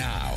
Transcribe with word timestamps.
Now, 0.00 0.32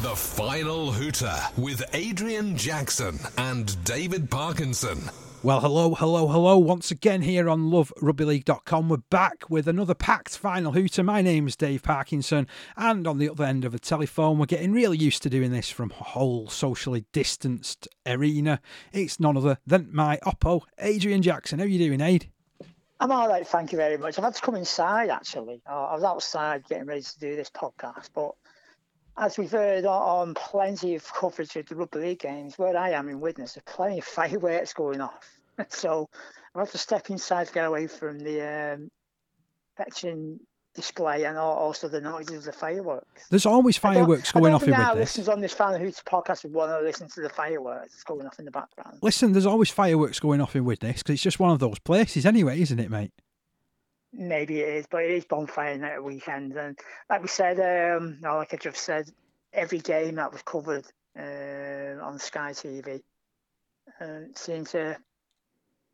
the 0.00 0.14
final 0.14 0.92
hooter 0.92 1.34
with 1.56 1.82
Adrian 1.92 2.56
Jackson 2.56 3.18
and 3.36 3.82
David 3.82 4.30
Parkinson. 4.30 5.10
Well, 5.42 5.58
hello, 5.58 5.96
hello, 5.96 6.28
hello. 6.28 6.56
Once 6.56 6.92
again 6.92 7.22
here 7.22 7.50
on 7.50 7.68
loverugbyleague.com. 7.68 8.88
We're 8.88 8.98
back 9.10 9.50
with 9.50 9.66
another 9.66 9.94
packed 9.94 10.38
final 10.38 10.70
hooter. 10.70 11.02
My 11.02 11.20
name's 11.20 11.56
Dave 11.56 11.82
Parkinson, 11.82 12.46
and 12.76 13.08
on 13.08 13.18
the 13.18 13.28
other 13.28 13.42
end 13.42 13.64
of 13.64 13.72
the 13.72 13.80
telephone, 13.80 14.38
we're 14.38 14.46
getting 14.46 14.72
really 14.72 14.98
used 14.98 15.24
to 15.24 15.30
doing 15.30 15.50
this 15.50 15.68
from 15.68 15.90
a 15.90 16.04
whole 16.04 16.48
socially 16.48 17.04
distanced 17.12 17.88
arena. 18.06 18.60
It's 18.92 19.18
none 19.18 19.36
other 19.36 19.58
than 19.66 19.88
my 19.92 20.20
Oppo, 20.24 20.60
Adrian 20.78 21.22
Jackson. 21.22 21.58
How 21.58 21.64
are 21.64 21.68
you 21.68 21.80
doing, 21.80 22.00
Aid? 22.00 22.30
I'm 23.00 23.10
all 23.10 23.26
right, 23.26 23.44
thank 23.44 23.72
you 23.72 23.78
very 23.78 23.96
much. 23.96 24.16
I've 24.16 24.24
had 24.24 24.36
to 24.36 24.42
come 24.42 24.54
inside 24.54 25.08
actually. 25.10 25.60
Uh, 25.68 25.86
I 25.86 25.94
was 25.94 26.04
outside 26.04 26.68
getting 26.68 26.86
ready 26.86 27.02
to 27.02 27.18
do 27.18 27.34
this 27.34 27.50
podcast, 27.50 28.10
but 28.14 28.34
as 29.18 29.36
we've 29.36 29.50
heard 29.50 29.84
on, 29.84 30.34
plenty 30.34 30.94
of 30.94 31.12
coverage 31.12 31.56
of 31.56 31.66
the 31.66 31.74
rugby 31.74 31.98
league 31.98 32.20
games, 32.20 32.58
where 32.58 32.76
I 32.76 32.90
am 32.90 33.08
in 33.08 33.20
Widnes, 33.20 33.54
there's 33.54 33.64
plenty 33.66 33.98
of 33.98 34.04
fireworks 34.04 34.72
going 34.72 35.00
off. 35.00 35.28
so 35.68 36.08
I 36.54 36.60
have 36.60 36.70
to 36.70 36.78
step 36.78 37.10
inside 37.10 37.48
to 37.48 37.52
get 37.52 37.66
away 37.66 37.86
from 37.86 38.18
the 38.18 38.74
um, 38.74 38.90
veteran 39.76 40.40
display 40.74 41.24
and 41.24 41.36
also 41.36 41.88
the 41.88 42.00
noises 42.00 42.36
of 42.36 42.44
the 42.44 42.52
fireworks. 42.52 43.26
There's 43.30 43.46
always 43.46 43.76
fireworks 43.76 44.30
going 44.30 44.54
off 44.54 44.62
in. 44.62 44.70
Widnes. 44.70 44.94
listens 44.94 45.28
on 45.28 45.40
this 45.40 45.52
fan 45.52 45.80
who's 45.80 46.00
podcast 46.00 46.44
would 46.44 46.52
want 46.52 46.70
to 46.70 46.80
listen 46.80 47.08
to 47.08 47.20
the 47.20 47.28
fireworks 47.28 48.04
going 48.04 48.26
off 48.26 48.38
in 48.38 48.44
the 48.44 48.52
background. 48.52 48.98
Listen, 49.02 49.32
there's 49.32 49.46
always 49.46 49.70
fireworks 49.70 50.20
going 50.20 50.40
off 50.40 50.54
in 50.54 50.64
Widnes 50.64 50.98
because 50.98 51.14
it's 51.14 51.22
just 51.22 51.40
one 51.40 51.50
of 51.50 51.58
those 51.58 51.80
places 51.80 52.24
anyway, 52.24 52.60
isn't 52.60 52.78
it, 52.78 52.90
mate? 52.90 53.12
Maybe 54.12 54.60
it 54.60 54.68
is, 54.68 54.86
but 54.90 55.04
it 55.04 55.10
is 55.10 55.24
bonfire 55.26 55.76
night 55.76 55.92
at 55.92 56.04
weekend, 56.04 56.56
and 56.56 56.78
like 57.10 57.22
we 57.22 57.28
said, 57.28 57.58
um, 57.60 58.18
or 58.24 58.36
like 58.36 58.54
I 58.54 58.56
just 58.56 58.82
said, 58.82 59.10
every 59.52 59.78
game 59.78 60.14
that 60.14 60.32
was 60.32 60.42
covered 60.42 60.86
uh, 61.18 62.02
on 62.02 62.18
Sky 62.18 62.52
TV 62.52 63.02
uh, 64.00 64.32
seemed 64.34 64.68
to 64.68 64.96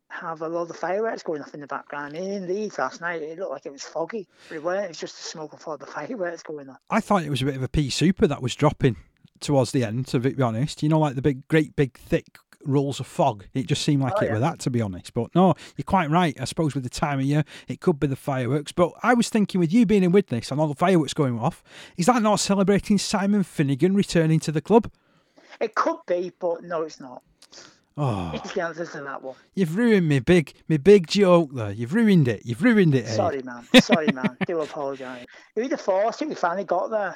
have 0.09 0.41
a 0.41 0.47
lot 0.47 0.69
of 0.69 0.77
fireworks 0.77 1.23
going 1.23 1.41
off 1.41 1.53
in 1.53 1.61
the 1.61 1.67
background. 1.67 2.15
In 2.15 2.47
Leeds 2.47 2.77
last 2.77 3.01
night, 3.01 3.21
it 3.21 3.37
looked 3.39 3.51
like 3.51 3.65
it 3.65 3.71
was 3.71 3.83
foggy, 3.83 4.27
but 4.47 4.55
it 4.55 4.63
weren't. 4.63 4.85
It 4.85 4.89
was 4.89 4.99
just 4.99 5.17
the 5.17 5.23
smoke 5.23 5.67
all 5.67 5.77
the 5.77 5.85
fireworks 5.85 6.43
going 6.43 6.69
off. 6.69 6.77
I 6.89 7.01
thought 7.01 7.23
it 7.23 7.29
was 7.29 7.41
a 7.41 7.45
bit 7.45 7.55
of 7.55 7.63
a 7.63 7.67
pea 7.67 7.89
super 7.89 8.27
that 8.27 8.41
was 8.41 8.55
dropping 8.55 8.95
towards 9.39 9.71
the 9.71 9.83
end, 9.83 10.07
to 10.07 10.19
be 10.19 10.41
honest. 10.41 10.83
You 10.83 10.89
know, 10.89 10.99
like 10.99 11.15
the 11.15 11.21
big, 11.21 11.47
great, 11.47 11.75
big, 11.75 11.97
thick 11.97 12.37
rolls 12.65 12.99
of 12.99 13.07
fog. 13.07 13.45
It 13.53 13.67
just 13.67 13.81
seemed 13.83 14.01
like 14.01 14.13
Oh, 14.17 14.19
it 14.21 14.25
yeah. 14.27 14.33
were 14.33 14.39
that, 14.39 14.59
to 14.59 14.69
be 14.69 14.81
honest. 14.81 15.13
But 15.13 15.33
no, 15.35 15.53
you're 15.77 15.83
quite 15.85 16.09
right. 16.09 16.35
I 16.39 16.45
suppose 16.45 16.73
with 16.75 16.83
the 16.83 16.89
time 16.89 17.19
of 17.19 17.25
year, 17.25 17.43
it 17.67 17.79
could 17.81 17.99
be 17.99 18.07
the 18.07 18.15
fireworks. 18.15 18.71
But 18.71 18.91
I 19.03 19.13
was 19.13 19.29
thinking, 19.29 19.59
with 19.59 19.71
you 19.73 19.85
being 19.85 20.03
in 20.03 20.11
Widnes 20.11 20.51
and 20.51 20.59
all 20.59 20.67
the 20.67 20.75
fireworks 20.75 21.13
going 21.13 21.39
off, 21.39 21.63
is 21.97 22.05
that 22.07 22.21
not 22.21 22.39
celebrating 22.39 22.97
Simon 22.97 23.43
Finnigan 23.43 23.95
returning 23.95 24.39
to 24.41 24.51
the 24.51 24.61
club? 24.61 24.91
It 25.61 25.75
could 25.75 25.99
be, 26.07 26.31
but 26.39 26.63
no, 26.63 26.81
it's 26.81 26.99
not. 26.99 27.21
Oh, 27.97 28.31
It's 28.33 28.51
the 28.53 28.61
answer 28.61 28.85
to 28.85 29.01
that 29.03 29.23
one. 29.23 29.35
you've 29.53 29.77
ruined 29.77 30.09
me 30.09 30.19
big, 30.19 30.53
me 30.67 30.75
big 30.75 31.07
joke 31.07 31.51
there. 31.53 31.71
You've 31.71 31.93
ruined 31.93 32.27
it. 32.27 32.45
You've 32.45 32.61
ruined 32.61 32.93
it. 32.93 33.05
Aid. 33.07 33.13
Sorry, 33.15 33.41
man. 33.41 33.65
Sorry, 33.81 34.07
man. 34.11 34.35
Do 34.45 34.59
apologise. 34.59 35.25
Have 35.55 35.79
thought 35.79 36.21
it? 36.21 36.27
We 36.27 36.35
finally 36.35 36.65
got 36.65 36.89
there. 36.89 37.15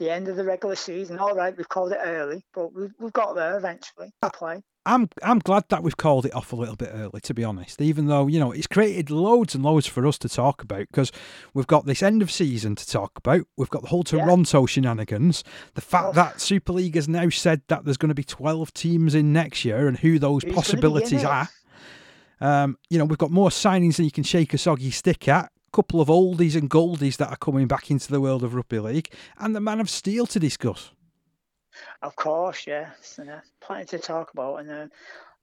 The 0.00 0.10
end 0.10 0.28
of 0.28 0.36
the 0.36 0.44
regular 0.44 0.76
season. 0.76 1.18
All 1.18 1.34
right, 1.34 1.54
we've 1.56 1.68
called 1.68 1.92
it 1.92 1.98
early, 2.02 2.42
but 2.54 2.74
we've, 2.74 2.90
we've 2.98 3.12
got 3.12 3.34
there 3.34 3.56
eventually. 3.58 4.10
To 4.22 4.30
play. 4.30 4.62
I'm 4.86 5.10
I'm 5.22 5.40
glad 5.40 5.64
that 5.68 5.82
we've 5.82 5.96
called 5.98 6.24
it 6.24 6.34
off 6.34 6.54
a 6.54 6.56
little 6.56 6.74
bit 6.74 6.88
early, 6.94 7.20
to 7.20 7.34
be 7.34 7.44
honest. 7.44 7.82
Even 7.82 8.06
though 8.06 8.26
you 8.26 8.40
know 8.40 8.50
it's 8.50 8.66
created 8.66 9.10
loads 9.10 9.54
and 9.54 9.62
loads 9.62 9.86
for 9.86 10.06
us 10.06 10.16
to 10.18 10.28
talk 10.30 10.62
about 10.62 10.86
because 10.90 11.12
we've 11.52 11.66
got 11.66 11.84
this 11.84 12.02
end 12.02 12.22
of 12.22 12.30
season 12.30 12.76
to 12.76 12.86
talk 12.86 13.12
about. 13.18 13.42
We've 13.58 13.68
got 13.68 13.82
the 13.82 13.88
whole 13.88 14.02
Yeah. 14.10 14.24
Toronto 14.24 14.64
shenanigans. 14.64 15.44
The 15.74 15.82
fact 15.82 16.06
Oh. 16.06 16.12
that 16.12 16.40
Super 16.40 16.72
League 16.72 16.94
has 16.94 17.06
now 17.06 17.28
said 17.28 17.60
that 17.68 17.84
there's 17.84 17.98
going 17.98 18.08
to 18.08 18.14
be 18.14 18.24
12 18.24 18.72
teams 18.72 19.14
in 19.14 19.34
next 19.34 19.66
year 19.66 19.86
and 19.86 19.98
who 19.98 20.18
those 20.18 20.42
Who's 20.44 20.44
gonna 20.44 20.46
be 20.46 20.48
in 20.50 20.54
possibilities 20.54 21.24
are. 21.24 21.48
Um, 22.40 22.78
you 22.88 22.96
know, 22.98 23.04
we've 23.04 23.18
got 23.18 23.30
more 23.30 23.50
signings 23.50 23.96
than 23.96 24.06
you 24.06 24.10
can 24.10 24.24
shake 24.24 24.54
a 24.54 24.58
soggy 24.58 24.90
stick 24.90 25.28
at. 25.28 25.52
Couple 25.72 26.00
of 26.00 26.08
oldies 26.08 26.56
and 26.56 26.68
goldies 26.68 27.16
that 27.18 27.30
are 27.30 27.36
coming 27.36 27.68
back 27.68 27.90
into 27.90 28.10
the 28.10 28.20
world 28.20 28.42
of 28.42 28.54
rugby 28.54 28.80
league, 28.80 29.12
and 29.38 29.54
the 29.54 29.60
man 29.60 29.80
of 29.80 29.88
steel 29.88 30.26
to 30.26 30.40
discuss. 30.40 30.90
Of 32.02 32.16
course, 32.16 32.66
yes. 32.66 33.18
And, 33.18 33.30
uh, 33.30 33.40
plenty 33.60 33.86
to 33.86 33.98
talk 33.98 34.32
about. 34.32 34.56
And 34.56 34.70
uh, 34.70 34.86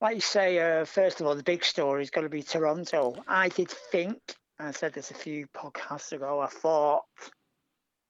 like 0.02 0.16
you 0.16 0.22
say, 0.22 0.60
uh, 0.60 0.86
first 0.86 1.22
of 1.22 1.28
all, 1.28 1.36
the 1.36 1.44
big 1.44 1.64
story 1.64 2.04
is 2.04 2.10
going 2.10 2.26
to 2.26 2.30
be 2.30 2.44
Toronto. 2.44 3.16
I 3.28 3.50
did 3.50 3.70
think, 3.70 4.20
I 4.60 4.72
said 4.72 4.94
this 4.94 5.12
a 5.12 5.16
few 5.16 5.48
podcasts 5.48 6.12
ago, 6.12 6.40
I 6.40 6.48
thought 6.48 7.06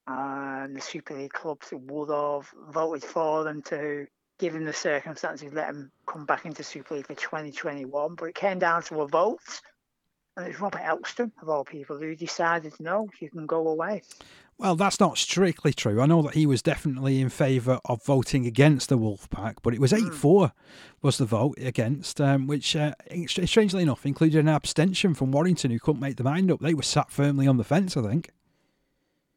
um, 0.08 0.74
the 0.74 0.82
Super 0.82 1.16
League 1.16 1.34
clubs 1.34 1.68
would 1.72 2.10
have 2.10 2.50
voted 2.70 3.04
for 3.04 3.44
them 3.44 3.62
to, 3.64 4.08
given 4.40 4.66
the 4.66 4.74
circumstances, 4.74 5.54
let 5.54 5.68
them 5.68 5.92
come 6.06 6.26
back 6.26 6.46
into 6.46 6.64
Super 6.64 6.96
League 6.96 7.08
for 7.08 7.16
2021. 7.16 8.16
But 8.16 8.26
it 8.26 8.36
came 8.36 8.60
down 8.60 8.84
to 8.84 9.02
a 9.02 9.08
vote. 9.08 9.62
And 10.38 10.48
it's 10.48 10.60
Robert 10.60 10.82
Elstone, 10.82 11.32
of 11.42 11.50
all 11.50 11.66
people, 11.66 11.98
who 11.98 12.16
decided, 12.16 12.74
no, 12.80 13.10
you 13.20 13.30
can 13.32 13.48
go 13.48 13.68
away. 13.68 14.04
Well, 14.60 14.76
that's 14.76 15.00
not 15.00 15.18
strictly 15.18 15.74
true. 15.74 16.00
I 16.00 16.06
know 16.06 16.22
that 16.22 16.36
he 16.36 16.46
was 16.46 16.62
definitely 16.62 17.20
in 17.20 17.30
favour 17.30 17.80
of 17.86 18.04
voting 18.04 18.46
against 18.46 18.90
the 18.90 19.00
Wolfpack, 19.00 19.56
but 19.64 19.74
it 19.74 19.82
was 19.82 19.94
8 19.94 20.14
4 20.14 20.52
was 21.02 21.18
the 21.18 21.26
vote 21.26 21.58
against, 21.58 22.22
um, 22.22 22.46
which, 22.46 22.76
uh, 22.76 22.94
strangely 23.26 23.82
enough, 23.82 24.06
included 24.06 24.40
an 24.40 24.48
abstention 24.48 25.16
from 25.16 25.32
Warrington 25.32 25.72
who 25.72 25.80
couldn't 25.80 26.02
make 26.02 26.18
their 26.18 26.24
mind 26.24 26.52
up. 26.52 26.60
They 26.60 26.76
were 26.76 26.84
sat 26.84 27.12
firmly 27.12 27.48
on 27.48 27.58
the 27.58 27.64
fence, 27.64 27.98
I 27.98 28.04
think. 28.04 28.30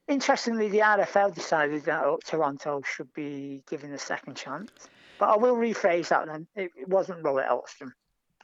Interestingly, 0.07 0.69
the 0.69 0.81
RFL 0.81 1.35
decided 1.35 1.85
that 1.85 2.05
uh, 2.05 2.17
Toronto 2.27 2.83
should 2.83 3.13
be 3.15 3.63
given 3.71 3.93
a 3.95 3.99
second 3.99 4.37
chance. 4.37 4.71
But 5.19 5.31
I 5.31 5.37
will 5.37 5.55
rephrase 5.55 6.09
that 6.09 6.27
then. 6.27 6.47
It, 6.57 6.73
wasn't 6.89 7.23
Robert 7.23 7.47
Elstone. 7.47 7.93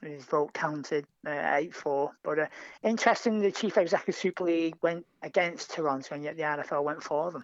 His 0.01 0.25
vote 0.25 0.53
counted 0.53 1.05
uh, 1.25 1.55
8 1.55 1.73
4. 1.73 2.11
But 2.23 2.39
uh, 2.39 2.45
interesting, 2.83 3.39
the 3.39 3.51
Chief 3.51 3.77
Executive 3.77 4.15
Super 4.15 4.43
League 4.43 4.75
went 4.81 5.05
against 5.23 5.71
Toronto, 5.71 6.15
and 6.15 6.23
yet 6.23 6.37
the 6.37 6.43
RFL 6.43 6.83
went 6.83 7.03
for 7.03 7.31
them. 7.31 7.43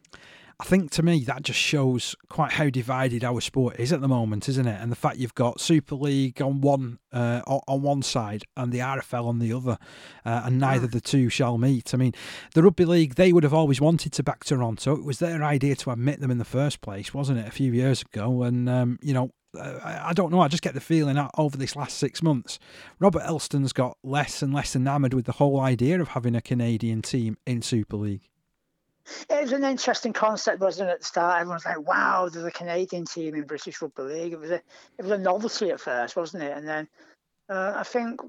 I 0.60 0.66
think 0.66 0.92
to 0.92 1.04
me 1.04 1.24
that 1.26 1.44
just 1.44 1.60
shows 1.60 2.16
quite 2.30 2.54
how 2.54 2.70
divided 2.70 3.24
our 3.24 3.42
sport 3.42 3.80
is 3.80 3.92
at 3.92 4.02
the 4.02 4.08
moment, 4.08 4.48
isn't 4.48 4.68
it? 4.68 4.80
And 4.82 4.92
the 4.92 4.96
fact 4.96 5.18
you've 5.18 5.36
got 5.36 5.60
Super 5.60 5.96
League 5.96 6.42
on 6.42 6.62
one 6.62 7.00
uh, 7.12 7.42
on 7.46 7.82
one 7.82 8.02
side 8.02 8.44
and 8.56 8.72
the 8.72 8.80
RFL 8.80 9.26
on 9.26 9.40
the 9.40 9.52
other, 9.52 9.78
uh, 10.26 10.44
and 10.46 10.60
neither 10.60 10.88
the 10.88 11.02
two 11.02 11.30
shall 11.30 11.58
meet. 11.58 11.94
I 11.94 11.98
mean, 11.98 12.14
the 12.54 12.64
Rugby 12.64 12.86
League 12.86 13.16
they 13.16 13.34
would 13.34 13.44
have 13.44 13.54
always 13.54 13.82
wanted 13.82 14.14
to 14.14 14.24
back 14.24 14.44
Toronto. 14.44 14.96
It 14.96 15.04
was 15.04 15.20
their 15.20 15.44
idea 15.44 15.76
to 15.78 15.92
admit 15.92 16.20
them 16.20 16.32
in 16.32 16.38
the 16.38 16.46
first 16.46 16.82
place, 16.82 17.14
wasn't 17.14 17.40
it? 17.40 17.48
A 17.48 17.52
few 17.52 17.72
years 17.72 18.02
ago, 18.02 18.44
and 18.44 18.70
um, 18.70 19.00
you 19.02 19.14
know. 19.14 19.32
uh, 19.58 19.80
I 19.84 20.10
I 20.10 20.14
don't 20.14 20.32
know. 20.32 20.42
I 20.42 20.48
just 20.48 20.64
get 20.64 20.74
the 20.76 20.82
feeling 20.82 21.16
that 21.16 21.32
over 21.38 21.58
this 21.58 21.76
last 21.76 21.98
six 21.98 22.22
months, 22.22 22.60
Robert 23.00 23.24
Elstone's 23.26 23.74
got 23.74 23.98
less 24.04 24.42
and 24.42 24.54
less 24.54 24.76
enamoured 24.76 25.14
with 25.14 25.26
the 25.26 25.34
whole 25.34 25.60
idea 25.60 26.00
of 26.00 26.10
having 26.10 26.36
a 26.36 26.42
Canadian 26.42 27.02
team 27.02 27.38
in 27.46 27.62
Super 27.62 27.98
League. 27.98 28.30
It 29.30 29.42
was 29.42 29.52
an 29.52 29.64
interesting 29.64 30.14
concept, 30.14 30.62
wasn't 30.62 30.90
it? 30.90 30.94
At 30.94 31.00
the 31.00 31.06
start, 31.06 31.42
everyone's 31.42 31.66
like, 31.66 31.86
"Wow, 31.86 32.30
there's 32.30 32.46
a 32.46 32.52
Canadian 32.52 33.06
team 33.06 33.36
in 33.36 33.44
British 33.44 33.82
Rugby 33.82 34.04
League." 34.04 34.34
It 34.34 34.40
was 34.40 34.52
a, 34.52 34.56
it 34.56 35.02
was 35.02 35.12
a 35.12 35.18
novelty 35.18 35.72
at 35.72 35.82
first, 35.82 36.16
wasn't 36.16 36.44
it? 36.44 36.56
And 36.56 36.68
then 36.68 36.88
uh, 37.50 37.74
I 37.76 37.84
think 37.84 38.22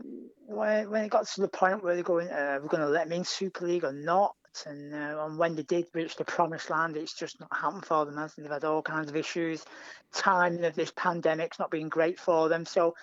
when 0.46 0.90
when 0.90 1.04
it 1.04 1.10
got 1.10 1.26
to 1.26 1.40
the 1.40 1.48
point 1.48 1.82
where 1.82 1.94
they're 1.94 2.02
going, 2.02 2.28
uh, 2.28 2.58
"We're 2.60 2.68
going 2.68 2.82
to 2.82 2.88
let 2.88 3.08
them 3.08 3.18
in 3.18 3.24
Super 3.24 3.66
League 3.66 3.84
or 3.84 3.92
not," 3.92 4.34
and, 4.66 4.94
uh, 4.94 5.24
and 5.24 5.38
when 5.38 5.54
they 5.54 5.62
did 5.62 5.86
reach 5.94 6.16
the 6.16 6.24
promised 6.24 6.70
land, 6.70 6.96
it's 6.96 7.14
just 7.14 7.38
not 7.40 7.56
happened 7.56 7.86
for 7.86 8.04
them. 8.04 8.16
Hasn't? 8.16 8.44
They've 8.44 8.52
had 8.52 8.64
all 8.64 8.82
kinds 8.82 9.08
of 9.08 9.16
issues. 9.16 9.64
Timing 10.12 10.64
of 10.64 10.74
this 10.74 10.92
pandemic's 10.96 11.58
not 11.58 11.70
been 11.70 11.88
great 11.88 12.18
for 12.18 12.48
them. 12.48 12.66
So, 12.66 12.96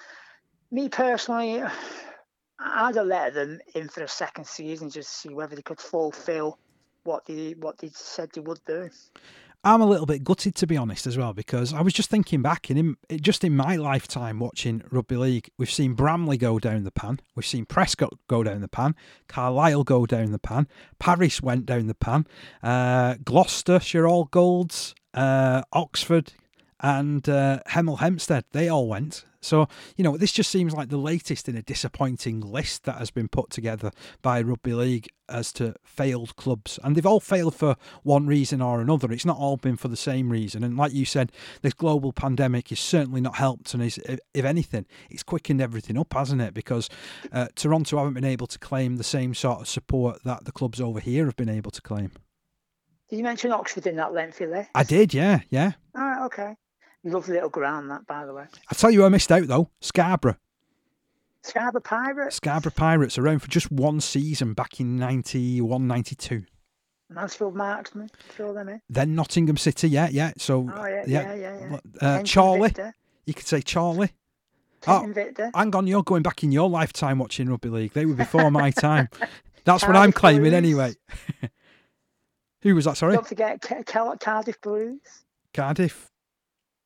me 0.71 0.89
personally, 0.89 1.63
I'd 2.59 2.95
have 2.95 3.07
let 3.07 3.33
them 3.33 3.59
in 3.73 3.87
for 3.87 4.03
a 4.03 4.07
second 4.07 4.45
season 4.45 4.89
just 4.89 5.09
to 5.09 5.15
see 5.15 5.33
whether 5.33 5.55
they 5.55 5.61
could 5.61 5.79
fulfil 5.79 6.59
what 7.03 7.25
they 7.25 7.51
what 7.51 7.77
they 7.79 7.89
said 7.93 8.29
they 8.33 8.41
would 8.41 8.59
do. 8.65 8.89
I'm 9.63 9.81
a 9.81 9.85
little 9.85 10.07
bit 10.07 10.23
gutted 10.23 10.55
to 10.55 10.65
be 10.65 10.75
honest 10.75 11.05
as 11.05 11.19
well 11.19 11.33
because 11.33 11.71
I 11.71 11.81
was 11.81 11.93
just 11.93 12.09
thinking 12.09 12.41
back 12.41 12.71
and 12.71 12.79
in 12.79 13.21
just 13.21 13.43
in 13.43 13.55
my 13.55 13.75
lifetime 13.75 14.39
watching 14.39 14.81
rugby 14.89 15.17
league, 15.17 15.49
we've 15.59 15.69
seen 15.71 15.93
Bramley 15.93 16.37
go 16.37 16.57
down 16.57 16.83
the 16.83 16.91
pan, 16.91 17.19
we've 17.35 17.45
seen 17.45 17.65
Prescott 17.65 18.13
go 18.27 18.41
down 18.41 18.61
the 18.61 18.67
pan, 18.67 18.95
Carlisle 19.27 19.83
go 19.83 20.07
down 20.07 20.31
the 20.31 20.39
pan, 20.39 20.67
Paris 20.97 21.43
went 21.43 21.67
down 21.67 21.85
the 21.85 21.93
pan, 21.93 22.25
uh, 22.63 23.15
Gloucestershire 23.23 24.07
all 24.07 24.25
golds, 24.25 24.95
uh, 25.13 25.61
Oxford 25.73 26.33
and 26.81 27.27
uh, 27.29 27.59
Hemel 27.69 27.99
Hempstead 27.99 28.45
they 28.51 28.67
all 28.67 28.87
went. 28.87 29.23
So 29.39 29.67
you 29.95 30.03
know 30.03 30.17
this 30.17 30.31
just 30.31 30.51
seems 30.51 30.73
like 30.73 30.89
the 30.89 30.97
latest 30.97 31.47
in 31.49 31.55
a 31.55 31.61
disappointing 31.61 32.41
list 32.41 32.83
that 32.83 32.97
has 32.97 33.09
been 33.09 33.27
put 33.27 33.49
together 33.49 33.91
by 34.21 34.41
rugby 34.41 34.73
league 34.73 35.07
as 35.29 35.53
to 35.53 35.73
failed 35.83 36.35
clubs, 36.35 36.77
and 36.83 36.95
they've 36.95 37.05
all 37.05 37.19
failed 37.19 37.55
for 37.55 37.75
one 38.03 38.27
reason 38.27 38.61
or 38.61 38.81
another. 38.81 39.11
It's 39.11 39.25
not 39.25 39.37
all 39.37 39.57
been 39.57 39.77
for 39.77 39.87
the 39.87 39.95
same 39.95 40.29
reason. 40.29 40.63
And 40.63 40.77
like 40.77 40.93
you 40.93 41.05
said, 41.05 41.31
this 41.61 41.73
global 41.73 42.11
pandemic 42.11 42.67
has 42.69 42.79
certainly 42.79 43.21
not 43.21 43.35
helped, 43.35 43.73
and 43.73 43.81
is, 43.81 43.97
if 44.33 44.45
anything, 44.45 44.85
it's 45.09 45.23
quickened 45.23 45.61
everything 45.61 45.97
up, 45.97 46.13
hasn't 46.13 46.41
it? 46.41 46.53
Because 46.53 46.89
uh, 47.31 47.47
Toronto 47.55 47.97
haven't 47.97 48.13
been 48.13 48.25
able 48.25 48.47
to 48.47 48.59
claim 48.59 48.97
the 48.97 49.03
same 49.03 49.33
sort 49.33 49.61
of 49.61 49.67
support 49.67 50.23
that 50.23 50.45
the 50.45 50.51
clubs 50.51 50.81
over 50.81 50.99
here 50.99 51.25
have 51.25 51.37
been 51.37 51.49
able 51.49 51.71
to 51.71 51.81
claim. 51.81 52.11
Did 53.09 53.17
you 53.17 53.23
mention 53.23 53.51
Oxford 53.51 53.87
in 53.87 53.95
that 53.97 54.13
lengthy 54.13 54.45
list? 54.45 54.69
I 54.75 54.83
did, 54.83 55.13
yeah, 55.13 55.41
yeah. 55.49 55.73
All 55.95 56.03
right, 56.03 56.25
okay. 56.25 56.55
Lovely 57.03 57.33
little 57.35 57.49
ground, 57.49 57.89
that, 57.89 58.05
by 58.05 58.25
the 58.25 58.33
way. 58.33 58.45
I 58.69 58.75
tell 58.75 58.91
you, 58.91 59.03
I 59.05 59.09
missed 59.09 59.31
out 59.31 59.47
though. 59.47 59.69
Scarborough. 59.81 60.37
Scarborough 61.43 61.81
Pirates. 61.81 62.35
Scarborough 62.35 62.71
Pirates 62.75 63.17
around 63.17 63.39
for 63.39 63.47
just 63.47 63.71
one 63.71 63.99
season 63.99 64.53
back 64.53 64.79
in 64.79 64.95
91, 64.97 65.87
92. 65.87 66.43
Mansfield 67.09 67.55
Marksmen. 67.55 68.09
Throw 68.29 68.53
them 68.53 68.69
in. 68.69 68.81
Then 68.89 69.15
Nottingham 69.15 69.57
City, 69.57 69.89
yeah, 69.89 70.07
yeah. 70.11 70.33
So 70.37 70.69
Oh, 70.73 70.85
yeah, 70.85 71.03
yeah, 71.07 71.33
yeah, 71.33 71.57
yeah. 71.59 71.77
yeah. 72.01 72.07
Uh, 72.07 72.23
Charlie, 72.23 72.69
Victor. 72.69 72.93
you 73.25 73.33
could 73.33 73.47
say 73.47 73.61
Charlie. 73.61 74.11
Tenton 74.81 75.13
Victor. 75.13 75.51
Hang 75.55 75.75
on, 75.75 75.87
you're 75.87 76.03
going 76.03 76.21
back 76.23 76.43
in 76.43 76.51
your 76.51 76.69
lifetime 76.69 77.17
watching 77.17 77.49
rugby 77.49 77.69
league. 77.69 77.93
They 77.93 78.05
were 78.05 78.13
before 78.13 78.51
my 78.51 78.69
time. 78.71 79.09
That's 79.65 79.83
what 79.85 79.95
I'm 79.95 80.11
claiming 80.11 80.41
Blues. 80.51 80.53
anyway. 80.53 80.93
Who 82.61 82.75
was 82.75 82.85
that? 82.85 82.97
Sorry, 82.97 83.13
Don't 83.13 83.27
forget 83.27 83.61
Ca- 83.61 83.83
Cardiff 84.19 84.61
Blues. 84.61 84.99
Cardiff, 85.53 86.10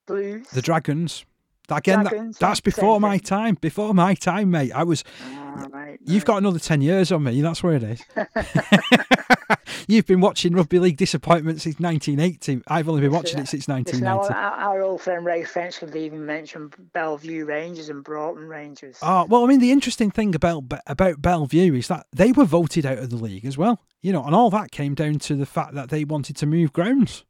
Blues. 0.05 0.47
the 0.49 0.61
Dragons. 0.61 1.25
Again, 1.67 2.03
that- 2.03 2.35
that's 2.39 2.59
before 2.61 2.99
my 2.99 3.17
time. 3.17 3.57
Before 3.59 3.93
my 3.95 4.13
time, 4.13 4.51
mate. 4.51 4.71
I 4.71 4.83
was. 4.83 5.03
Oh, 5.33 5.65
right, 5.71 5.97
You've 6.05 6.21
right. 6.21 6.25
got 6.27 6.37
another 6.37 6.59
ten 6.59 6.81
years 6.81 7.11
on 7.11 7.23
me. 7.23 7.41
That's 7.41 7.63
where 7.63 7.73
it 7.73 7.81
is. 7.83 8.03
You've 9.87 10.05
been 10.05 10.21
watching 10.21 10.53
rugby 10.53 10.79
league 10.79 10.97
disappointment 10.97 11.61
since 11.61 11.79
1980. 11.79 12.63
I've 12.67 12.89
only 12.89 13.01
been 13.01 13.11
watching 13.11 13.39
it 13.39 13.47
since 13.47 13.67
Listen, 13.67 14.05
our, 14.07 14.17
1990. 14.17 14.33
our 14.33 14.73
our 14.75 14.81
old 14.83 15.01
friend 15.01 15.25
Ray 15.25 15.43
French 15.43 15.79
could 15.79 15.95
even 15.95 16.25
mention 16.25 16.71
Belle 16.93 17.17
Vue 17.17 17.45
Rangers 17.45 17.89
and 17.89 18.03
Broughton 18.03 18.47
Rangers. 18.47 18.97
Oh 19.01 19.25
well, 19.25 19.43
I 19.43 19.47
mean, 19.47 19.59
the 19.59 19.71
interesting 19.71 20.11
thing 20.11 20.35
about 20.35 20.63
about 20.87 21.21
Belle 21.21 21.45
Vue 21.45 21.73
is 21.75 21.87
that 21.87 22.05
they 22.13 22.31
were 22.31 22.45
voted 22.45 22.85
out 22.85 22.97
of 22.99 23.09
the 23.09 23.15
league 23.17 23.45
as 23.45 23.57
well. 23.57 23.81
You 24.01 24.13
know, 24.13 24.23
and 24.23 24.35
all 24.35 24.49
that 24.51 24.71
came 24.71 24.93
down 24.93 25.19
to 25.19 25.35
the 25.35 25.45
fact 25.47 25.73
that 25.75 25.89
they 25.89 26.03
wanted 26.03 26.35
to 26.37 26.45
move 26.45 26.73
grounds. 26.73 27.23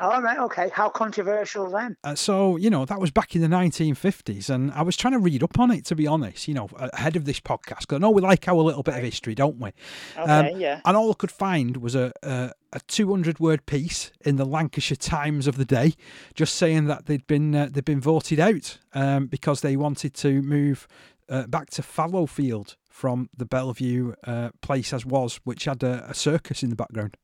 All 0.00 0.22
right, 0.22 0.38
okay. 0.38 0.70
How 0.72 0.88
controversial 0.88 1.70
then? 1.70 1.96
Uh, 2.02 2.14
so 2.14 2.56
you 2.56 2.70
know 2.70 2.84
that 2.84 3.00
was 3.00 3.10
back 3.10 3.34
in 3.36 3.42
the 3.42 3.48
1950s, 3.48 4.48
and 4.48 4.72
I 4.72 4.82
was 4.82 4.96
trying 4.96 5.12
to 5.12 5.18
read 5.18 5.42
up 5.42 5.58
on 5.58 5.70
it 5.70 5.84
to 5.86 5.94
be 5.94 6.06
honest. 6.06 6.48
You 6.48 6.54
know, 6.54 6.68
ahead 6.76 7.16
of 7.16 7.26
this 7.26 7.38
podcast, 7.40 7.80
because 7.80 7.96
I 7.96 7.98
know 7.98 8.10
we 8.10 8.22
like 8.22 8.48
our 8.48 8.62
little 8.62 8.82
bit 8.82 8.94
of 8.94 9.02
history, 9.02 9.34
don't 9.34 9.58
we? 9.58 9.72
Okay, 10.18 10.52
Um, 10.54 10.60
yeah. 10.60 10.80
And 10.84 10.96
all 10.96 11.10
I 11.10 11.14
could 11.14 11.30
find 11.30 11.76
was 11.76 11.94
a, 11.94 12.12
a 12.22 12.52
a 12.72 12.80
200 12.80 13.40
word 13.40 13.66
piece 13.66 14.12
in 14.20 14.36
the 14.36 14.46
Lancashire 14.46 14.96
Times 14.96 15.46
of 15.46 15.56
the 15.56 15.64
day, 15.64 15.94
just 16.34 16.54
saying 16.54 16.86
that 16.86 17.06
they'd 17.06 17.26
been 17.26 17.54
uh, 17.54 17.68
they'd 17.70 17.84
been 17.84 18.00
voted 18.00 18.40
out 18.40 18.78
um, 18.94 19.26
because 19.26 19.60
they 19.60 19.76
wanted 19.76 20.14
to 20.14 20.40
move 20.42 20.88
uh, 21.28 21.46
back 21.46 21.70
to 21.70 21.82
Fallowfield 21.82 22.76
from 22.88 23.28
the 23.36 23.44
Belle 23.44 23.72
Vue 23.72 24.14
uh, 24.24 24.50
place 24.62 24.92
as 24.92 25.04
was, 25.04 25.40
which 25.44 25.64
had 25.64 25.82
a, 25.82 26.06
a 26.08 26.14
circus 26.14 26.62
in 26.62 26.70
the 26.70 26.76
background. 26.76 27.16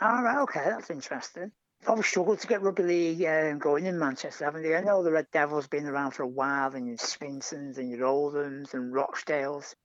All 0.00 0.22
right, 0.22 0.38
okay, 0.42 0.62
that's 0.66 0.90
interesting. 0.90 1.52
Probably 1.86 2.02
struggled 2.02 2.40
to 2.40 2.48
get 2.48 2.62
rugby 2.62 2.82
league 2.82 3.24
um, 3.24 3.58
going 3.60 3.86
in 3.86 3.96
Manchester, 3.96 4.44
haven't 4.44 4.64
they? 4.64 4.74
I 4.74 4.80
know 4.80 5.04
the 5.04 5.12
Red 5.12 5.28
Devils 5.32 5.68
been 5.68 5.86
around 5.86 6.10
for 6.10 6.24
a 6.24 6.28
while, 6.28 6.74
and 6.74 6.88
your 6.88 6.96
Swintons 6.96 7.78
and 7.78 7.88
your 7.88 8.00
Oldhams 8.00 8.74
and 8.74 8.92
Rochdales. 8.92 9.76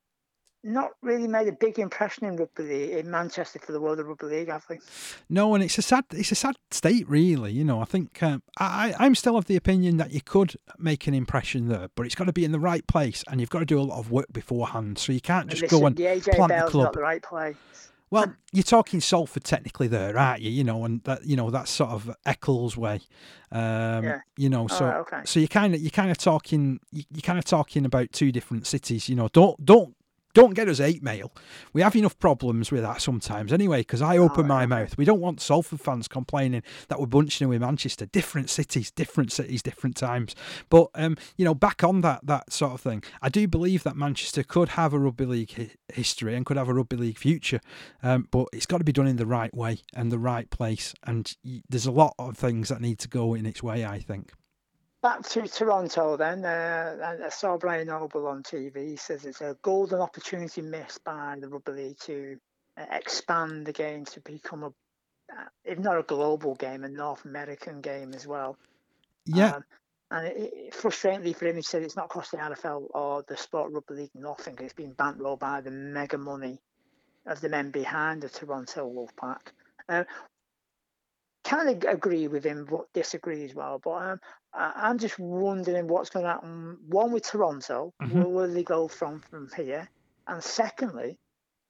Not 0.64 0.92
really 1.04 1.28
made 1.28 1.48
a 1.48 1.52
big 1.52 1.78
impression 1.78 2.26
in 2.26 2.38
rugby 2.38 2.64
league 2.64 2.90
in 2.90 3.12
Manchester 3.12 3.60
for 3.60 3.72
the 3.72 3.80
world 3.80 4.00
of 4.00 4.08
rugby 4.08 4.26
league, 4.26 4.50
I 4.50 4.58
think. 4.58 4.82
No, 5.30 5.54
and 5.54 5.64
it's 5.64 5.78
a 5.78 5.84
sad 5.84 6.06
it's 6.12 6.32
a 6.32 6.36
sad 6.36 6.56
state, 6.72 7.08
really. 7.08 7.52
You 7.52 7.64
know, 7.64 7.80
I 7.82 7.86
think 7.86 8.22
um, 8.24 8.42
I 8.58 8.96
I'm 8.98 9.14
still 9.14 9.38
of 9.38 9.46
the 9.46 9.56
opinion 9.56 9.98
that 9.98 10.12
you 10.12 10.22
could 10.22 10.56
make 10.80 11.06
an 11.06 11.14
impression 11.14 11.68
there, 11.68 11.90
but 11.96 12.08
it's 12.08 12.16
got 12.16 12.26
to 12.26 12.34
be 12.34 12.46
in 12.46 12.52
the 12.52 12.60
right 12.60 12.86
place, 12.88 13.24
and 13.28 13.40
you've 13.40 13.52
got 13.52 13.60
to 13.60 13.66
do 13.66 13.80
a 13.80 13.82
lot 13.82 14.00
of 14.00 14.10
work 14.10 14.34
beforehand. 14.34 14.98
So 14.98 15.12
you 15.14 15.22
can't 15.22 15.50
just 15.50 15.62
Listen, 15.62 15.80
go 15.80 15.86
and 15.86 15.96
the 15.96 16.06
AJ 16.06 16.36
plant 16.36 16.50
the 16.50 16.56
Bell's 16.56 16.72
club. 16.72 16.84
not 16.86 16.94
the 16.94 17.02
right 17.02 17.22
play. 17.22 17.56
Well, 18.12 18.36
you're 18.52 18.64
talking 18.64 19.00
Salford 19.00 19.46
technically 19.46 19.88
there, 19.88 20.18
aren't 20.18 20.42
you? 20.42 20.52
You 20.52 20.66
know, 20.66 20.84
and 20.84 21.02
that 21.06 21.26
you 21.26 21.38
know 21.38 21.50
that's 21.50 21.72
sort 21.72 21.92
of 21.92 22.14
Eccles 22.26 22.76
way. 22.76 23.00
Um, 23.52 24.04
Yeah. 24.04 24.20
You 24.38 24.50
know, 24.50 24.68
so 24.68 24.86
right, 24.86 24.98
okay. 24.98 25.22
so 25.24 25.40
you 25.40 25.48
kind 25.48 25.74
of 25.74 25.82
you 25.82 25.90
kind 25.90 26.12
of 26.12 26.18
talking 26.18 26.80
you 26.92 27.04
you 27.10 27.22
kind 27.22 27.40
of 27.40 27.46
talking 27.46 27.86
about 27.86 28.12
two 28.12 28.32
different 28.32 28.68
cities. 28.68 29.08
You 29.08 29.16
know, 29.16 29.30
don't 29.30 29.64
don't. 29.66 29.96
Don't 30.34 30.54
get 30.54 30.70
us 30.70 30.78
hate 30.78 31.04
mail. 31.04 31.34
We 31.74 31.82
have 31.82 31.96
enough 31.96 32.18
problems 32.20 32.72
with 32.72 32.82
that 32.82 33.02
sometimes 33.02 33.52
anyway, 33.52 33.82
because 33.82 34.02
I 34.02 34.18
open 34.18 34.48
my 34.48 34.66
mouth. 34.66 34.98
We 34.98 35.06
don't 35.06 35.20
want 35.20 35.42
Salford 35.42 35.82
fans 35.82 36.08
complaining 36.08 36.64
that 36.88 37.00
we're 37.00 37.06
bunching 37.08 37.50
with 37.50 37.62
Manchester. 37.62 38.06
Different 38.06 38.50
cities, 38.50 38.92
different 38.92 39.32
cities, 39.32 39.62
different 39.62 39.96
times. 39.96 40.36
But, 40.70 40.88
um, 40.96 41.18
you 41.38 41.46
know, 41.46 41.54
back 41.54 41.84
on 41.84 42.02
that 42.02 42.26
that 42.26 42.52
sort 42.52 42.74
of 42.74 42.82
thing, 42.82 43.04
I 43.22 43.30
do 43.30 43.48
believe 43.48 43.84
that 43.84 43.96
Manchester 43.96 44.44
could 44.44 44.70
have 44.70 44.94
a 44.94 45.00
rugby 45.00 45.26
league 45.26 45.54
hi- 45.56 45.72
history 45.94 46.36
and 46.36 46.46
could 46.46 46.58
have 46.58 46.70
a 46.70 46.74
rugby 46.74 46.98
league 46.98 47.18
future. 47.18 47.60
Um, 48.04 48.28
but 48.32 48.48
it's 48.54 48.66
got 48.66 48.78
to 48.78 48.84
be 48.84 48.92
done 48.92 49.08
in 49.08 49.18
the 49.18 49.26
right 49.26 49.54
way 49.54 49.80
and 49.94 50.12
the 50.12 50.20
right 50.20 50.50
place. 50.50 50.94
And 51.04 51.34
y- 51.44 51.62
there's 51.70 51.86
a 51.86 51.92
lot 51.92 52.16
of 52.18 52.38
things 52.38 52.70
that 52.70 52.82
need 52.82 53.00
to 53.00 53.08
go 53.08 53.34
in 53.34 53.46
its 53.46 53.62
way, 53.62 53.86
I 53.86 54.00
think. 54.00 54.32
Back 55.02 55.24
to 55.30 55.48
Toronto 55.48 56.16
then. 56.16 56.46
Uh, 56.46 57.18
I 57.26 57.30
saw 57.30 57.58
Brian 57.58 57.88
Noble 57.88 58.28
on 58.28 58.44
TV. 58.44 58.90
He 58.90 58.96
says 58.98 59.26
it's 59.26 59.42
a 59.42 59.58
golden 59.64 60.00
opportunity 60.00 60.62
missed 60.62 61.04
by 61.04 61.38
the 61.40 61.50
rugby 61.50 61.72
league 61.72 62.00
to 62.02 62.38
uh, 62.78 62.86
expand 62.92 63.66
the 63.66 63.74
game 63.74 64.06
to 64.06 64.20
become 64.22 64.64
a, 64.64 64.68
uh, 64.68 65.46
if 65.66 65.80
not 65.80 65.98
a 65.98 66.04
global 66.04 66.54
game, 66.54 66.84
a 66.84 66.90
North 66.90 67.26
American 67.26 67.82
game 67.82 68.14
as 68.14 68.28
well. 68.28 68.58
Yeah. 69.26 69.56
Um, 69.56 69.64
and 70.12 70.28
it, 70.28 70.38
it, 70.38 70.74
frustratingly 70.74 71.36
for 71.36 71.48
him, 71.48 71.56
he 71.56 71.62
said 71.64 71.82
it's 71.82 71.96
not 71.96 72.10
costing 72.10 72.40
RFL 72.40 72.88
or 72.94 73.24
the 73.28 73.38
Sport 73.38 73.72
Rugby 73.72 73.96
League 73.96 74.12
nothing. 74.14 74.58
It's 74.60 74.74
been 74.74 74.94
bankrolled 74.94 75.40
by 75.40 75.62
the 75.62 75.72
mega 75.72 76.18
money 76.18 76.60
of 77.26 77.42
the 77.42 77.50
men 77.50 77.72
behind 77.72 78.22
the 78.22 78.30
Toronto 78.30 78.88
Wolfpack. 78.88 79.52
Uh, 79.90 80.04
kind 81.44 81.70
of 81.70 81.90
agree 81.92 82.28
with 82.28 82.44
him, 82.44 82.66
but 82.70 82.92
disagree 82.94 83.44
as 83.46 83.56
well. 83.56 83.80
But 83.84 83.92
um, 83.92 84.20
I, 84.54 84.72
I'm 84.76 84.98
just 84.98 85.18
wondering 85.20 85.88
what's 85.88 86.10
going 86.10 86.26
to 86.26 86.32
happen. 86.32 86.78
One 86.88 87.12
with 87.12 87.24
Toronto, 87.24 87.94
Mhm. 88.02 88.12
where 88.14 88.28
will 88.28 88.54
they 88.54 88.64
go 88.64 88.88
from 88.88 89.20
from 89.30 89.50
here? 89.56 89.90
And 90.28 90.44
secondly, 90.44 91.18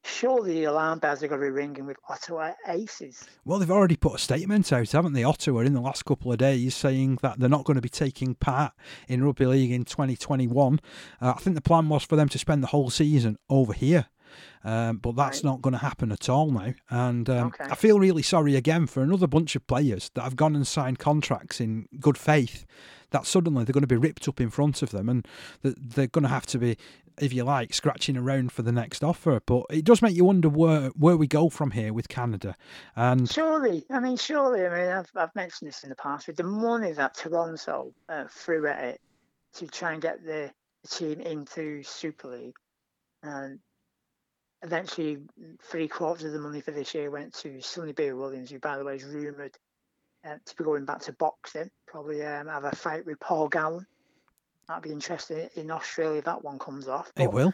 surely 0.03 0.53
the 0.55 0.63
alarm 0.65 0.99
bells 0.99 1.21
are 1.23 1.27
going 1.27 1.39
to 1.41 1.45
be 1.47 1.51
ringing 1.51 1.85
with 1.85 1.97
Ottawa 2.09 2.51
Aces. 2.67 3.25
Well, 3.45 3.59
they've 3.59 3.71
already 3.71 3.95
put 3.95 4.15
a 4.15 4.17
statement 4.17 4.71
out, 4.73 4.91
haven't 4.91 5.13
they? 5.13 5.23
Ottawa 5.23 5.61
in 5.61 5.73
the 5.73 5.81
last 5.81 6.05
couple 6.05 6.31
of 6.31 6.37
days 6.39 6.75
saying 6.75 7.19
that 7.21 7.39
they're 7.39 7.47
not 7.49 7.65
going 7.65 7.75
to 7.75 7.81
be 7.81 7.89
taking 7.89 8.35
part 8.35 8.73
in 9.07 9.23
rugby 9.23 9.45
league 9.45 9.71
in 9.71 9.85
2021. 9.85 10.79
Uh, 11.21 11.33
I 11.35 11.39
think 11.39 11.55
the 11.55 11.61
plan 11.61 11.87
was 11.87 12.03
for 12.03 12.15
them 12.15 12.29
to 12.29 12.39
spend 12.39 12.61
the 12.63 12.67
whole 12.67 12.89
season 12.89 13.37
over 13.49 13.73
here. 13.73 14.07
Um, 14.63 14.97
but 14.97 15.15
that's 15.15 15.39
Right. 15.39 15.51
not 15.51 15.61
going 15.61 15.73
to 15.73 15.79
happen 15.79 16.11
at 16.11 16.29
all 16.29 16.51
now. 16.51 16.73
And 16.89 17.29
um, 17.29 17.47
Okay. 17.47 17.65
I 17.71 17.75
feel 17.75 17.99
really 17.99 18.21
sorry 18.23 18.55
again 18.55 18.87
for 18.87 19.01
another 19.01 19.27
bunch 19.27 19.55
of 19.55 19.65
players 19.67 20.09
that 20.13 20.21
have 20.23 20.35
gone 20.35 20.55
and 20.55 20.67
signed 20.67 20.99
contracts 20.99 21.59
in 21.59 21.87
good 21.99 22.17
faith 22.17 22.65
that 23.11 23.25
suddenly 23.25 23.63
they're 23.65 23.73
going 23.73 23.81
to 23.81 23.87
be 23.87 23.97
ripped 23.97 24.27
up 24.27 24.39
in 24.39 24.49
front 24.49 24.81
of 24.81 24.91
them 24.91 25.09
and 25.09 25.27
that 25.63 25.75
they're 25.95 26.07
going 26.07 26.23
to 26.23 26.29
have 26.29 26.45
to 26.45 26.57
be, 26.57 26.77
if 27.19 27.33
you 27.33 27.43
like, 27.43 27.73
scratching 27.73 28.15
around 28.15 28.53
for 28.53 28.61
the 28.61 28.71
next 28.71 29.03
offer. 29.03 29.41
But 29.45 29.65
it 29.69 29.83
does 29.83 30.01
make 30.01 30.15
you 30.15 30.23
wonder 30.23 30.47
where, 30.47 30.87
where 30.89 31.17
we 31.17 31.27
go 31.27 31.49
from 31.49 31.71
here 31.71 31.91
with 31.91 32.07
Canada. 32.07 32.55
And 32.95 33.29
Surely, 33.29 33.83
I 33.89 33.99
mean, 33.99 34.15
surely, 34.15 34.65
I 34.65 34.69
mean, 34.69 34.87
I've, 34.93 35.11
I've 35.15 35.35
mentioned 35.35 35.67
this 35.67 35.83
in 35.83 35.89
the 35.89 35.95
past 35.97 36.27
with 36.27 36.37
the 36.37 36.43
money 36.43 36.93
that 36.93 37.15
Toronto 37.15 37.93
uh, 38.07 38.25
threw 38.29 38.65
at 38.67 38.81
it 38.81 39.01
to 39.55 39.67
try 39.67 39.91
and 39.91 40.01
get 40.01 40.23
the, 40.23 40.49
the 40.83 40.87
team 40.87 41.19
into 41.19 41.83
Super 41.83 42.29
League, 42.29 42.55
and 43.23 43.59
eventually 44.63 45.19
three 45.63 45.87
quarters 45.87 46.25
of 46.25 46.33
the 46.33 46.39
money 46.39 46.61
for 46.61 46.71
this 46.71 46.93
year 46.93 47.09
went 47.09 47.33
to 47.35 47.61
Sonny 47.61 47.93
Bill 47.93 48.17
Williams, 48.17 48.51
who, 48.51 48.59
by 48.59 48.77
the 48.77 48.83
way, 48.83 48.95
is 48.95 49.03
rumoured 49.03 49.57
uh, 50.25 50.35
to 50.45 50.55
be 50.55 50.63
going 50.63 50.85
back 50.85 51.01
to 51.01 51.13
boxing, 51.13 51.69
probably 51.87 52.23
um, 52.23 52.47
have 52.47 52.63
a 52.63 52.75
fight 52.75 53.05
with 53.05 53.19
Paul 53.19 53.47
Gallen. 53.47 53.85
That'd 54.67 54.83
be 54.83 54.91
interesting 54.91 55.49
in 55.55 55.71
Australia 55.71 56.19
if 56.19 56.25
that 56.25 56.43
one 56.43 56.59
comes 56.59 56.87
off. 56.87 57.11
it 57.17 57.31
will. 57.31 57.53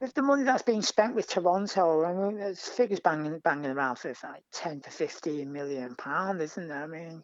with 0.00 0.14
the 0.14 0.22
money 0.22 0.44
that's 0.44 0.62
being 0.62 0.82
spent 0.82 1.14
with 1.14 1.28
Toronto, 1.28 2.04
I 2.04 2.12
mean, 2.14 2.38
there's 2.38 2.60
figures 2.60 3.00
banging 3.00 3.38
banging 3.40 3.70
around 3.70 3.96
for 3.96 4.14
like 4.22 4.44
ten 4.52 4.80
to 4.80 4.90
fifteen 4.90 5.52
million 5.52 5.94
pound, 5.96 6.40
isn't 6.40 6.68
there? 6.68 6.84
I 6.84 6.86
mean, 6.86 7.22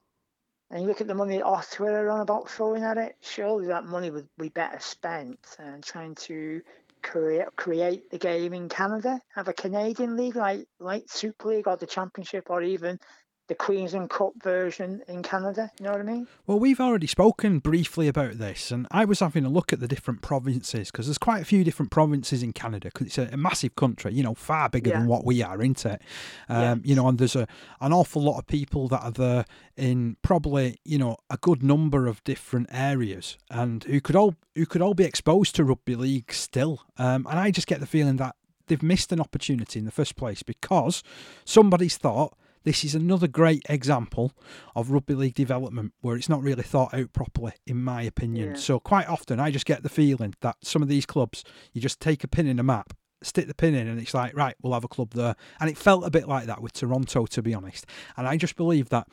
and 0.70 0.82
you 0.82 0.88
look 0.88 1.00
at 1.00 1.06
the 1.06 1.14
money 1.14 1.40
Ottawa 1.40 1.90
are 1.90 2.10
on 2.10 2.20
about 2.20 2.50
throwing 2.50 2.82
at 2.82 2.98
it. 2.98 3.16
Surely 3.20 3.68
that 3.68 3.84
money 3.84 4.10
would 4.10 4.28
be 4.38 4.48
better 4.48 4.80
spent 4.80 5.38
and 5.58 5.84
trying 5.84 6.16
to 6.16 6.60
create 7.04 7.46
create 7.56 8.10
the 8.10 8.18
game 8.18 8.54
in 8.54 8.68
Canada, 8.68 9.20
have 9.34 9.48
a 9.48 9.52
Canadian 9.52 10.16
league 10.16 10.36
like 10.36 10.66
like 10.80 11.04
Super 11.08 11.50
League 11.50 11.68
or 11.68 11.76
the 11.76 11.86
Championship 11.86 12.50
or 12.50 12.62
even 12.62 12.98
the 13.46 13.54
Queensland 13.54 14.08
Cup 14.08 14.32
version 14.42 15.02
in 15.06 15.22
Canada. 15.22 15.70
You 15.78 15.84
know 15.84 15.90
what 15.92 16.00
I 16.00 16.04
mean? 16.04 16.26
Well, 16.46 16.58
we've 16.58 16.80
already 16.80 17.06
spoken 17.06 17.58
briefly 17.58 18.08
about 18.08 18.38
this, 18.38 18.70
and 18.70 18.86
I 18.90 19.04
was 19.04 19.20
having 19.20 19.44
a 19.44 19.50
look 19.50 19.72
at 19.72 19.80
the 19.80 19.88
different 19.88 20.22
provinces 20.22 20.90
because 20.90 21.06
there's 21.06 21.18
quite 21.18 21.42
a 21.42 21.44
few 21.44 21.62
different 21.62 21.90
provinces 21.90 22.42
in 22.42 22.52
Canada 22.54 22.90
because 22.92 23.06
it's 23.08 23.18
a, 23.18 23.28
a 23.32 23.36
massive 23.36 23.76
country, 23.76 24.14
you 24.14 24.22
know, 24.22 24.34
far 24.34 24.68
bigger 24.70 24.90
Yeah. 24.90 25.00
than 25.00 25.08
what 25.08 25.26
we 25.26 25.42
are, 25.42 25.60
isn't 25.60 25.84
it? 25.84 26.00
Um, 26.48 26.56
Yeah. 26.62 26.74
You 26.84 26.94
know, 26.94 27.08
and 27.08 27.18
there's 27.18 27.36
a 27.36 27.46
an 27.80 27.92
awful 27.92 28.22
lot 28.22 28.38
of 28.38 28.46
people 28.46 28.88
that 28.88 29.02
are 29.02 29.10
there 29.10 29.44
in 29.76 30.16
probably 30.22 30.78
you 30.84 30.96
know 30.98 31.16
a 31.28 31.36
good 31.36 31.62
number 31.62 32.06
of 32.06 32.24
different 32.24 32.68
areas, 32.72 33.36
and 33.50 33.84
who 33.84 34.00
could 34.00 34.16
all 34.16 34.36
who 34.54 34.64
could 34.64 34.80
all 34.80 34.94
be 34.94 35.04
exposed 35.04 35.54
to 35.56 35.64
rugby 35.64 35.96
league 35.96 36.32
still. 36.32 36.82
Um, 36.96 37.26
and 37.28 37.38
I 37.38 37.50
just 37.50 37.66
get 37.66 37.80
the 37.80 37.86
feeling 37.86 38.16
that 38.16 38.36
they've 38.68 38.82
missed 38.82 39.12
an 39.12 39.20
opportunity 39.20 39.78
in 39.78 39.84
the 39.84 39.90
first 39.90 40.16
place 40.16 40.42
because 40.42 41.02
somebody's 41.44 41.98
thought 41.98 42.32
this 42.64 42.84
is 42.84 42.94
another 42.94 43.28
great 43.28 43.62
example 43.68 44.32
of 44.74 44.90
rugby 44.90 45.14
league 45.14 45.34
development 45.34 45.92
where 46.00 46.16
it's 46.16 46.28
not 46.28 46.42
really 46.42 46.62
thought 46.62 46.94
out 46.94 47.12
properly, 47.12 47.52
in 47.66 47.82
my 47.82 48.02
opinion. 48.02 48.50
Yeah. 48.50 48.56
So 48.56 48.80
quite 48.80 49.08
often, 49.08 49.38
I 49.38 49.50
just 49.50 49.66
get 49.66 49.82
the 49.82 49.88
feeling 49.88 50.34
that 50.40 50.56
some 50.62 50.82
of 50.82 50.88
these 50.88 51.06
clubs, 51.06 51.44
you 51.72 51.80
just 51.80 52.00
take 52.00 52.24
a 52.24 52.28
pin 52.28 52.46
in 52.46 52.58
a 52.58 52.64
map. 52.64 52.94
Stick 53.22 53.46
the 53.46 53.54
pin 53.54 53.74
in, 53.74 53.86
and 53.86 53.98
it's 53.98 54.12
like, 54.12 54.36
right, 54.36 54.54
we'll 54.62 54.74
have 54.74 54.84
a 54.84 54.88
club 54.88 55.12
there. 55.14 55.34
And 55.60 55.70
it 55.70 55.78
felt 55.78 56.06
a 56.06 56.10
bit 56.10 56.28
like 56.28 56.46
that 56.46 56.60
with 56.60 56.74
Toronto, 56.74 57.24
to 57.26 57.42
be 57.42 57.54
honest. 57.54 57.86
And 58.16 58.26
I 58.26 58.36
just 58.36 58.56
believe 58.56 58.90
that 58.90 59.08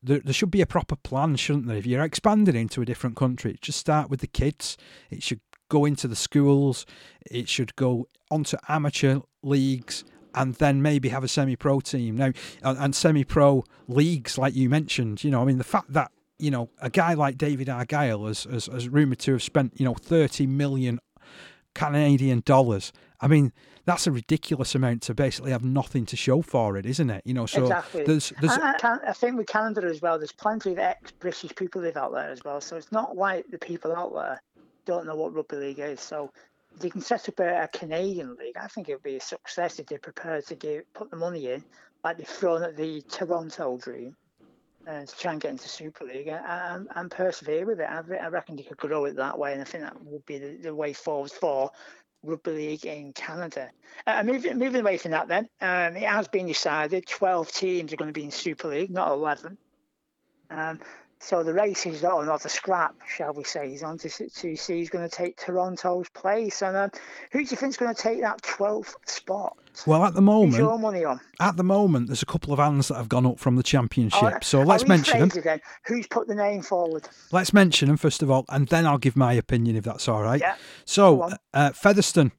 there, 0.00 0.20
there 0.20 0.32
should 0.32 0.50
be 0.50 0.60
a 0.60 0.66
proper 0.66 0.94
plan, 0.94 1.34
shouldn't 1.36 1.66
there? 1.66 1.76
If 1.76 1.86
you're 1.86 2.04
expanding 2.04 2.54
into 2.54 2.82
a 2.82 2.84
different 2.84 3.16
country, 3.16 3.58
just 3.60 3.78
start 3.78 4.10
with 4.10 4.20
the 4.20 4.28
kids. 4.28 4.76
It 5.10 5.24
should 5.24 5.40
go 5.68 5.84
into 5.84 6.06
the 6.06 6.16
schools. 6.16 6.86
It 7.28 7.48
should 7.48 7.74
go 7.74 8.06
onto 8.30 8.56
amateur 8.68 9.20
leagues 9.42 10.04
and 10.38 10.54
then 10.54 10.80
maybe 10.80 11.08
have 11.08 11.24
a 11.24 11.28
semi-pro 11.28 11.80
team 11.80 12.16
now 12.16 12.32
and, 12.62 12.78
and 12.78 12.94
semi-pro 12.94 13.64
leagues 13.88 14.38
like 14.38 14.54
you 14.54 14.68
mentioned 14.68 15.22
you 15.24 15.30
know 15.30 15.42
i 15.42 15.44
mean 15.44 15.58
the 15.58 15.64
fact 15.64 15.92
that 15.92 16.10
you 16.38 16.50
know 16.50 16.70
a 16.80 16.88
guy 16.88 17.14
like 17.14 17.36
david 17.36 17.68
argyle 17.68 18.26
has, 18.26 18.44
has 18.44 18.88
rumored 18.88 19.18
to 19.18 19.32
have 19.32 19.42
spent 19.42 19.72
you 19.78 19.84
know 19.84 19.94
30 19.94 20.46
million 20.46 21.00
canadian 21.74 22.42
dollars 22.44 22.92
i 23.20 23.26
mean 23.26 23.52
that's 23.84 24.06
a 24.06 24.12
ridiculous 24.12 24.74
amount 24.74 25.00
to 25.02 25.14
basically 25.14 25.50
have 25.50 25.64
nothing 25.64 26.04
to 26.06 26.16
show 26.16 26.42
for 26.42 26.76
it 26.76 26.86
isn't 26.86 27.10
it 27.10 27.22
you 27.24 27.34
know 27.34 27.46
so 27.46 27.62
exactly. 27.62 28.04
there's 28.04 28.32
there's 28.40 28.52
I, 28.52 28.70
I, 28.70 28.78
can, 28.78 29.00
I 29.06 29.12
think 29.12 29.36
with 29.36 29.46
Canada 29.46 29.86
as 29.86 30.02
well, 30.02 30.18
there's 30.18 30.32
plenty 30.32 30.72
of 30.72 30.78
ex-British 30.78 31.54
people 31.56 31.80
live 31.80 31.96
out 31.96 32.12
there 32.12 32.30
as 32.30 32.44
well. 32.44 32.60
So 32.60 32.76
it's 32.76 32.92
not 32.92 33.16
like 33.16 33.46
the 33.48 33.58
people 33.58 33.94
out 33.96 34.12
there 34.14 34.40
don't 34.84 35.06
know 35.06 35.14
what 35.14 35.34
rugby 35.34 35.56
league 35.56 35.78
is. 35.78 36.00
So 36.00 36.30
they 36.80 36.90
can 36.90 37.00
set 37.00 37.28
up 37.28 37.40
a, 37.40 37.64
a 37.64 37.68
Canadian 37.68 38.36
league, 38.36 38.56
I 38.56 38.66
think 38.68 38.88
it 38.88 38.94
would 38.94 39.02
be 39.02 39.16
a 39.16 39.20
success 39.20 39.78
if 39.78 39.86
they're 39.86 39.98
prepared 39.98 40.46
to 40.46 40.54
give, 40.54 40.92
put 40.94 41.10
the 41.10 41.16
money 41.16 41.52
in, 41.52 41.64
like 42.04 42.18
they've 42.18 42.26
thrown 42.26 42.62
at 42.62 42.76
the 42.76 43.02
Toronto 43.02 43.78
Dream, 43.78 44.16
and 44.86 45.06
to 45.06 45.16
try 45.16 45.32
and 45.32 45.40
get 45.40 45.50
into 45.50 45.68
Super 45.68 46.04
League 46.04 46.28
and, 46.28 46.44
and, 46.46 46.88
and 46.94 47.10
persevere 47.10 47.66
with 47.66 47.80
it. 47.80 47.88
I, 47.88 48.02
I 48.16 48.28
reckon 48.28 48.56
they 48.56 48.62
could 48.62 48.78
grow 48.78 49.04
it 49.04 49.16
that 49.16 49.38
way, 49.38 49.52
and 49.52 49.60
I 49.60 49.64
think 49.64 49.84
that 49.84 50.02
would 50.04 50.24
be 50.26 50.38
the, 50.38 50.56
the 50.56 50.74
way 50.74 50.92
forward 50.92 51.30
for 51.30 51.70
rugby 52.22 52.50
league 52.50 52.86
in 52.86 53.12
Canada. 53.12 53.70
Uh, 54.06 54.22
moving 54.22 54.58
moving 54.58 54.80
away 54.80 54.96
from 54.96 55.12
that, 55.12 55.28
then 55.28 55.48
um, 55.60 55.96
it 55.96 56.08
has 56.08 56.28
been 56.28 56.46
decided 56.46 57.06
12 57.06 57.52
teams 57.52 57.92
are 57.92 57.96
going 57.96 58.08
to 58.08 58.18
be 58.18 58.24
in 58.24 58.30
Super 58.30 58.68
League, 58.68 58.90
not 58.90 59.12
11. 59.12 59.58
Um, 60.50 60.80
so 61.20 61.42
the 61.42 61.52
race 61.52 61.84
is 61.86 62.04
on, 62.04 62.28
or 62.28 62.38
the 62.38 62.48
scrap, 62.48 62.94
shall 63.08 63.32
we 63.32 63.44
say, 63.44 63.68
He's 63.70 63.82
on 63.82 63.98
to, 63.98 64.08
to 64.08 64.56
see 64.56 64.78
who's 64.78 64.88
going 64.90 65.08
to 65.08 65.14
take 65.14 65.36
Toronto's 65.36 66.08
place. 66.10 66.62
And 66.62 66.76
um, 66.76 66.90
who 67.32 67.44
do 67.44 67.50
you 67.50 67.56
think 67.56 67.70
is 67.70 67.76
going 67.76 67.94
to 67.94 68.00
take 68.00 68.20
that 68.20 68.42
12th 68.42 68.94
spot? 69.06 69.56
well 69.86 70.04
at 70.04 70.12
the 70.14 70.20
Who's 70.20 70.26
moment 70.26 70.56
your 70.56 70.76
money 70.78 71.04
on? 71.04 71.20
at 71.38 71.56
the 71.56 71.62
moment 71.62 72.08
there's 72.08 72.22
a 72.22 72.26
couple 72.26 72.52
of 72.52 72.58
hands 72.58 72.88
that 72.88 72.96
have 72.96 73.08
gone 73.08 73.24
up 73.24 73.38
from 73.38 73.54
the 73.54 73.62
championship 73.62 74.20
I'll- 74.24 74.40
so 74.42 74.62
let's 74.62 74.88
mention 74.88 75.20
them. 75.28 75.60
Who's 75.86 76.08
put 76.08 76.26
the 76.26 76.34
name 76.34 76.62
forward? 76.62 77.08
let's 77.30 77.52
mention 77.52 77.86
them 77.86 77.96
first 77.96 78.20
of 78.20 78.28
all 78.28 78.44
and 78.48 78.66
then 78.66 78.86
i'll 78.86 78.98
give 78.98 79.14
my 79.14 79.34
opinion 79.34 79.76
if 79.76 79.84
that's 79.84 80.08
all 80.08 80.20
right 80.20 80.40
Yeah. 80.40 80.56
So, 80.84 81.30
uh, 81.54 81.70
Featherstone 81.70 82.32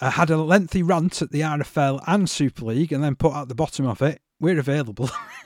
uh, 0.00 0.10
had 0.12 0.30
a 0.30 0.38
lengthy 0.38 0.82
rant 0.82 1.20
at 1.20 1.32
the 1.32 1.40
RFL 1.42 2.02
and 2.06 2.30
Super 2.30 2.64
League, 2.64 2.92
and 2.92 3.04
then 3.04 3.14
put 3.14 3.34
at 3.34 3.48
the 3.48 3.54
bottom 3.54 3.86
of 3.86 4.00
it, 4.02 4.20
"We're 4.40 4.58
available," 4.58 5.10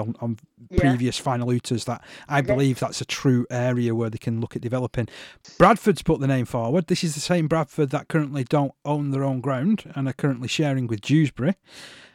okay. 0.00 0.36
Yeah. 0.70 0.78
previous 0.78 1.18
final 1.18 1.50
hooters 1.50 1.84
that 1.86 2.02
I 2.28 2.42
believe 2.42 2.78
that's 2.78 3.00
a 3.00 3.04
true 3.04 3.46
area 3.50 3.94
where 3.94 4.10
they 4.10 4.18
can 4.18 4.40
look 4.40 4.54
at 4.54 4.62
developing. 4.62 5.08
Bradford's 5.58 6.02
put 6.02 6.20
the 6.20 6.26
name 6.26 6.44
forward. 6.44 6.86
This 6.86 7.02
is 7.02 7.14
the 7.14 7.20
same 7.20 7.48
Bradford 7.48 7.90
that 7.90 8.08
currently 8.08 8.44
don't 8.44 8.72
own 8.84 9.10
their 9.10 9.24
own 9.24 9.40
ground 9.40 9.90
and 9.96 10.06
are 10.06 10.12
currently 10.12 10.48
sharing 10.48 10.86
with 10.86 11.00
Dewsbury. 11.00 11.56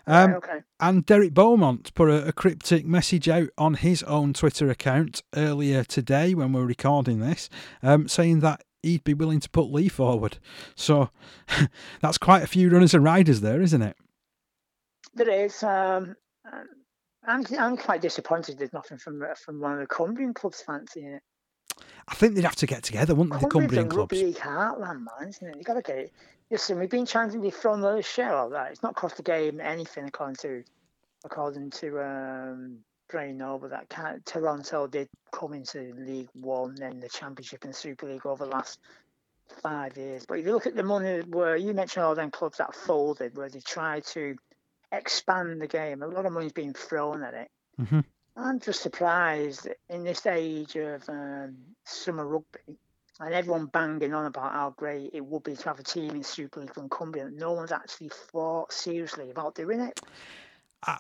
Um, 0.07 0.35
okay. 0.35 0.59
and 0.79 1.03
Derek 1.05 1.33
Beaumont 1.33 1.91
put 1.95 2.09
a, 2.09 2.27
a 2.27 2.31
cryptic 2.31 2.85
message 2.85 3.27
out 3.27 3.49
on 3.57 3.73
his 3.73 4.03
own 4.03 4.33
Twitter 4.33 4.69
account 4.69 5.23
earlier 5.35 5.83
today 5.83 6.35
when 6.35 6.53
we're 6.53 6.65
recording 6.65 7.19
this, 7.19 7.49
um, 7.81 8.07
saying 8.07 8.41
that 8.41 8.63
he'd 8.85 9.03
be 9.03 9.13
willing 9.13 9.39
to 9.39 9.49
put 9.49 9.71
Leigh 9.71 9.89
forward. 9.89 10.37
So 10.75 11.09
that's 12.01 12.17
quite 12.17 12.43
a 12.43 12.47
few 12.47 12.69
runners 12.69 12.93
and 12.93 13.03
riders 13.03 13.41
there, 13.41 13.61
isn't 13.61 13.81
it? 13.81 13.97
There 15.13 15.29
is. 15.29 15.63
Um, 15.63 16.15
um, 16.51 16.67
I'm, 17.27 17.45
I'm 17.57 17.77
quite 17.77 18.01
disappointed 18.01 18.57
there's 18.57 18.73
nothing 18.73 18.97
from 18.97 19.23
from 19.43 19.59
one 19.59 19.73
of 19.73 19.79
the 19.79 19.87
Cumbrian 19.87 20.33
clubs 20.33 20.61
fancying 20.61 21.13
it. 21.13 21.23
I 22.07 22.13
think 22.13 22.35
they'd 22.35 22.43
have 22.43 22.55
to 22.57 22.67
get 22.67 22.83
together, 22.83 23.15
wouldn't 23.15 23.33
they, 23.33 23.39
the 23.39 23.49
Cumbrian 23.49 23.89
clubs? 23.89 24.11
rugby 24.13 24.27
league 24.27 24.37
heartland, 24.37 25.05
man, 25.19 25.29
isn't 25.29 25.47
it? 25.47 25.57
you 25.57 25.63
got 25.63 25.73
to 25.73 25.81
get 25.81 25.97
it. 25.97 26.13
Listen, 26.51 26.77
we've 26.77 26.89
been 26.89 27.07
trying 27.07 27.31
to 27.31 27.39
be 27.39 27.49
thrown 27.49 27.81
the 27.81 28.01
show 28.01 28.45
of 28.45 28.51
that. 28.51 28.71
It's 28.71 28.83
not 28.83 28.95
cost 28.95 29.17
the 29.17 29.23
game 29.23 29.59
anything, 29.59 30.05
according 30.05 30.35
to 30.37 30.63
according 31.23 31.71
to 31.71 31.99
um, 31.99 32.77
Brian 33.09 33.37
Noble. 33.37 33.69
That 33.69 34.25
Toronto 34.25 34.87
did 34.87 35.09
come 35.31 35.53
into 35.53 35.93
League 35.97 36.29
One, 36.33 36.75
then 36.75 36.99
the 36.99 37.09
Championship 37.09 37.63
and 37.63 37.75
Super 37.75 38.07
League 38.07 38.25
over 38.25 38.45
the 38.45 38.51
last 38.51 38.79
five 39.61 39.95
years. 39.97 40.25
But 40.25 40.39
if 40.39 40.45
you 40.45 40.53
look 40.53 40.67
at 40.67 40.75
the 40.75 40.83
money 40.83 41.21
where 41.21 41.55
you 41.55 41.73
mentioned 41.73 42.03
all 42.05 42.15
them 42.15 42.31
clubs 42.31 42.57
that 42.57 42.75
folded, 42.75 43.37
where 43.37 43.49
they 43.49 43.59
tried 43.59 44.05
to 44.07 44.35
expand 44.91 45.61
the 45.61 45.67
game, 45.67 46.01
a 46.01 46.07
lot 46.07 46.25
of 46.25 46.33
money's 46.33 46.53
been 46.53 46.73
thrown 46.73 47.23
at 47.23 47.33
it. 47.33 47.49
hmm 47.77 47.99
I'm 48.37 48.59
just 48.59 48.81
surprised 48.81 49.69
in 49.89 50.03
this 50.03 50.25
age 50.25 50.75
of 50.75 51.07
um, 51.07 51.55
summer 51.85 52.27
rugby 52.27 52.77
and 53.19 53.33
everyone 53.33 53.67
banging 53.67 54.13
on 54.13 54.25
about 54.25 54.51
how 54.51 54.73
great 54.75 55.11
it 55.13 55.25
would 55.25 55.43
be 55.43 55.55
to 55.55 55.63
have 55.69 55.79
a 55.79 55.83
team 55.83 56.11
in 56.11 56.23
Super 56.23 56.59
League 56.59 56.73
from 56.73 56.89
Cumbria, 56.89 57.29
no 57.33 57.53
one's 57.53 57.71
actually 57.71 58.09
thought 58.09 58.73
seriously 58.73 59.31
about 59.31 59.55
doing 59.55 59.79
it. 59.79 60.01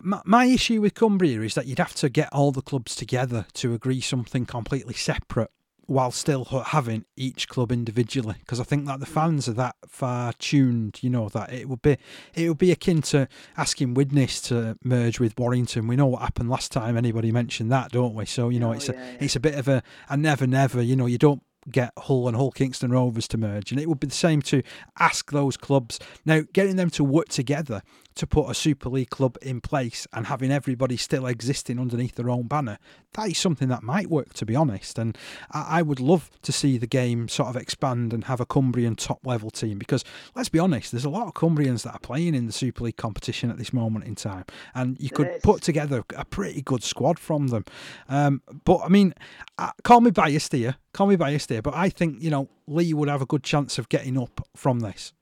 My, 0.01 0.21
my 0.25 0.45
issue 0.45 0.81
with 0.81 0.93
Cumbria 0.95 1.41
is 1.41 1.53
that 1.55 1.67
you'd 1.67 1.79
have 1.79 1.95
to 1.95 2.09
get 2.09 2.29
all 2.31 2.51
the 2.51 2.61
clubs 2.61 2.95
together 2.95 3.45
to 3.53 3.73
agree 3.73 4.01
something 4.01 4.45
completely 4.45 4.93
separate 4.93 5.51
while 5.87 6.11
still 6.11 6.45
having 6.45 7.05
each 7.15 7.47
club 7.47 7.71
individually 7.71 8.35
because 8.39 8.59
I 8.59 8.63
think 8.63 8.87
that 8.87 8.99
the 8.99 9.05
mm. 9.05 9.13
fans 9.13 9.47
are 9.47 9.53
that 9.53 9.75
far 9.87 10.33
tuned 10.33 10.99
you 11.03 11.09
know 11.09 11.29
that 11.29 11.53
it 11.53 11.69
would 11.69 11.81
be 11.81 11.97
it 12.33 12.47
would 12.47 12.57
be 12.57 12.71
akin 12.71 13.01
to 13.03 13.27
asking 13.55 13.93
Widnes 13.93 14.41
to 14.43 14.77
merge 14.83 15.19
with 15.19 15.37
Warrington. 15.37 15.87
We 15.87 15.95
know 15.95 16.07
what 16.07 16.21
happened 16.21 16.49
last 16.49 16.71
time 16.71 16.97
anybody 16.97 17.31
mentioned 17.31 17.71
that 17.71 17.91
don't 17.91 18.15
we? 18.15 18.25
So 18.25 18.49
you 18.49 18.59
know 18.59 18.69
Oh, 18.69 18.73
it's 18.73 18.87
yeah, 18.87 18.95
a 18.95 18.97
yeah. 18.97 19.17
it's 19.19 19.35
a 19.35 19.39
bit 19.39 19.55
of 19.55 19.67
a, 19.67 19.83
a 20.09 20.17
never 20.17 20.47
never 20.47 20.81
you 20.81 20.95
know 20.95 21.05
you 21.05 21.19
don't 21.19 21.43
get 21.69 21.91
Hull 21.97 22.27
and 22.27 22.37
Hull 22.37 22.51
Kingston 22.51 22.91
Rovers 22.91 23.27
to 23.29 23.37
merge 23.37 23.71
and 23.71 23.79
it 23.79 23.87
would 23.87 23.99
be 23.99 24.07
the 24.07 24.13
same 24.13 24.41
to 24.43 24.63
ask 24.99 25.31
those 25.31 25.57
clubs. 25.57 25.99
Now 26.25 26.41
getting 26.53 26.77
them 26.77 26.89
to 26.91 27.03
work 27.03 27.29
together 27.29 27.83
to 28.15 28.27
put 28.27 28.49
a 28.49 28.53
Super 28.53 28.89
League 28.89 29.09
club 29.09 29.37
in 29.41 29.61
place 29.61 30.07
and 30.13 30.27
having 30.27 30.51
everybody 30.51 30.97
still 30.97 31.25
existing 31.25 31.79
underneath 31.79 32.15
their 32.15 32.29
own 32.29 32.47
banner, 32.47 32.77
that 33.13 33.29
is 33.29 33.37
something 33.37 33.67
that 33.69 33.83
might 33.83 34.09
work, 34.09 34.33
to 34.33 34.45
be 34.45 34.55
honest. 34.55 34.97
And 34.97 35.17
I, 35.51 35.79
I 35.79 35.81
would 35.81 35.99
love 35.99 36.29
to 36.41 36.51
see 36.51 36.77
the 36.77 36.87
game 36.87 37.27
sort 37.27 37.49
of 37.49 37.55
expand 37.55 38.13
and 38.13 38.25
have 38.25 38.39
a 38.39 38.45
Cumbrian 38.45 38.95
top 38.95 39.19
level 39.25 39.49
team 39.49 39.77
because 39.77 40.03
let's 40.33 40.49
be 40.49 40.59
honest, 40.59 40.91
there's 40.91 41.05
a 41.05 41.09
lot 41.09 41.27
of 41.27 41.33
Cumbrians 41.33 41.83
that 41.83 41.93
are 41.93 41.99
playing 41.99 42.35
in 42.35 42.45
the 42.45 42.51
Super 42.51 42.85
League 42.85 42.97
competition 42.97 43.49
at 43.49 43.57
this 43.57 43.73
moment 43.73 44.05
in 44.05 44.15
time, 44.15 44.45
and 44.73 44.99
you 44.99 45.09
could 45.09 45.41
put 45.43 45.61
together 45.61 46.03
a 46.15 46.25
pretty 46.25 46.61
good 46.61 46.83
squad 46.83 47.19
from 47.19 47.47
them. 47.47 47.65
Um, 48.07 48.41
but 48.63 48.81
I 48.83 48.89
mean, 48.89 49.13
uh, 49.57 49.71
call 49.83 50.01
me 50.01 50.11
biased 50.11 50.51
here, 50.53 50.75
call 50.93 51.07
me 51.07 51.15
biased 51.15 51.49
here, 51.49 51.61
but 51.61 51.75
I 51.75 51.89
think 51.89 52.21
you 52.21 52.29
know 52.29 52.49
Leigh 52.67 52.93
would 52.93 53.09
have 53.09 53.21
a 53.21 53.25
good 53.25 53.43
chance 53.43 53.77
of 53.77 53.89
getting 53.89 54.17
up 54.17 54.47
from 54.55 54.79
this. 54.79 55.13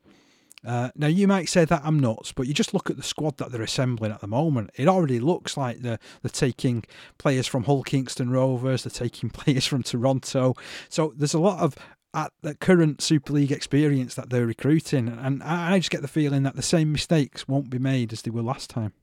Uh, 0.66 0.90
now 0.96 1.08
you 1.08 1.28
might 1.28 1.50
say 1.50 1.66
that 1.66 1.82
I'm 1.84 2.00
nuts, 2.00 2.32
but 2.32 2.48
you 2.48 2.54
just 2.54 2.74
look 2.74 2.90
at 2.90 2.98
the 2.98 3.04
squad 3.04 3.38
that 3.38 3.52
they're 3.52 3.62
assembling 3.62 4.12
at 4.12 4.22
the 4.22 4.28
moment. 4.28 4.72
It 4.76 4.88
already 4.88 5.20
looks 5.20 5.58
like 5.58 5.80
they're 5.80 6.00
they're 6.22 6.30
taking 6.30 6.84
players 7.18 7.48
from 7.48 7.64
Hull 7.64 7.84
Kingston 7.84 8.30
Rovers, 8.30 8.84
they're 8.84 8.92
taking 8.92 9.30
players 9.32 9.66
from 9.66 9.84
Toronto. 9.84 10.56
So 10.90 11.14
there's 11.18 11.34
a 11.34 11.40
lot 11.40 11.60
of 11.60 11.76
at 12.14 12.32
the 12.42 12.54
current 12.56 13.02
Super 13.02 13.34
League 13.34 13.52
experience 13.52 14.16
that 14.16 14.30
they're 14.30 14.46
recruiting, 14.46 15.08
and 15.08 15.42
I 15.42 15.80
just 15.80 15.90
get 15.90 16.02
the 16.02 16.08
feeling 16.08 16.44
that 16.44 16.56
the 16.56 16.62
same 16.62 16.92
mistakes 16.92 17.48
won't 17.48 17.70
be 17.70 17.80
made 17.80 18.14
as 18.14 18.22
they 18.22 18.32
were 18.32 18.44
last 18.44 18.70
time. 18.70 18.94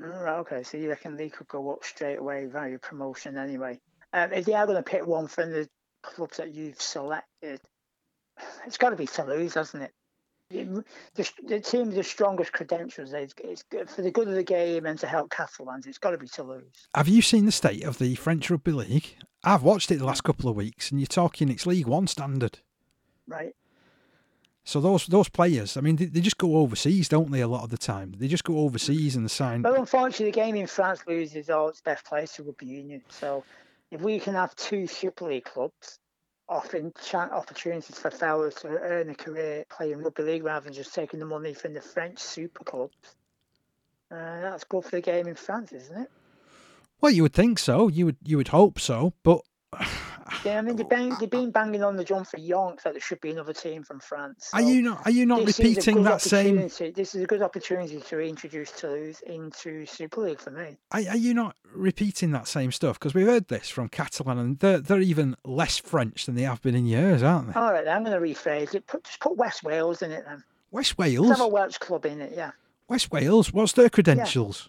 Right, 0.00 0.38
okay, 0.40 0.62
so 0.64 0.76
you 0.76 0.88
reckon 0.88 1.16
they 1.16 1.28
could 1.28 1.46
go 1.46 1.72
up 1.72 1.84
straight 1.84 2.18
away 2.18 2.46
via 2.46 2.78
promotion 2.78 3.38
anyway? 3.38 3.78
Um, 4.12 4.32
if 4.32 4.44
they 4.44 4.54
are 4.54 4.66
going 4.66 4.76
to 4.76 4.82
pick 4.82 5.06
one 5.06 5.28
from 5.28 5.52
the 5.52 5.68
clubs 6.02 6.38
that 6.38 6.52
you've 6.52 6.82
selected, 6.82 7.60
it's 8.66 8.78
got 8.78 8.90
to 8.90 8.96
be 8.96 9.06
Toulouse, 9.06 9.54
hasn't 9.54 9.84
it? 9.84 9.92
The, 10.52 11.30
the 11.46 11.60
team 11.60 11.86
with 11.86 11.96
the 11.96 12.04
strongest 12.04 12.52
credentials. 12.52 13.12
It's, 13.12 13.34
it's 13.42 13.94
for 13.94 14.02
the 14.02 14.10
good 14.10 14.28
of 14.28 14.34
the 14.34 14.42
game 14.42 14.86
and 14.86 14.98
to 14.98 15.06
help 15.06 15.30
Catalans. 15.30 15.86
It's 15.86 15.98
got 15.98 16.10
to 16.10 16.18
be 16.18 16.28
Toulouse. 16.28 16.88
Have 16.94 17.08
you 17.08 17.22
seen 17.22 17.46
the 17.46 17.52
state 17.52 17.84
of 17.84 17.98
the 17.98 18.14
French 18.14 18.50
rugby 18.50 18.72
league? 18.72 19.16
I've 19.44 19.62
watched 19.62 19.90
it 19.90 19.98
the 19.98 20.04
last 20.04 20.24
couple 20.24 20.48
of 20.48 20.56
weeks, 20.56 20.90
and 20.90 21.00
you're 21.00 21.06
talking 21.06 21.48
it's 21.48 21.66
League 21.66 21.86
One 21.86 22.06
standard. 22.06 22.60
Right. 23.26 23.54
So 24.64 24.80
those 24.80 25.06
those 25.06 25.28
players, 25.28 25.76
I 25.76 25.80
mean, 25.80 25.96
they, 25.96 26.04
they, 26.04 26.20
just 26.20 26.38
go 26.38 26.56
overseas, 26.58 27.08
don't 27.08 27.32
they? 27.32 27.40
A 27.40 27.48
lot 27.48 27.64
of 27.64 27.70
the 27.70 27.78
time, 27.78 28.14
they 28.16 28.28
just 28.28 28.44
go 28.44 28.58
overseas 28.58 29.16
and 29.16 29.28
sign. 29.28 29.62
Well, 29.62 29.74
unfortunately, 29.74 30.26
the 30.26 30.32
game 30.32 30.54
in 30.54 30.68
France 30.68 31.00
loses 31.08 31.50
all 31.50 31.68
its 31.68 31.80
best 31.80 32.04
players 32.04 32.32
to 32.34 32.44
rugby 32.44 32.66
union. 32.66 33.02
So 33.08 33.42
if 33.90 34.00
we 34.00 34.20
can 34.20 34.34
have 34.34 34.54
two 34.54 34.86
Super 34.86 35.26
League 35.26 35.44
clubs 35.44 35.98
offering 36.48 36.92
opportunities 37.14 37.98
for 37.98 38.10
fellows 38.10 38.54
to 38.56 38.68
earn 38.68 39.10
a 39.10 39.14
career 39.14 39.64
playing 39.70 40.02
rugby 40.02 40.22
league 40.22 40.44
rather 40.44 40.64
than 40.64 40.72
just 40.72 40.94
taking 40.94 41.20
the 41.20 41.26
money 41.26 41.54
from 41.54 41.74
the 41.74 41.80
French 41.80 42.18
super 42.18 42.64
clubs, 42.64 43.16
uh, 44.10 44.40
that's 44.40 44.64
good 44.64 44.84
for 44.84 44.90
the 44.90 45.00
game 45.00 45.26
in 45.26 45.34
France, 45.34 45.72
isn't 45.72 46.02
it? 46.02 46.10
Well, 47.00 47.12
you 47.12 47.22
would 47.22 47.32
think 47.32 47.58
so. 47.58 47.88
You 47.88 48.06
would 48.06 48.16
you 48.22 48.36
would 48.36 48.48
hope 48.48 48.78
so, 48.78 49.14
but 49.22 49.40
yeah, 50.44 50.58
I 50.58 50.60
mean 50.62 50.76
they've 50.76 50.88
been, 50.88 51.14
they've 51.18 51.30
been 51.30 51.50
banging 51.50 51.82
on 51.82 51.96
the 51.96 52.04
drum 52.04 52.24
for 52.24 52.36
yonks 52.36 52.82
that 52.82 52.92
there 52.94 53.00
should 53.00 53.20
be 53.20 53.30
another 53.30 53.52
team 53.52 53.82
from 53.82 54.00
France. 54.00 54.48
So 54.50 54.58
are 54.58 54.62
you 54.62 54.82
not? 54.82 55.02
Are 55.04 55.10
you 55.10 55.26
not 55.26 55.46
repeating 55.46 56.02
that 56.02 56.20
same? 56.20 56.56
This 56.56 57.14
is 57.14 57.22
a 57.22 57.26
good 57.26 57.42
opportunity 57.42 58.00
to 58.00 58.16
reintroduce 58.16 58.70
Toulouse 58.72 59.20
into 59.26 59.86
Super 59.86 60.22
League 60.22 60.40
for 60.40 60.50
me. 60.50 60.76
Are, 60.90 61.00
are 61.10 61.16
you 61.16 61.34
not 61.34 61.56
repeating 61.72 62.32
that 62.32 62.48
same 62.48 62.72
stuff? 62.72 62.98
Because 62.98 63.14
we've 63.14 63.26
heard 63.26 63.48
this 63.48 63.68
from 63.68 63.88
Catalan, 63.88 64.38
and 64.38 64.58
they're 64.58 64.80
they're 64.80 65.00
even 65.00 65.36
less 65.44 65.78
French 65.78 66.26
than 66.26 66.34
they 66.34 66.42
have 66.42 66.62
been 66.62 66.74
in 66.74 66.86
years, 66.86 67.22
aren't 67.22 67.52
they? 67.52 67.60
All 67.60 67.72
right, 67.72 67.86
I'm 67.86 68.04
going 68.04 68.20
to 68.20 68.26
rephrase 68.26 68.74
it. 68.74 68.86
Put, 68.86 69.04
just 69.04 69.20
put 69.20 69.36
West 69.36 69.62
Wales 69.62 70.02
in 70.02 70.10
it 70.10 70.24
then. 70.26 70.44
West 70.70 70.98
Wales. 70.98 71.28
Let's 71.28 71.40
have 71.40 71.46
a 71.46 71.50
Welsh 71.50 71.78
club 71.78 72.06
in 72.06 72.20
it, 72.20 72.32
yeah. 72.34 72.52
West 72.88 73.12
Wales. 73.12 73.52
What's 73.52 73.72
their 73.72 73.90
credentials? 73.90 74.68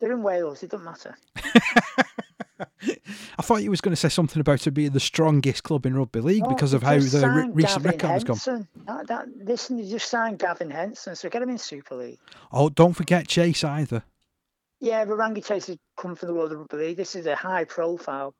They're 0.00 0.12
in 0.12 0.22
Wales. 0.22 0.62
It 0.62 0.70
doesn't 0.70 0.84
matter. 0.84 1.16
I 3.38 3.42
thought 3.42 3.62
you 3.62 3.70
was 3.70 3.80
going 3.80 3.92
to 3.92 3.96
say 3.96 4.08
something 4.08 4.40
about 4.40 4.66
it 4.66 4.70
being 4.70 4.92
the 4.92 5.00
strongest 5.00 5.64
club 5.64 5.86
in 5.86 5.96
rugby 5.96 6.20
league 6.20 6.44
oh, 6.46 6.48
because 6.48 6.72
of 6.72 6.82
how 6.82 6.98
the 6.98 7.28
re- 7.28 7.50
recent 7.52 7.84
record 7.84 8.08
has 8.08 8.24
gone. 8.24 8.68
That, 8.86 9.08
that, 9.08 9.26
listen, 9.36 9.78
you 9.78 9.90
just 9.90 10.08
signed 10.08 10.38
Gavin 10.38 10.70
Henson, 10.70 11.16
so 11.16 11.28
get 11.28 11.42
him 11.42 11.50
in 11.50 11.58
Super 11.58 11.96
League. 11.96 12.20
Oh, 12.52 12.68
don't 12.68 12.92
forget 12.92 13.26
Chase 13.26 13.64
either. 13.64 14.04
Yeah, 14.80 15.04
Rangi 15.04 15.44
Chase 15.44 15.66
has 15.68 15.78
come 15.96 16.14
from 16.14 16.28
the 16.28 16.34
world 16.34 16.52
of 16.52 16.58
rugby 16.58 16.76
league. 16.76 16.96
This 16.96 17.16
is 17.16 17.26
a 17.26 17.34
high 17.34 17.64
profile. 17.64 18.34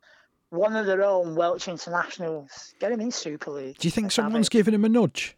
One 0.51 0.77
of 0.77 0.87
their 0.87 1.03
own 1.03 1.35
Welsh 1.35 1.69
internationals. 1.69 2.75
Get 2.79 2.93
him 2.93 3.01
in 3.01 3.11
Super 3.11 3.51
League. 3.51 3.79
Do 3.79 3.89
you 3.89 3.93
think 3.93 4.13
someone's 4.13 4.49
giving 4.49 4.75
him 4.75 4.85
a 4.85 4.89
nudge? 4.89 5.37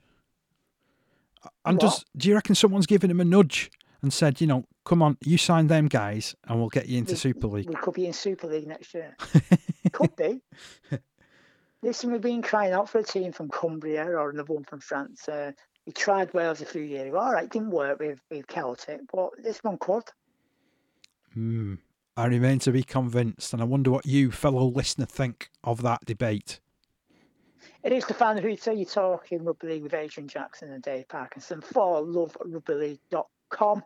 And 1.64 1.76
what? 1.76 1.80
does 1.80 2.04
do 2.16 2.28
you 2.28 2.34
reckon 2.34 2.54
someone's 2.54 2.86
giving 2.86 3.10
him 3.10 3.20
a 3.20 3.24
nudge 3.24 3.70
and 4.02 4.12
said, 4.12 4.40
you 4.40 4.46
know, 4.46 4.64
come 4.84 5.02
on, 5.02 5.16
you 5.24 5.38
sign 5.38 5.66
them 5.66 5.86
guys 5.86 6.34
and 6.46 6.58
we'll 6.58 6.68
get 6.68 6.88
you 6.88 6.98
into 6.98 7.12
we, 7.12 7.16
Super 7.18 7.46
League. 7.48 7.68
We 7.68 7.74
could 7.74 7.94
be 7.94 8.06
in 8.06 8.12
Super 8.12 8.46
League 8.46 8.66
next 8.66 8.94
year. 8.94 9.16
could 9.92 10.14
be. 10.16 10.42
Listen, 11.82 12.12
we've 12.12 12.20
been 12.20 12.42
crying 12.42 12.72
out 12.72 12.88
for 12.88 12.98
a 12.98 13.02
team 13.02 13.32
from 13.32 13.48
Cumbria 13.48 14.04
or 14.06 14.30
another 14.30 14.54
one 14.54 14.64
from 14.64 14.80
France. 14.80 15.28
Uh, 15.28 15.52
we 15.86 15.92
tried 15.92 16.32
Wales 16.34 16.60
a 16.60 16.66
few 16.66 16.82
years 16.82 17.08
ago. 17.08 17.18
All 17.18 17.32
right, 17.32 17.48
didn't 17.48 17.70
work 17.70 18.00
with, 18.00 18.20
with 18.30 18.46
Celtic, 18.46 19.00
but 19.12 19.30
this 19.42 19.62
one 19.62 19.78
could. 19.78 20.04
Hmm. 21.34 21.74
I 22.16 22.26
remain 22.26 22.58
to 22.60 22.72
be 22.72 22.82
convinced, 22.82 23.52
and 23.52 23.60
I 23.60 23.66
wonder 23.66 23.90
what 23.90 24.06
you, 24.06 24.32
fellow 24.32 24.66
listener, 24.66 25.04
think 25.04 25.50
of 25.62 25.82
that 25.82 26.04
debate. 26.06 26.60
It 27.82 27.92
is 27.92 28.06
the 28.06 28.14
fan 28.14 28.38
who 28.38 28.56
say 28.56 28.74
you're 28.74 28.86
talking 28.86 29.44
rugby 29.44 29.68
league 29.68 29.82
with 29.82 29.94
Adrian 29.94 30.28
Jackson 30.28 30.72
and 30.72 30.82
Dave 30.82 31.08
Parkinson 31.08 31.60
for 31.60 32.02
loverugbyleague.com 32.02 33.26
com. 33.48 33.82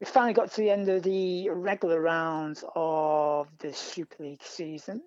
We 0.00 0.06
finally 0.06 0.32
got 0.32 0.52
to 0.52 0.60
the 0.60 0.70
end 0.70 0.88
of 0.88 1.02
the 1.02 1.50
regular 1.50 2.00
rounds 2.00 2.64
of 2.74 3.48
the 3.58 3.72
Super 3.72 4.22
League 4.22 4.42
season. 4.42 5.02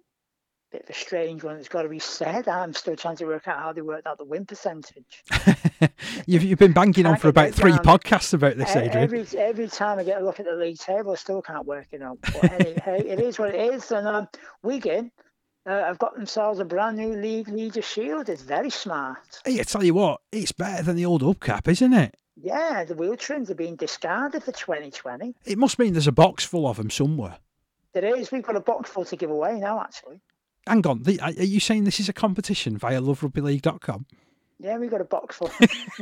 Bit 0.72 0.84
of 0.84 0.89
a 0.89 0.93
strange 0.93 1.43
one, 1.43 1.58
it's 1.58 1.67
got 1.67 1.82
to 1.82 1.89
be 1.89 2.00
said. 2.00 2.47
I'm 2.47 2.74
still 2.74 2.95
trying 2.95 3.17
to 3.17 3.26
work 3.26 3.47
out 3.47 3.60
how 3.60 3.74
they 3.74 3.82
worked 3.82 4.08
out 4.08 4.17
the 4.17 4.24
win 4.24 4.45
percentage. 4.45 5.24
you've, 6.26 6.43
you've 6.43 6.60
been 6.60 6.71
banking 6.71 7.06
on 7.06 7.17
for 7.17 7.28
about 7.28 7.54
three 7.54 7.71
down. 7.71 7.84
podcasts 7.84 8.34
about 8.34 8.56
this, 8.56 8.74
Adrian. 8.74 9.04
Every, 9.04 9.26
every 9.38 9.67
time 9.67 10.00
I 10.00 10.04
get 10.04 10.21
a 10.21 10.26
look 10.26 10.39
at 10.39 10.45
the 10.45 10.56
league 10.56 10.78
table, 10.78 11.12
I 11.12 11.15
still 11.15 11.41
can't 11.41 11.65
work 11.65 11.88
it 11.91 12.02
out. 12.02 12.19
But 12.21 12.52
anyway, 12.54 13.04
it 13.06 13.19
is 13.19 13.38
what 13.38 13.54
it 13.54 13.74
is. 13.74 13.91
And 13.91 14.08
um, 14.08 14.30
Wigan 14.63 15.12
uh, 15.65 15.84
have 15.84 16.00
got 16.00 16.15
themselves 16.15 16.60
a 16.60 16.65
brand 16.65 16.97
new 16.97 17.15
league 17.15 17.50
leader 17.50 17.82
shield. 17.82 18.30
It's 18.30 18.41
very 18.41 18.69
smart. 18.69 19.41
Hey, 19.45 19.60
I 19.60 19.63
tell 19.63 19.84
you 19.84 19.93
what, 19.93 20.21
it's 20.32 20.52
better 20.52 20.84
than 20.84 20.95
the 20.95 21.06
old 21.06 21.21
Hubcap, 21.21 21.67
isn't 21.67 21.93
it? 21.93 22.15
Yeah, 22.36 22.84
the 22.86 22.96
wheel 22.96 23.17
trims 23.17 23.52
are 23.52 23.56
being 23.56 23.76
discarded 23.76 24.44
for 24.44 24.52
2020. 24.52 25.36
It 25.46 25.58
must 25.58 25.80
mean 25.80 25.94
there's 25.94 26.08
a 26.08 26.12
box 26.12 26.44
full 26.46 26.67
of 26.67 26.78
them 26.78 26.89
somewhere. 26.89 27.38
There 27.94 28.15
is. 28.17 28.32
We've 28.32 28.44
got 28.44 28.56
a 28.56 28.62
box 28.62 28.89
full 28.89 29.06
to 29.06 29.15
give 29.15 29.30
away 29.30 29.60
now, 29.60 29.82
actually. 29.82 30.22
Hang 30.67 30.86
on. 30.88 31.04
The, 31.04 31.20
are 31.20 31.32
you 31.32 31.60
saying 31.60 31.84
this 31.84 32.00
is 32.00 32.08
a 32.08 32.13
competition 32.13 32.78
via 32.78 33.02
loverugbyleague.com? 33.02 34.06
Yeah, 34.60 34.78
we've 34.78 34.91
got 34.91 35.02
a 35.02 35.06
box 35.06 35.38
full. 35.38 35.52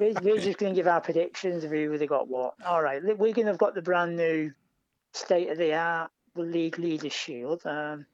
we're, 0.00 0.14
we're 0.22 0.38
just 0.38 0.58
going 0.58 0.72
to 0.72 0.76
give 0.76 0.86
our 0.86 1.00
predictions 1.00 1.64
of 1.64 1.70
who 1.70 1.98
they 1.98 2.06
got 2.06 2.28
what. 2.28 2.54
All 2.64 2.80
right. 2.80 3.02
We're 3.02 3.16
going 3.16 3.46
to 3.46 3.52
have 3.52 3.58
got 3.58 3.74
the 3.74 3.82
brand 3.82 4.16
new 4.16 4.52
state 5.12 5.50
of 5.50 5.58
the 5.58 5.74
art 5.74 6.10
league 6.36 6.78
leader 6.78 7.10
shield. 7.10 7.62
Um, 7.66 8.06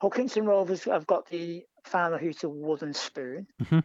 Hull 0.00 0.10
Kingston 0.10 0.46
Rovers 0.46 0.84
have 0.84 1.06
got 1.06 1.28
the 1.28 1.64
Farmer 1.84 2.18
hooter 2.18 2.48
wooden 2.48 2.92
spoon. 2.92 3.46
Mm-hmm. 3.62 3.80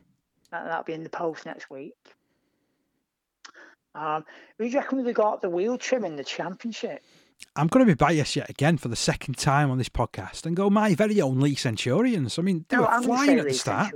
That, 0.51 0.65
that'll 0.65 0.83
be 0.83 0.93
in 0.93 1.03
the 1.03 1.09
post 1.09 1.45
next 1.45 1.69
week. 1.69 1.95
Um, 3.97 4.25
who 4.57 4.65
do 4.65 4.69
you 4.69 4.77
reckon 4.77 5.03
we 5.03 5.11
got 5.11 5.41
the 5.41 5.49
wheel 5.49 5.77
trim 5.77 6.05
in 6.05 6.15
the 6.15 6.23
championship? 6.23 7.03
I'm 7.55 7.67
going 7.67 7.85
to 7.85 7.91
be 7.91 7.95
biased 7.95 8.35
yet 8.35 8.49
again 8.49 8.77
for 8.77 8.87
the 8.87 8.95
second 8.95 9.37
time 9.37 9.71
on 9.71 9.77
this 9.77 9.89
podcast 9.89 10.45
and 10.45 10.55
go 10.55 10.69
my 10.69 10.95
very 10.95 11.19
own 11.21 11.39
Leigh 11.39 11.55
Centurions. 11.55 12.37
I 12.37 12.41
mean, 12.41 12.65
they 12.69 12.77
no, 12.77 12.83
were 12.83 12.89
I'm 12.89 13.03
flying 13.03 13.39
at 13.39 13.45
the 13.45 13.53
start. 13.53 13.93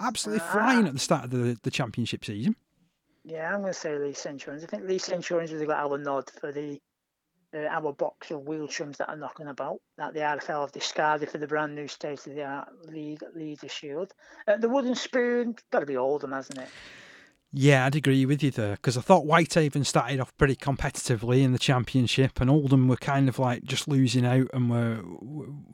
Absolutely 0.00 0.44
uh, 0.44 0.52
flying 0.52 0.86
at 0.86 0.92
the 0.92 0.98
start 0.98 1.24
of 1.24 1.30
the, 1.30 1.56
the 1.62 1.70
championship 1.70 2.24
season. 2.24 2.56
Yeah, 3.24 3.52
I'm 3.52 3.60
going 3.60 3.72
to 3.72 3.78
say 3.78 3.96
Leigh 3.98 4.12
Centurions. 4.12 4.64
I 4.64 4.66
think 4.66 4.84
Leigh 4.84 4.98
Centurions 4.98 5.50
have 5.50 5.66
got 5.66 5.78
our 5.78 5.98
nod 5.98 6.30
for 6.40 6.52
the 6.52 6.80
uh, 7.54 7.60
our 7.70 7.92
box 7.92 8.30
of 8.30 8.46
wheel 8.46 8.66
trims 8.66 8.98
that 8.98 9.08
are 9.08 9.16
knocking 9.16 9.46
about 9.46 9.80
that 9.96 10.12
the 10.12 10.20
RFL 10.20 10.62
have 10.62 10.72
discarded 10.72 11.30
for 11.30 11.38
the 11.38 11.46
brand 11.46 11.74
new 11.74 11.86
state 11.86 12.26
of 12.26 12.34
the 12.34 12.44
art 12.44 12.68
league 12.86 13.22
leader 13.34 13.68
shield. 13.68 14.12
Uh, 14.48 14.56
the 14.56 14.68
wooden 14.68 14.94
spoon 14.94 15.54
got 15.70 15.80
to 15.80 15.86
be 15.86 15.96
Oldham, 15.96 16.32
hasn't 16.32 16.58
it? 16.58 16.68
Yeah, 17.52 17.86
I'd 17.86 17.96
agree 17.96 18.26
with 18.26 18.42
you 18.42 18.50
there 18.50 18.72
because 18.72 18.98
I 18.98 19.00
thought 19.00 19.24
Whitehaven 19.24 19.84
started 19.84 20.20
off 20.20 20.36
pretty 20.36 20.56
competitively 20.56 21.42
in 21.42 21.52
the 21.52 21.58
championship, 21.58 22.40
and 22.40 22.50
Oldham 22.50 22.88
were 22.88 22.96
kind 22.96 23.28
of 23.28 23.38
like 23.38 23.62
just 23.62 23.88
losing 23.88 24.26
out 24.26 24.48
and 24.52 24.68
were. 24.68 25.00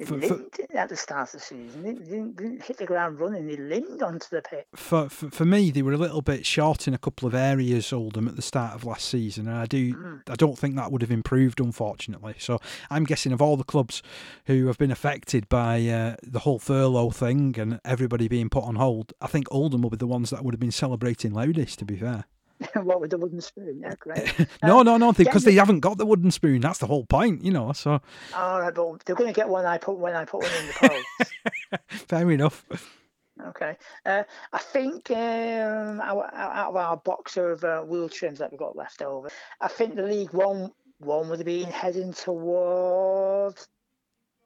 For, 0.07 0.21
for, 0.21 0.41
at 0.75 0.89
the 0.91 0.97
start 0.97 1.29
of 1.29 1.41
the 1.41 1.41
season, 1.41 1.83
they 1.83 1.95
didn't, 1.95 2.37
didn't, 2.37 2.63
hit 2.63 2.77
the 2.77 2.87
ground 2.87 3.19
running. 3.19 3.47
They 3.47 3.57
limped 3.57 4.03
onto 4.03 4.29
the 4.31 4.43
pit. 4.43 4.69
For, 4.77 5.09
for, 5.09 5.31
for 5.31 5.45
me, 5.45 5.71
they 5.71 5.83
were 5.83 5.93
a 5.93 5.99
little 5.99 6.23
bit 6.23 6.45
short 6.45 6.87
in 6.87 6.95
a 6.95 6.99
couple 6.99 7.27
of 7.27 7.35
areas. 7.35 7.93
Oldham 7.93 8.29
at 8.29 8.37
the 8.37 8.43
start 8.43 8.75
of 8.75 8.85
last 8.85 9.09
season, 9.09 9.49
and 9.49 9.57
I 9.57 9.67
do 9.67 9.95
mm. 9.95 10.21
I 10.29 10.37
don't 10.37 10.59
think 10.59 10.77
that 10.77 10.93
would 10.93 11.03
have 11.03 11.11
improved, 11.11 11.59
unfortunately. 11.59 12.35
So 12.39 12.61
I'm 12.91 13.05
guessing 13.05 13.33
of 13.33 13.43
all 13.43 13.57
the 13.57 13.65
clubs 13.65 14.03
who 14.45 14.67
have 14.67 14.79
been 14.79 14.93
affected 14.93 15.49
by 15.49 15.85
uh, 15.89 16.17
the 16.23 16.41
whole 16.41 16.59
furlough 16.59 17.11
thing 17.11 17.57
and 17.59 17.81
everybody 17.85 18.29
being 18.29 18.51
put 18.51 18.65
on 18.65 18.77
hold, 18.77 19.15
I 19.21 19.27
think 19.27 19.49
Oldham 19.51 19.83
will 19.83 19.91
be 19.91 19.97
the 19.97 20.07
ones 20.07 20.31
that 20.31 20.45
would 20.45 20.55
have 20.55 20.61
been 20.61 20.71
celebrating 20.71 21.33
loudest 21.33 21.62
to 21.67 21.85
be 21.85 21.97
fair. 21.97 22.25
what 22.75 23.01
with 23.01 23.11
the 23.11 23.19
wooden 23.19 23.41
spoon? 23.41 23.81
Yeah, 23.83 23.95
great. 23.99 24.39
no, 24.63 24.81
um, 24.81 24.87
no, 24.87 24.97
no, 24.97 25.13
because 25.13 25.45
they, 25.45 25.53
they 25.53 25.57
haven't 25.59 25.81
got 25.81 25.99
the 25.99 26.07
wooden 26.07 26.31
spoon. 26.31 26.61
That's 26.61 26.79
the 26.79 26.87
whole 26.87 27.05
point, 27.05 27.45
you 27.45 27.51
know. 27.51 27.73
So. 27.73 28.01
All 28.35 28.61
right, 28.61 28.75
but 28.75 29.05
they're 29.05 29.17
going 29.17 29.33
to 29.33 29.37
get 29.37 29.49
one. 29.49 29.67
I 29.67 29.79
put 29.79 29.99
when 29.99 30.15
I 30.15 30.25
put 30.25 30.43
one 30.43 30.51
in 30.61 30.67
the 30.67 30.89
post. 30.89 32.09
fair 32.09 32.31
enough. 32.31 32.65
Okay, 33.49 33.77
uh, 34.07 34.23
I 34.53 34.59
think 34.59 35.11
um, 35.11 36.01
out, 36.01 36.33
out 36.35 36.69
of 36.69 36.77
our 36.77 36.97
box 36.99 37.37
of 37.37 37.65
uh, 37.65 37.81
wheel 37.81 38.09
trims 38.09 38.39
that 38.39 38.53
we've 38.53 38.59
got 38.59 38.77
left 38.77 39.03
over, 39.03 39.31
I 39.61 39.69
think 39.69 39.97
the 39.97 40.03
League 40.03 40.33
One 40.33 40.71
one 40.99 41.29
would 41.29 41.41
have 41.41 41.47
been 41.47 41.69
heading 41.69 42.13
towards. 42.13 43.69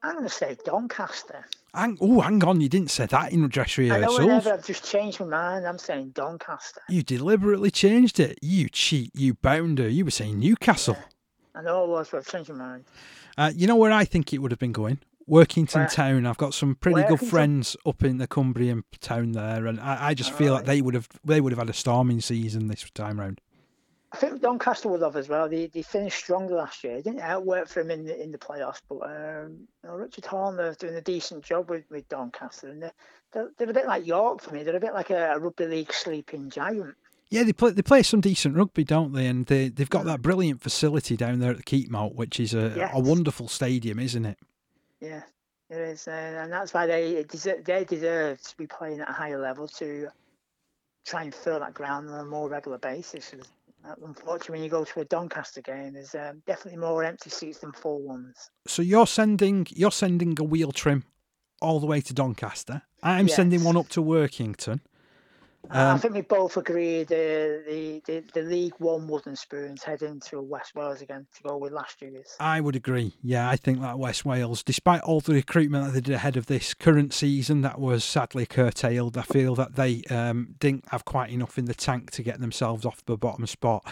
I'm 0.03 0.13
going 0.13 0.23
to 0.25 0.29
say 0.29 0.55
Doncaster. 0.63 1.45
Hang, 1.73 1.97
oh, 2.01 2.21
hang 2.21 2.43
on, 2.43 2.61
you 2.61 2.69
didn't 2.69 2.91
say 2.91 3.05
that 3.07 3.31
in 3.31 3.47
dress 3.49 3.77
rehearsals. 3.77 4.19
I 4.19 4.25
know 4.25 4.53
I've 4.53 4.65
just 4.65 4.89
changed 4.89 5.19
my 5.19 5.25
mind. 5.25 5.67
I'm 5.67 5.77
saying 5.77 6.11
Doncaster. 6.11 6.81
You 6.89 7.03
deliberately 7.03 7.71
changed 7.71 8.19
it. 8.19 8.39
You 8.41 8.69
cheat, 8.69 9.11
you 9.15 9.35
bounder. 9.35 9.87
You 9.87 10.05
were 10.05 10.11
saying 10.11 10.39
Newcastle. 10.39 10.95
Yeah. 10.97 11.59
I 11.59 11.61
know 11.63 11.83
I 11.83 11.87
was, 11.87 12.09
but 12.09 12.17
I've 12.17 12.27
changed 12.27 12.49
my 12.49 12.55
mind. 12.55 12.85
Uh, 13.37 13.51
you 13.55 13.67
know 13.67 13.75
where 13.75 13.91
I 13.91 14.05
think 14.05 14.33
it 14.33 14.39
would 14.39 14.51
have 14.51 14.59
been 14.59 14.71
going? 14.71 14.99
Workington 15.29 15.75
where? 15.75 15.87
Town. 15.87 16.25
I've 16.25 16.37
got 16.37 16.53
some 16.53 16.75
pretty 16.75 17.01
Workington? 17.01 17.19
good 17.19 17.29
friends 17.29 17.77
up 17.85 18.03
in 18.03 18.17
the 18.17 18.27
Cumbrian 18.27 18.83
town 19.01 19.33
there, 19.33 19.67
and 19.67 19.79
I, 19.79 20.07
I 20.07 20.13
just 20.13 20.31
feel 20.31 20.53
right. 20.53 20.59
like 20.59 20.65
they 20.65 20.81
would 20.81 20.93
have 20.93 21.09
they 21.25 21.41
would 21.41 21.51
have 21.51 21.59
had 21.59 21.69
a 21.69 21.73
storming 21.73 22.21
season 22.21 22.67
this 22.67 22.89
time 22.91 23.19
round. 23.19 23.41
I 24.13 24.17
think 24.17 24.41
Doncaster 24.41 24.87
would 24.87 25.01
have 25.01 25.17
as 25.17 25.27
well. 25.27 25.49
They, 25.49 25.67
they 25.67 25.81
finished 25.81 26.17
strong 26.17 26.47
last 26.47 26.83
year. 26.83 26.95
It 26.95 27.03
didn't 27.03 27.19
outwork 27.19 27.67
for 27.67 27.81
him 27.81 27.91
in 27.91 28.05
the 28.05 28.21
in 28.21 28.31
the 28.31 28.37
playoffs, 28.37 28.81
but 28.87 29.01
um, 29.03 29.67
you 29.83 29.89
know, 29.89 29.95
Richard 29.95 30.25
Horne 30.25 30.75
doing 30.79 30.95
a 30.95 31.01
decent 31.01 31.43
job 31.43 31.69
with, 31.69 31.83
with 31.89 32.07
Doncaster, 32.07 32.69
and 32.69 32.83
they're, 32.83 32.93
they're, 33.33 33.49
they're, 33.57 33.69
a 33.69 33.73
bit 33.73 33.85
like 33.85 34.07
York 34.07 34.41
for 34.41 34.53
me. 34.53 34.63
They're 34.63 34.77
a 34.77 34.79
bit 34.79 34.93
like 34.93 35.09
a, 35.09 35.33
a 35.33 35.39
rugby 35.39 35.65
league 35.65 35.91
sleeping 35.91 36.49
giant. 36.49 36.95
Yeah, 37.29 37.43
they 37.43 37.51
play 37.51 37.71
they 37.71 37.81
play 37.81 38.01
some 38.03 38.21
decent 38.21 38.55
rugby, 38.55 38.85
don't 38.85 39.11
they? 39.11 39.27
And 39.27 39.45
they 39.45 39.67
they've 39.67 39.89
got 39.89 40.05
that 40.05 40.21
brilliant 40.21 40.61
facility 40.61 41.17
down 41.17 41.39
there 41.39 41.51
at 41.51 41.57
the 41.57 41.63
Keep 41.63 41.89
Keepmoat, 41.89 42.15
which 42.15 42.39
is 42.39 42.53
a, 42.53 42.73
Yes. 42.77 42.91
a 42.93 43.01
wonderful 43.01 43.49
stadium, 43.49 43.99
isn't 43.99 44.25
it? 44.25 44.37
Yeah, 45.01 45.23
it 45.69 45.77
is, 45.77 46.07
uh, 46.07 46.11
and 46.11 46.51
that's 46.51 46.73
why 46.73 46.87
they 46.87 47.23
deserve, 47.23 47.65
they 47.65 47.83
deserve 47.83 48.41
to 48.41 48.55
be 48.55 48.67
playing 48.67 49.01
at 49.01 49.09
a 49.09 49.13
higher 49.13 49.39
level 49.39 49.67
to 49.67 50.07
try 51.05 51.23
and 51.23 51.35
fill 51.35 51.59
that 51.59 51.73
ground 51.73 52.09
on 52.09 52.19
a 52.19 52.25
more 52.25 52.47
regular 52.47 52.77
basis. 52.77 53.33
Uh, 53.87 53.93
Unfortunately, 54.03 54.53
when 54.53 54.63
you 54.63 54.69
go 54.69 54.83
to 54.83 54.99
a 54.99 55.05
Doncaster 55.05 55.61
game, 55.61 55.93
there's 55.93 56.15
um, 56.15 56.41
definitely 56.45 56.79
more 56.79 57.03
empty 57.03 57.29
seats 57.29 57.59
than 57.59 57.71
full 57.71 58.01
ones. 58.01 58.49
So 58.67 58.81
you're 58.81 59.07
sending 59.07 59.67
you're 59.69 59.91
sending 59.91 60.35
a 60.39 60.43
wheel 60.43 60.71
trim 60.71 61.03
all 61.61 61.79
the 61.79 61.87
way 61.87 62.01
to 62.01 62.13
Doncaster. 62.13 62.81
I'm 63.01 63.27
sending 63.27 63.63
one 63.63 63.77
up 63.77 63.89
to 63.89 64.01
Workington. 64.01 64.81
Uh, 65.69 65.73
I 65.73 65.91
Um, 65.91 65.99
think 65.99 66.13
we 66.13 66.21
both 66.21 66.55
agreed 66.55 67.11
uh, 67.11 67.59
the, 67.67 68.01
the 68.05 68.23
the 68.33 68.41
League 68.41 68.75
One 68.77 69.05
wooden 69.07 69.35
spoons 69.35 69.83
heading 69.83 70.21
to 70.27 70.41
West 70.41 70.75
Wales 70.75 71.01
again 71.01 71.27
to 71.35 71.43
go 71.43 71.57
with 71.57 71.73
last 71.73 72.01
year's. 72.01 72.35
I 72.39 72.61
would 72.61 72.75
agree. 72.75 73.15
Yeah, 73.21 73.49
I 73.49 73.57
think 73.57 73.81
that 73.81 73.99
West 73.99 74.23
Wales, 74.23 74.63
despite 74.63 75.01
all 75.01 75.19
the 75.19 75.33
recruitment 75.33 75.85
that 75.85 75.91
they 75.91 76.01
did 76.01 76.15
ahead 76.15 76.37
of 76.37 76.45
this 76.45 76.73
current 76.73 77.13
season, 77.13 77.61
that 77.61 77.79
was 77.79 78.05
sadly 78.05 78.45
curtailed. 78.45 79.17
I 79.17 79.23
feel 79.23 79.55
that 79.55 79.75
they 79.75 80.03
um, 80.09 80.55
didn't 80.59 80.85
have 80.89 81.03
quite 81.03 81.31
enough 81.31 81.57
in 81.57 81.65
the 81.65 81.75
tank 81.75 82.11
to 82.11 82.23
get 82.23 82.39
themselves 82.39 82.85
off 82.85 83.03
the 83.05 83.17
bottom 83.17 83.45
spot. 83.45 83.85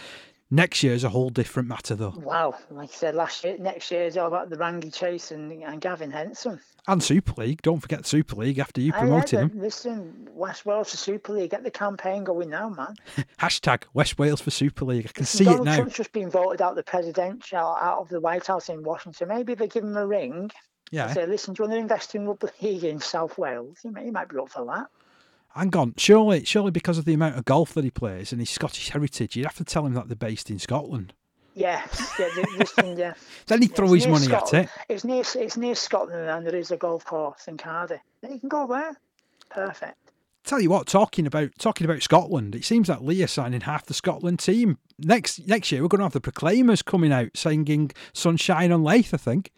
Next 0.55 0.83
year's 0.83 1.03
a 1.03 1.09
whole 1.09 1.29
different 1.29 1.67
matter, 1.67 1.95
though. 1.95 2.13
Wow, 2.15 2.55
like 2.71 2.89
I 2.89 2.93
said 2.93 3.13
last 3.13 3.43
year, 3.43 3.57
next 3.59 3.91
year 3.91 4.05
is 4.05 4.15
all 4.15 4.27
about 4.27 4.49
the 4.49 4.55
Rangi 4.55 4.93
Chase 4.93 5.31
and, 5.31 5.51
and 5.51 5.81
Gavin 5.81 6.11
Henson. 6.11 6.61
And 6.87 7.03
Super 7.03 7.33
League. 7.41 7.61
Don't 7.61 7.81
forget 7.81 8.05
Super 8.05 8.35
League 8.37 8.57
after 8.59 8.79
you 8.79 8.93
promoted 8.93 9.39
them. 9.39 9.51
Listen, 9.55 10.29
West 10.31 10.65
Wales 10.65 10.91
for 10.91 10.97
Super 10.97 11.33
League, 11.33 11.51
get 11.51 11.63
the 11.63 11.71
campaign 11.71 12.23
going 12.23 12.49
now, 12.49 12.69
man. 12.69 12.95
Hashtag 13.39 13.83
West 13.93 14.17
Wales 14.17 14.39
for 14.39 14.51
Super 14.51 14.85
League. 14.85 15.07
I 15.09 15.11
can 15.11 15.25
see 15.25 15.43
it 15.43 15.47
Donald 15.47 15.65
now. 15.65 15.75
Trump's 15.75 15.95
just 15.97 16.13
been 16.13 16.29
voted 16.29 16.61
out 16.61 16.75
the 16.75 16.83
presidential 16.83 17.57
out 17.59 17.99
of 17.99 18.07
the 18.07 18.21
White 18.21 18.47
House 18.47 18.69
in 18.69 18.81
Washington. 18.81 19.27
Maybe 19.27 19.53
if 19.53 19.59
they 19.59 19.67
give 19.67 19.83
him 19.83 19.97
a 19.97 20.07
ring, 20.07 20.51
Yeah. 20.91 21.11
say, 21.11 21.25
listen, 21.25 21.53
do 21.53 21.63
you 21.63 21.69
want 21.69 21.77
to 21.77 21.81
invest 21.81 22.15
in 22.15 22.27
rugby 22.27 22.47
league 22.61 22.83
in 22.85 23.01
South 23.01 23.37
Wales? 23.37 23.79
You 23.83 23.91
might, 23.91 24.05
he 24.05 24.11
might 24.11 24.29
be 24.29 24.37
up 24.37 24.49
for 24.49 24.65
that. 24.67 24.87
Hang 25.55 25.75
on. 25.75 25.93
Surely, 25.97 26.43
surely 26.43 26.71
because 26.71 26.97
of 26.97 27.05
the 27.05 27.13
amount 27.13 27.37
of 27.37 27.45
golf 27.45 27.73
that 27.73 27.83
he 27.85 27.91
plays 27.91 28.31
and 28.31 28.41
his 28.41 28.49
Scottish 28.49 28.89
heritage, 28.89 29.35
you'd 29.35 29.45
have 29.45 29.55
to 29.55 29.63
tell 29.63 29.85
him 29.85 29.93
that 29.93 30.07
they're 30.09 30.15
based 30.15 30.49
in 30.49 30.59
Scotland. 30.59 31.13
Yes, 31.55 32.11
yeah, 32.19 32.27
th- 32.35 32.47
listen, 32.57 32.97
yeah. 32.97 33.13
Then 33.47 33.61
he'd 33.61 33.73
throw 33.73 33.93
his 33.93 34.05
money 34.07 34.25
at 34.25 34.47
Scotland. 34.47 34.65
it. 34.65 34.93
It's 34.93 35.05
near 35.05 35.23
it's 35.35 35.55
near 35.55 35.73
Scotland 35.75 36.29
and 36.29 36.45
there 36.45 36.55
is 36.55 36.71
a 36.71 36.75
golf 36.77 37.05
course 37.05 37.47
in 37.47 37.55
Cardiff. 37.55 38.01
Then 38.19 38.33
you 38.33 38.39
can 38.39 38.49
go 38.49 38.67
there. 38.67 38.97
Perfect. 39.49 39.95
Tell 40.43 40.59
you 40.59 40.69
what, 40.69 40.85
talking 40.85 41.25
about 41.25 41.51
talking 41.57 41.85
about 41.85 42.03
Scotland, 42.03 42.55
it 42.55 42.65
seems 42.65 42.89
that 42.89 43.05
Leigh 43.05 43.23
are 43.23 43.27
signing 43.27 43.61
half 43.61 43.85
the 43.85 43.93
Scotland 43.93 44.39
team. 44.39 44.77
Next 44.99 45.47
next 45.47 45.71
year, 45.71 45.81
we're 45.81 45.87
going 45.87 45.99
to 45.99 46.05
have 46.05 46.11
the 46.11 46.19
Proclaimers 46.19 46.81
coming 46.81 47.13
out 47.13 47.29
singing 47.35 47.91
"Sunshine 48.11 48.73
on 48.73 48.83
Leith." 48.83 49.13
I 49.13 49.17
think 49.17 49.51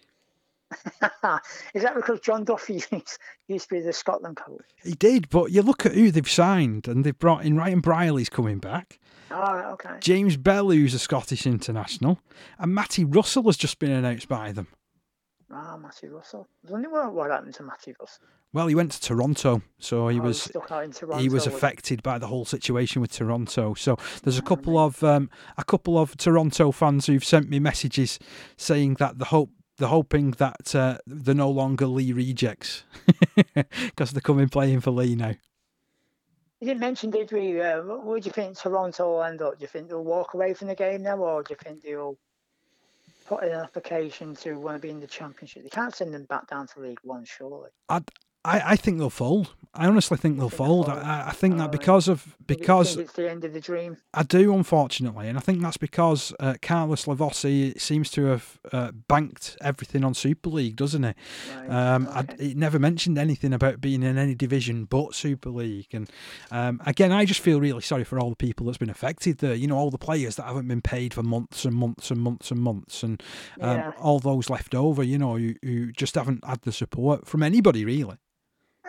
is 1.73 1.84
that 1.84 1.95
because 1.95 2.19
John 2.19 2.43
Duffy 2.43 2.73
used, 3.47 3.69
to 3.69 3.75
be 3.75 3.80
the 3.80 3.93
Scotland 3.93 4.38
coach? 4.38 4.62
he 4.84 4.93
did. 4.93 5.30
But 5.30 5.51
you 5.51 5.62
look 5.62 5.86
at 5.86 5.93
who 5.93 6.12
they've 6.12 6.30
signed, 6.30 6.88
and 6.88 7.03
they've 7.03 7.17
brought 7.17 7.45
in 7.45 7.56
Ryan 7.58 7.82
Brierley's 7.82 8.30
coming 8.30 8.60
back, 8.60 8.99
right, 9.32 9.65
okay. 9.73 9.95
James 9.99 10.38
Bell, 10.38 10.69
who's 10.71 10.93
a 10.93 10.99
Scottish 10.99 11.45
international, 11.47 12.19
and 12.60 12.73
Matty 12.75 13.03
Russell 13.06 13.43
has 13.43 13.58
just 13.58 13.80
been 13.80 13.91
announced 13.91 14.27
by 14.27 14.51
them. 14.51 14.67
Ah, 15.49 15.77
Matthew 15.77 16.13
Russell. 16.13 16.45
I 16.45 16.58
was 16.63 16.71
wondering 16.73 16.93
what, 16.93 17.13
what 17.13 17.32
happened 17.32 17.53
to 17.53 17.63
Matthew 17.63 17.93
Russell. 17.99 18.25
Well, 18.51 18.67
he 18.67 18.75
went 18.75 18.91
to 18.93 19.01
Toronto, 19.01 19.62
so 19.80 20.10
he 20.10 20.19
Oh, 20.19 20.23
was 20.23 20.41
stuck 20.41 20.69
out 20.71 20.84
in 20.84 20.91
Toronto. 20.91 21.21
he 21.21 21.30
was 21.30 21.47
affected 21.47 22.03
by 22.03 22.17
the 22.17 22.27
whole 22.27 22.43
situation 22.43 23.01
with 23.01 23.13
Toronto. 23.13 23.73
So 23.75 23.97
there's 24.23 24.38
a 24.38 24.41
couple 24.41 24.77
of 24.77 25.01
um, 25.06 25.30
a 25.58 25.63
couple 25.63 25.97
of 25.97 26.17
Toronto 26.17 26.71
fans 26.73 27.06
who've 27.06 27.23
sent 27.23 27.49
me 27.49 27.60
messages 27.60 28.19
saying 28.58 28.95
that 28.95 29.19
the 29.19 29.25
hope 29.25 29.51
they're 29.78 29.88
hoping 29.88 30.32
that 30.32 30.76
uh, 30.76 30.98
they're 31.06 31.36
no 31.36 31.50
longer 31.50 31.88
Leigh 31.88 32.13
rejects 32.13 32.84
because 33.56 34.12
they're 34.12 34.22
coming 34.22 34.50
playing 34.50 34.82
for 34.82 34.92
Leigh 34.92 35.16
now. 35.16 35.34
You 36.60 36.68
didn't 36.68 36.80
mention, 36.80 37.12
did 37.12 37.32
we? 37.32 37.62
Uh, 37.62 37.82
what 37.84 38.24
do 38.24 38.28
you 38.28 38.34
think 38.34 38.58
Toronto 38.58 39.12
will 39.12 39.24
end 39.24 39.42
up? 39.44 39.60
Do 39.60 39.62
you 39.62 39.68
think 39.68 39.90
they'll 39.90 40.04
walk 40.04 40.34
away 40.34 40.56
from 40.56 40.70
the 40.70 40.76
game 40.76 41.04
now, 41.04 41.18
or 41.18 41.44
do 41.44 41.54
you 41.54 41.58
think 41.63 41.84
they'll 41.84 42.18
put 43.28 43.44
in 43.44 43.50
an 43.50 43.60
application 43.60 44.36
to 44.38 44.56
want 44.56 44.76
to 44.76 44.82
be 44.82 44.90
in 44.90 45.00
the 45.00 45.06
championship? 45.06 45.63
They 45.63 45.70
can't 45.70 45.94
send 45.94 46.16
them 46.16 46.26
back 46.26 46.48
down 46.48 46.66
to 46.68 46.80
League 46.80 47.00
One, 47.04 47.26
surely. 47.26 47.70
I, 47.90 48.02
I, 48.48 48.72
I 48.74 48.76
think 48.76 48.98
they'll 48.98 49.10
fold. 49.10 49.54
I 49.80 49.86
honestly 49.86 50.18
think 50.18 50.40
they'll 50.40 50.50
fold. 50.50 50.90
I, 50.90 51.26
I 51.28 51.32
think 51.34 51.58
that 51.58 51.64
right. 51.64 51.72
because 51.72 52.08
of 52.08 52.36
because 52.48 52.98
it's 52.98 53.14
the 53.14 53.30
end 53.30 53.44
of 53.44 53.54
the 53.54 53.60
dream. 53.60 53.98
I 54.12 54.24
do, 54.24 54.56
unfortunately, 54.56 55.28
and 55.28 55.38
I 55.38 55.42
think 55.42 55.62
that's 55.62 55.78
because 55.78 56.34
uh, 56.40 56.56
Carlos 56.64 57.06
LiVolsi 57.06 57.80
seems 57.80 58.10
to 58.12 58.26
have 58.26 58.60
uh, 58.72 58.92
banked 59.08 59.56
everything 59.62 60.04
on 60.04 60.16
Super 60.16 60.50
League, 60.50 60.78
doesn't 60.78 61.04
he? 61.04 61.14
Right, 61.56 61.70
Um, 61.70 62.08
I, 62.10 62.22
okay. 62.22 62.36
it 62.52 62.58
never 62.58 62.80
mentioned 62.80 63.20
anything 63.20 63.54
about 63.54 63.80
being 63.80 64.02
in 64.02 64.18
any 64.18 64.34
division 64.34 64.86
but 64.86 65.14
Super 65.14 65.52
League. 65.52 65.90
And 65.94 66.10
um, 66.50 66.82
again, 66.88 67.12
I 67.12 67.26
just 67.26 67.42
feel 67.42 67.62
really 67.62 67.82
sorry 67.84 68.04
for 68.04 68.18
all 68.20 68.32
the 68.32 68.36
people 68.36 68.66
that's 68.66 68.80
been 68.80 68.90
affected 68.90 69.40
there. 69.40 69.54
You 69.54 69.68
know, 69.68 69.78
all 69.78 69.92
the 69.92 70.00
players 70.00 70.38
that 70.38 70.46
haven't 70.48 70.68
been 70.68 70.82
paid 70.82 71.14
for 71.14 71.22
months 71.22 71.66
and 71.66 71.76
months 71.76 72.10
and 72.10 72.20
months 72.20 72.50
and 72.50 72.60
months, 72.62 73.04
and 73.04 73.22
um, 73.62 73.78
Yeah. 73.78 73.92
all 74.00 74.20
those 74.20 74.50
left 74.50 74.74
over. 74.74 75.04
You 75.04 75.20
know, 75.20 75.36
who, 75.38 75.54
who 75.62 75.92
just 75.92 76.16
haven't 76.16 76.44
had 76.46 76.62
the 76.64 76.72
support 76.72 77.28
from 77.28 77.44
anybody 77.44 77.86
really. 77.86 78.18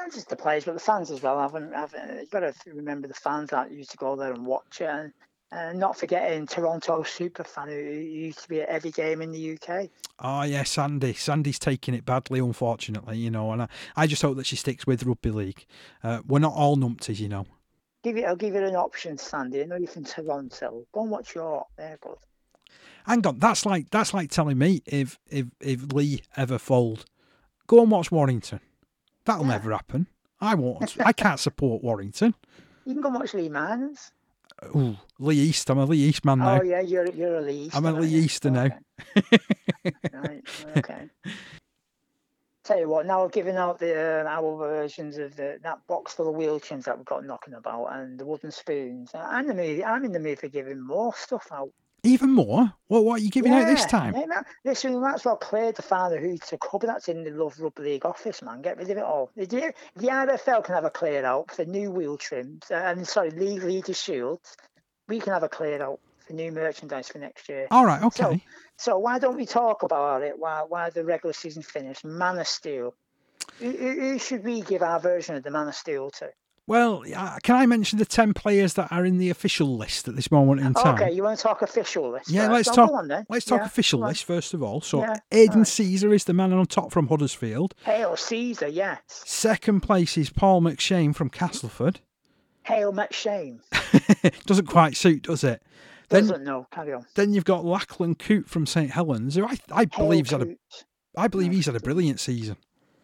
Not 0.08 0.14
just 0.14 0.30
the 0.30 0.36
players, 0.36 0.64
but 0.64 0.72
the 0.72 0.80
fans 0.80 1.10
as 1.10 1.20
well. 1.22 1.38
Haven't, 1.38 1.74
haven't 1.74 2.20
you've 2.20 2.30
got 2.30 2.40
to 2.40 2.54
remember 2.72 3.06
the 3.06 3.12
fans 3.12 3.50
that 3.50 3.70
used 3.70 3.90
to 3.90 3.98
go 3.98 4.16
there 4.16 4.32
and 4.32 4.46
watch 4.46 4.80
it, 4.80 4.88
and, 4.88 5.12
and 5.52 5.78
not 5.78 5.98
forgetting 5.98 6.46
Toronto 6.46 7.02
super 7.02 7.44
fan 7.44 7.68
who, 7.68 7.74
used 7.74 8.38
to 8.38 8.48
be 8.48 8.62
at 8.62 8.70
every 8.70 8.90
game 8.90 9.20
in 9.20 9.32
the 9.32 9.52
UK. 9.52 9.90
Oh 10.20 10.44
yeah, 10.44 10.62
Sandy. 10.62 11.12
Sandy's 11.12 11.58
taking 11.58 11.92
it 11.92 12.06
badly, 12.06 12.38
unfortunately. 12.40 13.18
You 13.18 13.30
know, 13.30 13.52
and 13.52 13.64
I, 13.64 13.68
I 13.96 14.06
just 14.06 14.22
hope 14.22 14.38
that 14.38 14.46
she 14.46 14.56
sticks 14.56 14.86
with 14.86 15.02
rugby 15.02 15.30
league. 15.30 15.66
Uh, 16.02 16.22
we're 16.26 16.38
not 16.38 16.54
all 16.54 16.78
numpties, 16.78 17.20
you 17.20 17.28
know. 17.28 17.44
Give 18.02 18.16
it, 18.16 18.24
I'll 18.24 18.34
give 18.34 18.54
it 18.54 18.62
an 18.62 18.76
option, 18.76 19.18
Sandy. 19.18 19.60
I 19.60 19.66
know 19.66 19.76
you're 19.76 19.88
from 19.88 20.04
Toronto. 20.04 20.86
Go 20.90 21.02
and 21.02 21.10
watch 21.10 21.34
your. 21.34 21.66
They're 21.76 21.98
good. 22.00 22.16
Hang 23.04 23.26
on, 23.26 23.38
that's 23.38 23.66
like 23.66 23.90
that's 23.90 24.14
like 24.14 24.30
telling 24.30 24.56
me 24.56 24.80
if 24.86 25.18
if 25.28 25.48
if 25.60 25.92
Leigh 25.92 26.22
ever 26.34 26.58
fold, 26.58 27.04
go 27.66 27.82
and 27.82 27.90
watch 27.90 28.10
Warrington. 28.10 28.60
That'll 29.28 29.44
Yeah. 29.44 29.50
never 29.52 29.72
happen. 29.72 30.06
I 30.40 30.54
won't. 30.54 30.96
I 31.04 31.12
can't 31.12 31.38
support 31.38 31.84
Warrington. 31.84 32.34
You 32.86 32.94
can 32.94 33.02
go 33.02 33.10
watch 33.10 33.34
Lee 33.34 33.50
Mans. 33.50 34.10
Ooh, 34.74 34.96
Leigh 35.18 35.36
East. 35.36 35.68
I'm 35.70 35.78
a 35.78 35.84
Leigh 35.84 35.98
East 35.98 36.24
man 36.24 36.38
now. 36.38 36.60
Oh 36.60 36.62
yeah, 36.64 36.80
you're 36.80 37.06
you're 37.10 37.36
a 37.36 37.40
Lee. 37.42 37.70
I'm 37.74 37.84
a 37.84 37.92
Lee? 37.92 38.08
Easter 38.08 38.50
now. 38.50 38.70
Okay. 39.16 39.38
right. 40.14 40.42
Okay. 40.78 41.10
Tell 42.64 42.78
you 42.80 42.88
what, 42.88 43.06
now 43.06 43.24
I've 43.24 43.32
given 43.32 43.56
out 43.56 43.78
the 43.78 43.94
uh, 43.94 44.28
our 44.28 44.56
versions 44.58 45.16
of 45.18 45.36
the, 45.36 45.58
that 45.62 45.86
box 45.86 46.14
full 46.14 46.28
of 46.28 46.34
wheelchairs 46.34 46.84
that 46.84 46.96
we've 46.98 47.06
got 47.06 47.24
knocking 47.24 47.54
about 47.54 47.86
and 47.94 48.18
the 48.18 48.26
wooden 48.26 48.50
spoons. 48.50 49.10
I'm 49.14 49.46
the 49.46 49.54
mood. 49.54 49.82
I'm 49.82 50.04
in 50.04 50.12
the 50.12 50.20
mood 50.20 50.38
for 50.38 50.48
giving 50.48 50.80
more 50.80 51.14
stuff 51.14 51.46
out. 51.52 51.70
Even 52.04 52.30
more. 52.30 52.72
What 52.86 53.04
what 53.04 53.20
are 53.20 53.24
you 53.24 53.30
giving 53.30 53.52
out 53.52 53.66
this 53.66 53.84
time? 53.86 54.14
yeah, 54.16 54.26
man. 54.26 54.44
Listen, 54.64 54.94
we 54.94 55.00
might 55.00 55.14
as 55.14 55.24
well 55.24 55.36
clear 55.36 55.72
the 55.72 55.82
father 55.82 56.18
who's 56.20 56.40
a 56.52 56.58
cupboard 56.58 56.88
that's 56.88 57.08
in 57.08 57.24
the 57.24 57.30
Love 57.30 57.58
Rugby 57.58 57.82
League 57.82 58.06
office, 58.06 58.40
man. 58.40 58.62
Get 58.62 58.76
rid 58.78 58.90
of 58.90 58.96
it 58.98 59.02
all. 59.02 59.30
The, 59.36 59.46
the 59.96 60.06
RFL 60.06 60.64
can 60.64 60.74
have 60.74 60.84
a 60.84 60.90
clear 60.90 61.24
out 61.24 61.50
for 61.50 61.64
new 61.64 61.90
wheel 61.90 62.16
trims, 62.16 62.70
uh, 62.70 62.74
and 62.74 63.06
sorry, 63.06 63.30
League 63.30 63.62
Leader 63.64 63.94
Shields, 63.94 64.56
we 65.08 65.18
can 65.18 65.32
have 65.32 65.42
a 65.42 65.48
clear 65.48 65.82
out 65.82 65.98
for 66.26 66.34
new 66.34 66.52
merchandise 66.52 67.08
for 67.08 67.18
next 67.18 67.48
year. 67.48 67.66
All 67.70 67.84
right. 67.84 68.00
So- 68.14 68.28
Okay. 68.28 68.44
So 68.76 68.96
why 68.96 69.18
don't 69.18 69.34
we 69.36 69.44
talk 69.44 69.82
about 69.82 70.22
it 70.22 70.38
while, 70.38 70.68
while 70.68 70.90
the 70.92 71.04
regular 71.04 71.32
season 71.32 71.62
finished? 71.62 72.04
Man 72.04 72.38
of 72.38 72.46
Steel. 72.46 72.94
Who, 73.58 73.70
who 73.72 73.92
who 74.00 74.18
should 74.20 74.44
we 74.44 74.60
give 74.60 74.82
our 74.82 75.00
version 75.00 75.34
of 75.34 75.42
the 75.42 75.50
Man 75.50 75.66
of 75.66 75.74
Steel 75.74 76.10
to? 76.10 76.30
Well, 76.68 77.02
can 77.42 77.56
I 77.56 77.64
mention 77.64 77.98
the 77.98 78.04
ten 78.04 78.34
players 78.34 78.74
that 78.74 78.92
are 78.92 79.06
in 79.06 79.16
the 79.16 79.30
official 79.30 79.78
list 79.78 80.06
at 80.06 80.16
this 80.16 80.30
moment 80.30 80.60
in 80.60 80.74
time? 80.74 80.96
Okay, 80.96 81.10
you 81.10 81.22
want 81.22 81.38
to 81.38 81.42
talk 81.42 81.62
official 81.62 82.10
list? 82.10 82.30
Yeah, 82.30 82.42
first? 82.48 82.52
let's 82.52 82.76
talk- 82.76 82.92
on 82.92 83.08
then. 83.08 83.24
Let's 83.30 83.46
talk 83.46 83.60
Yeah, 83.60 83.66
official 83.66 84.00
list 84.00 84.24
first 84.24 84.52
of 84.52 84.62
all. 84.62 84.82
So, 84.82 85.00
Yeah, 85.00 85.14
Aidan 85.32 85.50
alright. 85.54 85.66
Sezer 85.66 86.12
is 86.14 86.24
the 86.24 86.34
man 86.34 86.52
on 86.52 86.66
top 86.66 86.92
from 86.92 87.08
Huddersfield. 87.08 87.74
Hail 87.84 88.16
Caesar, 88.18 88.68
yes. 88.68 89.00
Second 89.06 89.80
place 89.80 90.18
is 90.18 90.28
Paul 90.28 90.60
McShane 90.60 91.14
from 91.14 91.30
Castleford. 91.30 92.00
Hail 92.64 92.92
McShane. 92.92 93.60
Doesn't 94.44 94.66
quite 94.66 94.94
suit, 94.94 95.22
does 95.22 95.42
it? 95.44 95.62
Then, 96.10 96.26
Doesn't 96.26 96.44
know. 96.44 96.66
Carry 96.70 96.92
on. 96.92 97.06
then 97.14 97.32
you've 97.32 97.46
got 97.46 97.64
Lachlan 97.64 98.14
Coote 98.14 98.48
from 98.48 98.66
St 98.66 98.90
Helens, 98.90 99.36
who 99.36 99.46
I, 99.46 99.56
I 99.72 99.86
Hail 99.90 100.06
believe 100.06 100.28
had 100.28 100.42
a. 100.42 100.56
I 101.16 101.28
believe 101.28 101.52
he's 101.52 101.66
had 101.66 101.76
a 101.76 101.80
brilliant 101.80 102.20
season. 102.20 102.56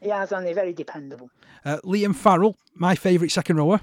He 0.04 0.10
has, 0.10 0.32
and 0.32 0.46
they're 0.46 0.54
very 0.54 0.74
dependable. 0.74 1.30
Uh, 1.64 1.78
Liam 1.82 2.14
Farrell, 2.14 2.58
my 2.74 2.94
favourite 2.94 3.32
second 3.32 3.56
rower. 3.56 3.80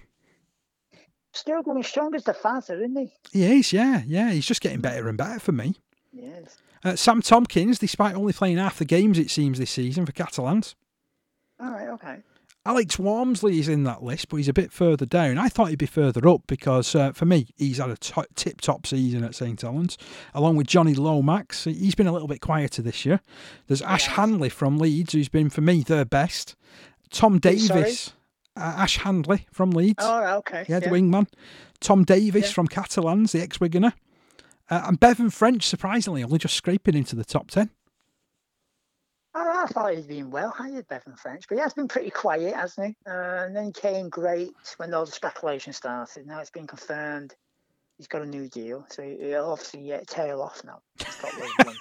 Still 1.34 1.64
going 1.64 1.82
strong 1.82 2.14
as 2.14 2.26
the 2.26 2.34
father, 2.34 2.76
isn't 2.76 2.96
he? 2.96 3.12
He 3.32 3.60
is, 3.60 3.74
yeah, 3.74 4.04
yeah. 4.06 4.32
He's 4.32 4.46
just 4.46 4.62
getting 4.62 4.82
better 4.82 5.10
and 5.10 5.18
better 5.18 5.40
for 5.40 5.52
me. 5.52 5.76
Yes. 6.14 6.58
Uh, 6.84 6.96
Sam 6.96 7.24
Tomkins, 7.24 7.80
despite 7.80 8.16
only 8.16 8.34
playing 8.34 8.58
half 8.58 8.78
the 8.78 8.86
games 8.86 9.18
it 9.18 9.32
seems 9.32 9.58
this 9.58 9.72
season 9.72 10.06
for 10.06 10.12
Catalans. 10.12 10.76
All 11.60 11.72
right, 11.72 11.88
okay. 11.90 12.18
Alex 12.63 13.00
Walmsley 13.00 13.60
is 13.60 13.67
in 13.67 13.86
that 13.86 14.04
list, 14.04 14.30
but 14.30 14.38
he's 14.38 14.47
a 14.47 14.54
bit 14.54 14.71
further 14.71 15.06
down. 15.06 15.39
I 15.39 15.50
thought 15.50 15.69
he'd 15.69 15.80
be 15.80 15.88
further 15.88 16.28
up 16.28 16.41
because, 16.45 16.93
uh, 16.93 17.12
for 17.12 17.26
me, 17.26 17.47
he's 17.58 17.80
had 17.80 17.89
a 17.89 17.97
t- 17.97 18.21
tip 18.36 18.62
top 18.62 18.86
season 18.86 19.24
at 19.24 19.34
St 19.34 19.60
Helens, 19.60 19.97
along 20.36 20.58
with 20.58 20.67
Jonny 20.67 20.93
Lomax. 20.93 21.63
He's 21.63 21.95
been 21.95 22.06
a 22.06 22.12
little 22.12 22.28
bit 22.28 22.39
quieter 22.39 22.84
this 22.84 23.04
year. 23.04 23.19
There's 23.67 23.82
Ash 23.82 24.06
Handley 24.06 24.50
from 24.50 24.78
Leeds, 24.78 25.13
who's 25.13 25.28
been, 25.30 25.50
for 25.50 25.62
me, 25.62 25.82
their 25.82 26.06
best. 26.06 26.56
Tom 27.10 27.39
Davies, 27.39 28.13
uh, 28.56 28.60
Ash 28.78 28.97
Handley 28.97 29.47
from 29.52 29.71
Leeds. 29.71 30.04
Oh, 30.06 30.38
okay. 30.38 30.63
Yeah, 30.69 30.80
the 30.80 30.89
wingman. 30.89 31.28
Tom 31.80 32.04
Davies 32.04 32.43
Yeah. 32.45 32.52
from 32.52 32.67
Catalans, 32.67 33.32
the 33.32 33.41
ex 33.41 33.58
Wiganer. 33.58 33.93
Uh, 34.69 34.84
and 34.86 35.00
Bevan 35.00 35.32
French, 35.32 35.67
surprisingly, 35.67 36.24
only 36.24 36.38
just 36.38 36.56
scraping 36.56 36.93
into 36.95 37.15
the 37.15 37.26
top 37.26 37.50
10. 37.50 37.71
Oh, 39.34 39.63
I 39.63 39.65
thought 39.67 39.94
he'd 39.96 40.08
been 40.08 40.30
well 40.30 40.50
hired, 40.50 40.88
Bevan 40.89 41.15
French, 41.15 41.46
but 41.48 41.56
he 41.56 41.62
has 41.62 41.74
been 41.74 41.88
pretty 41.88 42.10
quiet, 42.10 42.54
hasn't 42.54 42.88
he? 42.88 42.96
Uh, 43.10 43.46
and 43.46 43.56
then 43.56 43.72
came 43.72 44.10
great 44.10 44.52
when 44.78 44.94
all 44.94 45.06
the 45.06 45.12
speculation 45.12 45.72
started. 45.72 46.28
Now 46.28 46.39
it's 46.39 46.50
been 46.50 46.67
confirmed 46.67 47.34
he's 47.98 48.08
got 48.08 48.24
a 48.24 48.26
new 48.26 48.50
deal, 48.50 48.86
so 48.89 49.04
he'll 49.04 49.46
obviously 49.52 49.82
yeah, 49.82 50.02
tail 50.06 50.41
off 50.41 50.62
now. 50.65 50.82
What. 51.22 51.76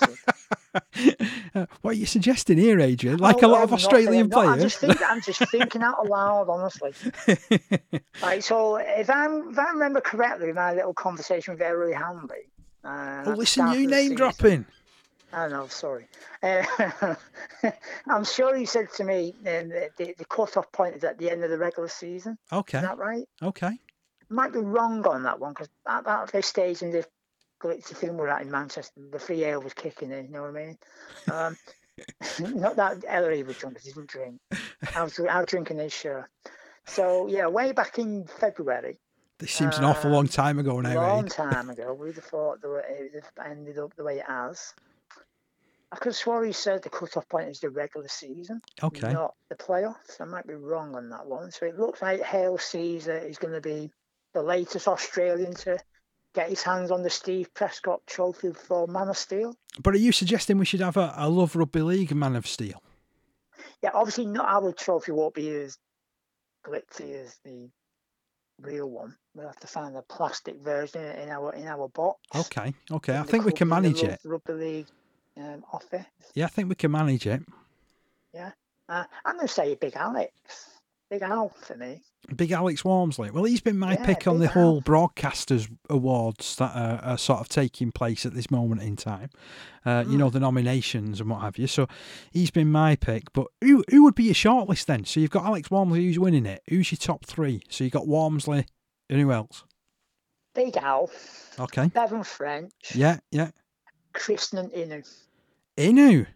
Uh, 1.55 1.67
what 1.81 1.91
are 1.91 1.95
you 1.99 2.07
suggesting 2.07 2.57
here, 2.59 2.79
Adrian? 2.79 3.19
Like 3.19 3.43
a 3.43 3.47
Oh, 3.47 3.49
lot 3.49 3.63
of 3.65 3.71
I'm 3.73 3.81
not 3.81 3.85
Australian 3.85 4.13
saying- 4.13 4.29
no, 4.29 4.39
I'm 4.41 4.59
players? 4.59 4.63
just, 4.63 4.79
think, 4.79 5.03
I'm 5.11 5.21
just 5.21 5.51
thinking 5.51 5.83
out 5.83 6.07
loud, 6.09 6.49
honestly. 6.49 6.93
Right, 8.23 8.45
so 8.45 8.77
if 8.77 9.09
I 9.11 9.27
if 9.51 9.59
I 9.59 9.71
remember 9.71 10.01
correctly, 10.03 10.53
my 10.53 10.75
little 10.75 10.93
conversation 10.95 11.55
with 11.55 11.63
Ellery 11.63 11.95
Hanley. 11.95 12.51
Uh, 12.85 13.25
oh, 13.27 13.31
listen, 13.33 13.67
you 13.73 13.87
name 13.89 14.03
season- 14.03 14.17
dropping. 14.17 14.67
I 15.33 15.49
know, 15.49 15.69
sorry. 15.69 16.09
Uh, 16.43 17.15
I'm 18.09 18.25
sure 18.25 18.57
he 18.57 18.65
said 18.67 18.93
to 18.95 19.05
me 19.05 19.35
um, 19.47 19.69
the, 19.69 20.15
the, 20.19 20.25
cut-off 20.29 20.71
point 20.73 20.97
is 20.97 21.05
at 21.05 21.19
the 21.19 21.31
end 21.31 21.45
of 21.45 21.51
the 21.51 21.59
regular 21.59 21.89
season. 21.89 22.37
Okay, 22.53 22.79
Is 22.79 22.85
that 22.85 22.99
right? 22.99 23.29
okay. 23.43 23.79
Might 24.29 24.53
be 24.53 24.61
wrong 24.61 25.07
on 25.07 25.23
that 25.25 25.39
one 25.41 25.53
because 25.53 25.69
at 25.89 26.05
that 26.05 26.33
this 26.33 26.47
stage 26.47 26.83
in 26.83 26.91
the 26.93 27.05
glitzy 27.61 27.97
thing 27.97 28.17
we're 28.17 28.29
at 28.29 28.43
in 28.43 28.51
Manchester, 28.51 29.01
the 29.11 29.19
free 29.19 29.45
ale 29.45 29.61
was 29.61 29.75
kicking 29.75 30.13
in. 30.13 30.27
You 30.27 30.33
know 30.33 30.43
what 30.43 30.57
I 30.57 30.67
mean? 30.67 30.79
Um, 31.33 31.57
not 32.61 32.77
that 32.77 33.05
Ellery 33.07 33.43
was 33.43 33.57
drunk 33.57 33.77
'cause 33.77 33.85
he 33.85 33.93
didn't 33.93 34.09
drink. 34.09 34.41
I 34.95 35.03
was, 35.03 35.19
I 35.21 35.39
was 35.41 35.47
drinking 35.47 35.79
his. 35.79 36.07
So 36.87 37.27
yeah, 37.29 37.47
way 37.47 37.73
back 37.73 37.99
in 37.99 38.27
February, 38.27 38.99
This 39.39 39.53
seems 39.53 39.79
an 39.79 39.85
awful 39.85 40.11
long 40.11 40.25
Um, 40.25 40.29
time 40.29 40.59
ago 40.59 40.81
now. 40.81 40.99
A 40.99 41.01
long 41.01 41.25
Aid. 41.27 41.31
time 41.33 41.71
ago, 41.71 41.93
we'd 41.95 42.15
have 42.17 42.25
thought 42.25 42.61
that 42.63 42.85
it 42.89 43.13
would 43.15 43.25
have 43.25 43.47
ended 43.51 43.79
up 43.79 43.95
the 43.97 44.05
way 44.05 44.19
it 44.19 44.27
has. 44.27 44.75
I 45.93 45.97
could 45.97 46.15
swore 46.15 46.45
he 46.45 46.53
said 46.53 46.83
the 46.83 46.91
cut-off 46.91 47.29
point 47.29 47.49
is 47.49 47.61
the 47.61 47.69
regular 47.71 48.07
season, 48.09 48.61
Okay. 48.83 49.13
not 49.13 49.35
the 49.49 49.57
playoffs. 49.57 50.21
I 50.21 50.25
might 50.25 50.47
be 50.47 50.55
wrong 50.55 50.95
on 50.95 51.09
that 51.11 51.27
one. 51.27 51.51
So 51.51 51.67
it 51.67 51.79
looks 51.79 52.01
like 52.01 52.23
Hale 52.23 52.59
Caesar 52.59 53.19
is 53.19 53.39
going 53.39 53.55
to 53.55 53.61
be 53.61 53.91
the 54.33 54.43
latest 54.43 54.87
Australian 54.87 55.55
to 55.55 55.79
get 56.33 56.49
his 56.49 56.63
hands 56.63 56.93
on 56.93 57.03
the 57.03 57.11
Steve 57.11 57.53
Prescott 57.55 58.03
Trophy 58.07 58.53
for 58.53 58.87
Man 58.87 59.09
of 59.09 59.19
Steel. 59.19 59.57
But 59.83 59.95
are 59.95 59.99
you 59.99 60.13
suggesting 60.13 60.59
we 60.59 60.65
should 60.65 60.81
have 60.81 60.97
a, 60.97 61.13
a 61.17 61.29
Love 61.29 61.57
Rugby 61.57 61.83
League 61.83 62.15
Man 62.15 62.37
of 62.37 62.47
Steel? 62.47 62.81
Yeah, 63.83 63.91
obviously 63.93 64.27
not 64.27 64.49
our 64.49 64.73
trophy 64.73 65.11
won't 65.11 65.35
be 65.35 65.49
as 65.51 65.77
glitzy 66.65 67.15
as 67.25 67.37
the 67.45 67.69
real 68.61 68.89
one. 68.89 69.17
We'll 69.35 69.47
have 69.49 69.59
to 69.61 69.67
find 69.67 69.97
a 69.97 70.03
plastic 70.03 70.61
version 70.63 71.03
in 71.03 71.31
our 71.31 71.53
in 71.55 71.67
our 71.67 71.89
box. 71.89 72.21
Okay, 72.37 72.75
okay. 72.93 73.17
I 73.17 73.23
think 73.23 73.45
we 73.45 73.53
can 73.53 73.69
manage 73.69 74.03
it. 74.03 74.21
Rugby 74.25 74.53
League 74.53 74.87
um, 75.37 75.65
office. 75.73 76.07
Yeah, 76.35 76.47
I 76.47 76.49
think 76.49 76.69
we 76.69 76.75
can 76.75 76.91
manage 76.91 77.27
it. 77.27 77.43
Uh, 78.89 79.05
I'm 79.25 79.37
going 79.37 79.47
to 79.47 79.53
say 79.53 79.77
Big 79.77 79.95
Alex. 79.95 80.33
Big 81.11 81.23
Al 81.23 81.51
for 81.51 81.77
me. 81.77 82.03
Big 82.35 82.51
Alex 82.51 82.85
Walmsley. 82.85 83.31
Well, 83.31 83.45
he's 83.45 83.61
been 83.61 83.79
my 83.79 83.93
Yeah, 83.93 84.05
pick 84.05 84.27
on 84.27 84.41
the 84.41 84.47
Big 84.47 84.51
whole 84.51 84.83
broadcasters 84.83 85.69
awards 85.89 86.57
that 86.57 86.75
are, 86.75 86.99
are 87.13 87.17
sort 87.19 87.39
of 87.39 87.49
taking 87.49 87.93
place 87.93 88.27
at 88.27 88.35
this 88.35 88.51
moment 88.51 88.83
in 88.83 88.97
time. 88.97 89.31
Uh, 89.87 90.03
You 90.07 90.15
Hmm. 90.15 90.19
know 90.19 90.31
the 90.31 90.41
nominations 90.41 91.21
and 91.21 91.31
what 91.31 91.41
have 91.43 91.57
you. 91.57 91.69
So 91.69 91.87
he's 92.33 92.51
been 92.51 92.73
my 92.73 92.97
pick. 92.97 93.33
But 93.33 93.47
who 93.63 93.85
who 93.91 94.03
would 94.03 94.17
be 94.17 94.25
your 94.25 94.35
shortlist 94.35 94.87
then? 94.87 95.05
So 95.05 95.21
you've 95.21 95.31
got 95.31 95.45
Alex 95.45 95.71
Walmsley 95.71 96.05
who's 96.05 96.19
winning 96.19 96.47
it. 96.47 96.61
Who's 96.69 96.91
your 96.91 96.99
top 96.99 97.25
three? 97.25 97.63
So 97.69 97.85
you've 97.85 97.93
got 97.93 98.09
Walmsley 98.09 98.67
and 99.09 99.21
who 99.21 99.31
else? 99.31 99.63
Big 100.55 100.77
Al, 100.79 101.09
Okay. 101.61 101.87
Bevan 101.89 102.25
French, 102.25 102.73
Yeah, 102.97 103.21
yeah. 103.31 103.51
Krisnan 104.13 104.75
Inu. 104.75 105.07
Inu. 105.77 106.27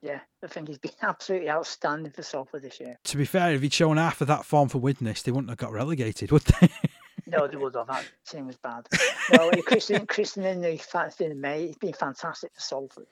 Yeah, 0.00 0.20
I 0.42 0.46
think 0.48 0.68
he's 0.68 0.78
been 0.78 0.92
absolutely 1.02 1.50
outstanding 1.50 2.12
for 2.12 2.22
Salford 2.22 2.62
this 2.62 2.80
year. 2.80 2.98
To 3.04 3.16
be 3.16 3.24
fair, 3.24 3.52
if 3.52 3.62
he'd 3.62 3.72
shown 3.72 3.96
half 3.96 4.20
of 4.20 4.26
that 4.26 4.44
form 4.44 4.68
for 4.68 4.78
Widnes, 4.78 5.22
they 5.22 5.30
wouldn't 5.32 5.50
have 5.50 5.58
got 5.58 5.72
relegated, 5.72 6.32
would 6.32 6.42
they? 6.42 6.68
No, 7.24 7.46
they 7.46 7.56
would 7.56 7.74
have. 7.74 7.86
That 7.86 8.04
team 8.26 8.46
was 8.46 8.56
bad. 8.56 8.86
No, 9.32 9.50
Krisnan 9.52 10.06
Inu. 10.06 11.66
He's 11.66 11.76
been 11.76 11.92
fantastic 11.94 12.52
for 12.52 12.60
Salford. 12.60 13.06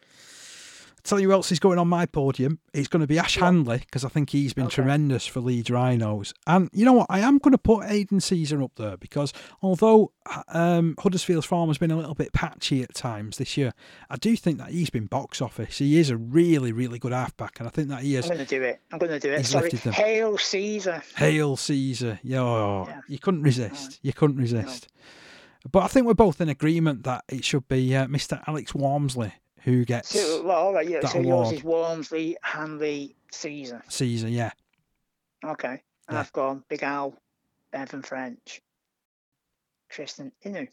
Tell 1.02 1.18
you 1.18 1.28
who 1.28 1.32
else 1.32 1.50
is 1.52 1.58
going 1.58 1.78
on 1.78 1.88
my 1.88 2.06
podium. 2.06 2.58
It's 2.74 2.88
going 2.88 3.00
to 3.00 3.06
be 3.06 3.18
Ash 3.18 3.36
Yeah. 3.36 3.44
Handley 3.46 3.78
because 3.78 4.04
I 4.04 4.08
think 4.08 4.30
he's 4.30 4.52
been 4.52 4.66
Okay. 4.66 4.74
tremendous 4.76 5.26
for 5.26 5.40
Leeds 5.40 5.70
Rhinos. 5.70 6.32
And 6.46 6.68
you 6.72 6.84
know 6.84 6.92
what? 6.92 7.06
I 7.10 7.20
am 7.20 7.38
going 7.38 7.52
to 7.52 7.58
put 7.58 7.84
Aidan 7.86 8.18
Sezer 8.20 8.62
up 8.62 8.72
there 8.76 8.96
because 8.96 9.32
although 9.62 10.12
um, 10.48 10.94
Huddersfield's 10.98 11.46
form 11.46 11.68
has 11.70 11.78
been 11.78 11.90
a 11.90 11.96
little 11.96 12.14
bit 12.14 12.32
patchy 12.32 12.82
at 12.82 12.94
times 12.94 13.38
this 13.38 13.56
year, 13.56 13.72
I 14.10 14.16
do 14.16 14.36
think 14.36 14.58
that 14.58 14.70
he's 14.70 14.90
been 14.90 15.06
box 15.06 15.40
office. 15.40 15.78
He 15.78 15.98
is 15.98 16.10
a 16.10 16.16
really, 16.16 16.72
really 16.72 16.98
good 16.98 17.12
halfback, 17.12 17.58
and 17.58 17.66
I 17.66 17.70
think 17.70 17.88
that 17.88 18.02
he 18.02 18.16
is. 18.16 18.24
I'm 18.30 18.36
going 18.36 18.46
to 18.46 18.56
do 18.58 18.62
it. 18.62 18.80
I'm 18.92 18.98
going 18.98 19.12
to 19.12 19.18
do 19.20 19.32
it. 19.32 19.46
Sorry. 19.46 19.70
Hail 19.70 20.38
Caesar. 20.38 21.02
Hail 21.16 21.56
Caesar! 21.56 22.20
Yeah, 22.22 22.40
oh, 22.42 22.84
Yeah. 22.88 23.00
you 23.08 23.18
couldn't 23.18 23.42
resist. 23.42 23.98
You 24.02 24.12
couldn't 24.12 24.36
resist. 24.36 24.88
But 25.70 25.80
I 25.82 25.86
think 25.88 26.06
we're 26.06 26.14
both 26.14 26.40
in 26.40 26.48
agreement 26.48 27.04
that 27.04 27.24
it 27.28 27.44
should 27.44 27.68
be 27.68 27.94
uh, 27.94 28.06
Mr. 28.06 28.42
Alex 28.46 28.74
Walmsley 28.74 29.32
who 29.62 29.84
gets 29.84 30.08
So, 30.10 30.42
well, 30.44 30.58
all 30.58 30.72
right, 30.74 30.88
yeah. 30.88 31.06
So 31.06 31.18
yours 31.18 31.48
award. 31.48 31.54
is 31.54 31.64
Walmsley, 31.64 32.36
Handley, 32.42 33.16
Sezer. 33.32 33.82
Caesar. 33.90 34.28
Yeah. 34.28 34.52
Okay. 35.44 35.82
And 36.08 36.14
Yeah. 36.14 36.20
I've 36.20 36.32
gone 36.32 36.64
Big 36.68 36.82
Al, 36.82 37.14
Bevan 37.72 38.02
French, 38.02 38.60
Krisnan 39.92 40.32
Inu. 40.44 40.68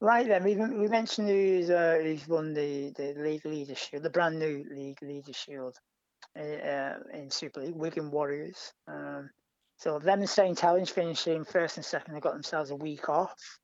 Right 0.00 0.26
then, 0.26 0.42
we, 0.44 0.56
we 0.56 0.88
mentioned 0.88 1.28
who's, 1.28 1.68
uh, 1.70 2.00
who's 2.02 2.26
won 2.26 2.54
the, 2.54 2.90
the 2.96 3.14
League 3.18 3.44
Leader 3.44 3.74
Shield, 3.74 4.02
the 4.02 4.10
brand 4.10 4.38
new 4.38 4.64
League 4.70 5.00
Leader 5.02 5.32
Shield 5.32 5.76
uh, 6.38 6.42
uh, 6.42 6.98
in 7.12 7.30
Super 7.30 7.60
League, 7.60 7.74
Wigan 7.76 8.10
Warriors. 8.10 8.72
Um, 8.88 9.30
so 9.76 9.98
them 9.98 10.20
and 10.20 10.28
St. 10.28 10.58
Helens 10.58 10.90
finishing 10.90 11.44
first 11.44 11.76
and 11.76 11.84
second, 11.84 12.14
they 12.14 12.20
got 12.20 12.32
themselves 12.32 12.70
a 12.70 12.76
week 12.76 13.08
off. 13.08 13.58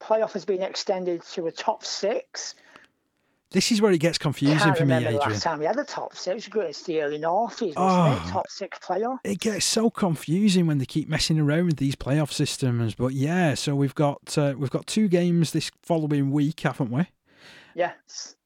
Playoff 0.00 0.32
has 0.32 0.44
been 0.44 0.62
extended 0.62 1.22
to 1.32 1.46
a 1.46 1.52
top 1.52 1.84
six. 1.84 2.54
This 3.50 3.72
is 3.72 3.80
where 3.80 3.92
it 3.92 3.98
gets 3.98 4.18
confusing 4.18 4.74
for 4.74 4.84
me, 4.84 4.90
the 4.98 5.08
Adrian. 5.08 5.16
last 5.16 5.42
time 5.42 5.58
we 5.58 5.64
had 5.64 5.78
a 5.78 5.84
top 5.84 6.14
six. 6.14 6.48
It's 6.54 6.82
the 6.82 7.00
early 7.00 7.18
noughties, 7.18 7.72
Oh. 7.78 8.12
it? 8.26 8.28
Top 8.30 8.46
six 8.50 8.78
playoff. 8.78 9.18
it 9.24 9.40
gets 9.40 9.64
so 9.64 9.88
confusing 9.88 10.66
when 10.66 10.76
they 10.76 10.84
keep 10.84 11.08
messing 11.08 11.40
around 11.40 11.64
with 11.66 11.78
these 11.78 11.96
playoff 11.96 12.30
systems. 12.30 12.94
But 12.94 13.14
yeah, 13.14 13.54
so 13.54 13.74
we've 13.74 13.94
got 13.94 14.36
uh, 14.36 14.54
we've 14.58 14.70
got 14.70 14.86
two 14.86 15.08
games 15.08 15.52
this 15.52 15.70
following 15.82 16.30
week, 16.30 16.60
haven't 16.60 16.90
we? 16.90 17.06
Yes. 17.74 18.36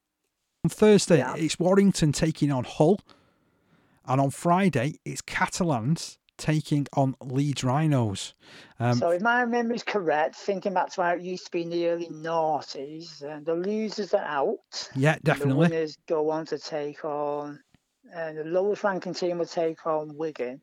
On 0.65 0.69
Thursday, 0.71 1.19
Yeah. 1.19 1.35
it's 1.37 1.59
Warrington 1.59 2.13
taking 2.13 2.53
on 2.53 2.63
Hull, 2.63 3.01
and 4.07 4.21
on 4.21 4.31
Friday, 4.31 5.01
it's 5.05 5.21
Catalans 5.21 6.19
taking 6.39 6.87
on 6.95 7.15
Leeds 7.21 7.65
Rhinos. 7.65 8.35
Um, 8.81 8.95
so 8.95 9.11
if 9.11 9.23
my 9.23 9.45
memory 9.45 9.77
is 9.77 9.83
correct, 9.83 10.37
thinking 10.37 10.75
back 10.75 10.91
to 10.93 11.03
how 11.03 11.15
it 11.15 11.23
used 11.23 11.47
to 11.47 11.51
be 11.51 11.63
in 11.63 11.71
the 11.71 11.89
early 11.89 12.09
noughties, 12.09 13.23
uh, 13.23 13.41
the 13.43 13.55
losers 13.55 14.15
are 14.15 14.25
out. 14.25 14.91
yeah, 14.95 15.17
definitely. 15.23 15.69
The 15.69 15.75
winners 15.75 15.99
go 16.07 16.31
on 16.31 16.47
to 16.47 16.59
take 16.59 17.05
on, 17.05 17.61
and 18.13 18.39
the 18.39 18.45
lowest 18.45 18.85
ranking 18.85 19.15
team 19.15 19.39
will 19.39 19.47
take 19.47 19.87
on 19.87 20.17
Wigan, 20.17 20.61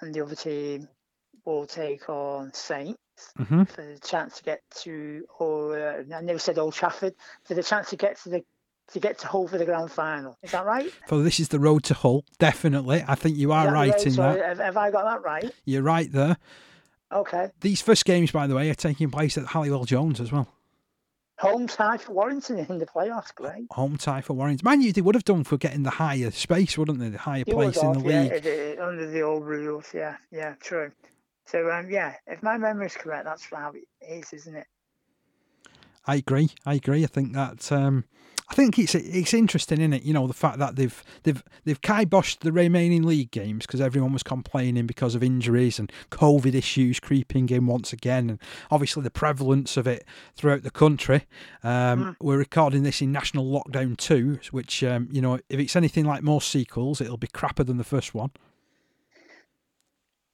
and 0.00 0.14
the 0.14 0.22
other 0.22 0.36
team 0.36 0.88
will 1.44 1.66
take 1.66 2.08
on 2.08 2.52
Saints 2.52 2.98
hmm 3.36 3.64
for 3.64 3.82
the 3.82 3.98
chance 3.98 4.38
to 4.38 4.44
get 4.44 4.60
to, 4.70 5.24
or 5.38 5.78
uh, 5.78 6.02
I 6.14 6.20
never 6.20 6.38
said 6.38 6.58
Old 6.58 6.74
Trafford, 6.74 7.14
for 7.44 7.54
the 7.54 7.62
chance 7.62 7.90
to 7.90 7.96
get 7.96 8.16
to 8.22 8.28
the 8.28 8.44
to 8.92 9.00
get 9.00 9.18
to 9.18 9.26
Hull 9.26 9.46
for 9.48 9.58
the 9.58 9.64
grand 9.64 9.90
final. 9.90 10.38
Is 10.42 10.52
that 10.52 10.64
right? 10.64 10.90
So 11.08 11.22
this 11.22 11.38
is 11.40 11.48
the 11.48 11.58
road 11.60 11.84
to 11.84 11.94
Hull. 11.94 12.24
Definitely, 12.38 13.04
I 13.06 13.14
think 13.14 13.36
you 13.36 13.52
are 13.52 13.72
right 13.72 13.94
in 14.06 14.12
So 14.12 14.22
that. 14.22 14.44
Have, 14.44 14.58
have 14.58 14.76
I 14.76 14.90
got 14.90 15.04
that 15.04 15.22
right? 15.22 15.50
You're 15.64 15.82
right 15.82 16.10
there. 16.10 16.36
Okay. 17.12 17.50
These 17.60 17.80
first 17.80 18.04
games, 18.04 18.30
by 18.30 18.46
the 18.46 18.54
way, 18.54 18.68
are 18.70 18.74
taking 18.74 19.10
place 19.10 19.38
at 19.38 19.46
Halliwell 19.46 19.84
Jones 19.84 20.20
as 20.20 20.30
well. 20.32 20.48
Home 21.38 21.68
tie 21.68 21.96
for 21.98 22.12
Warrington 22.12 22.58
in 22.58 22.78
the 22.78 22.86
playoffs, 22.86 23.32
great. 23.32 23.66
Home 23.70 23.96
tie 23.96 24.20
for 24.22 24.34
Warrington. 24.34 24.64
Mind 24.64 24.82
you, 24.82 24.92
they 24.92 25.00
would 25.00 25.14
have 25.14 25.24
done 25.24 25.44
for 25.44 25.56
getting 25.56 25.84
the 25.84 25.90
higher 25.90 26.32
space, 26.32 26.76
wouldn't 26.76 26.98
they? 26.98 27.10
The 27.10 27.18
higher 27.18 27.44
place 27.44 27.76
in 27.80 27.92
the 27.92 28.00
yeah, 28.00 28.22
league. 28.22 28.32
it- 28.32 28.46
it- 28.46 28.80
under 28.80 29.08
the 29.08 29.22
old 29.22 29.44
rules, 29.44 29.86
yeah, 29.94 30.16
yeah, 30.32 30.54
true. 30.60 30.90
So 31.46 31.70
um, 31.70 31.88
yeah, 31.90 32.14
if 32.26 32.42
my 32.42 32.58
memory 32.58 32.86
is 32.86 32.94
correct, 32.94 33.24
that's 33.24 33.44
how 33.44 33.72
it 33.72 33.84
is, 34.06 34.32
isn't 34.32 34.56
it? 34.56 34.66
I 36.06 36.16
agree. 36.16 36.50
I 36.66 36.74
agree. 36.74 37.04
I 37.04 37.06
think 37.06 37.32
that 37.34 37.70
um, 37.70 38.04
I 38.50 38.54
think 38.54 38.78
it's 38.78 38.94
it's 38.94 39.34
interesting, 39.34 39.78
isn't 39.80 39.92
it? 39.92 40.02
You 40.04 40.14
know, 40.14 40.26
the 40.26 40.32
fact 40.32 40.58
that 40.58 40.76
they've 40.76 41.04
they've 41.24 41.42
they've 41.64 41.80
kiboshed 41.80 42.38
the 42.40 42.52
remaining 42.52 43.02
league 43.02 43.30
games 43.30 43.66
because 43.66 43.80
everyone 43.80 44.12
was 44.12 44.22
complaining 44.22 44.86
because 44.86 45.14
of 45.14 45.22
injuries 45.22 45.78
and 45.78 45.92
COVID 46.10 46.54
issues 46.54 46.98
creeping 46.98 47.50
in 47.50 47.66
once 47.66 47.92
again, 47.92 48.30
and 48.30 48.38
obviously 48.70 49.02
the 49.02 49.10
prevalence 49.10 49.76
of 49.76 49.86
it 49.86 50.04
throughout 50.34 50.62
the 50.62 50.70
country. 50.70 51.26
Um, 51.62 52.04
mm. 52.04 52.16
We're 52.20 52.38
recording 52.38 52.84
this 52.84 53.02
in 53.02 53.12
national 53.12 53.44
lockdown 53.44 53.98
two, 53.98 54.40
which 54.50 54.82
um, 54.82 55.08
you 55.12 55.20
know, 55.20 55.38
if 55.50 55.60
it's 55.60 55.76
anything 55.76 56.06
like 56.06 56.22
most 56.22 56.48
sequels, 56.48 57.02
it'll 57.02 57.18
be 57.18 57.28
crappier 57.28 57.66
than 57.66 57.76
the 57.76 57.84
first 57.84 58.14
one. 58.14 58.30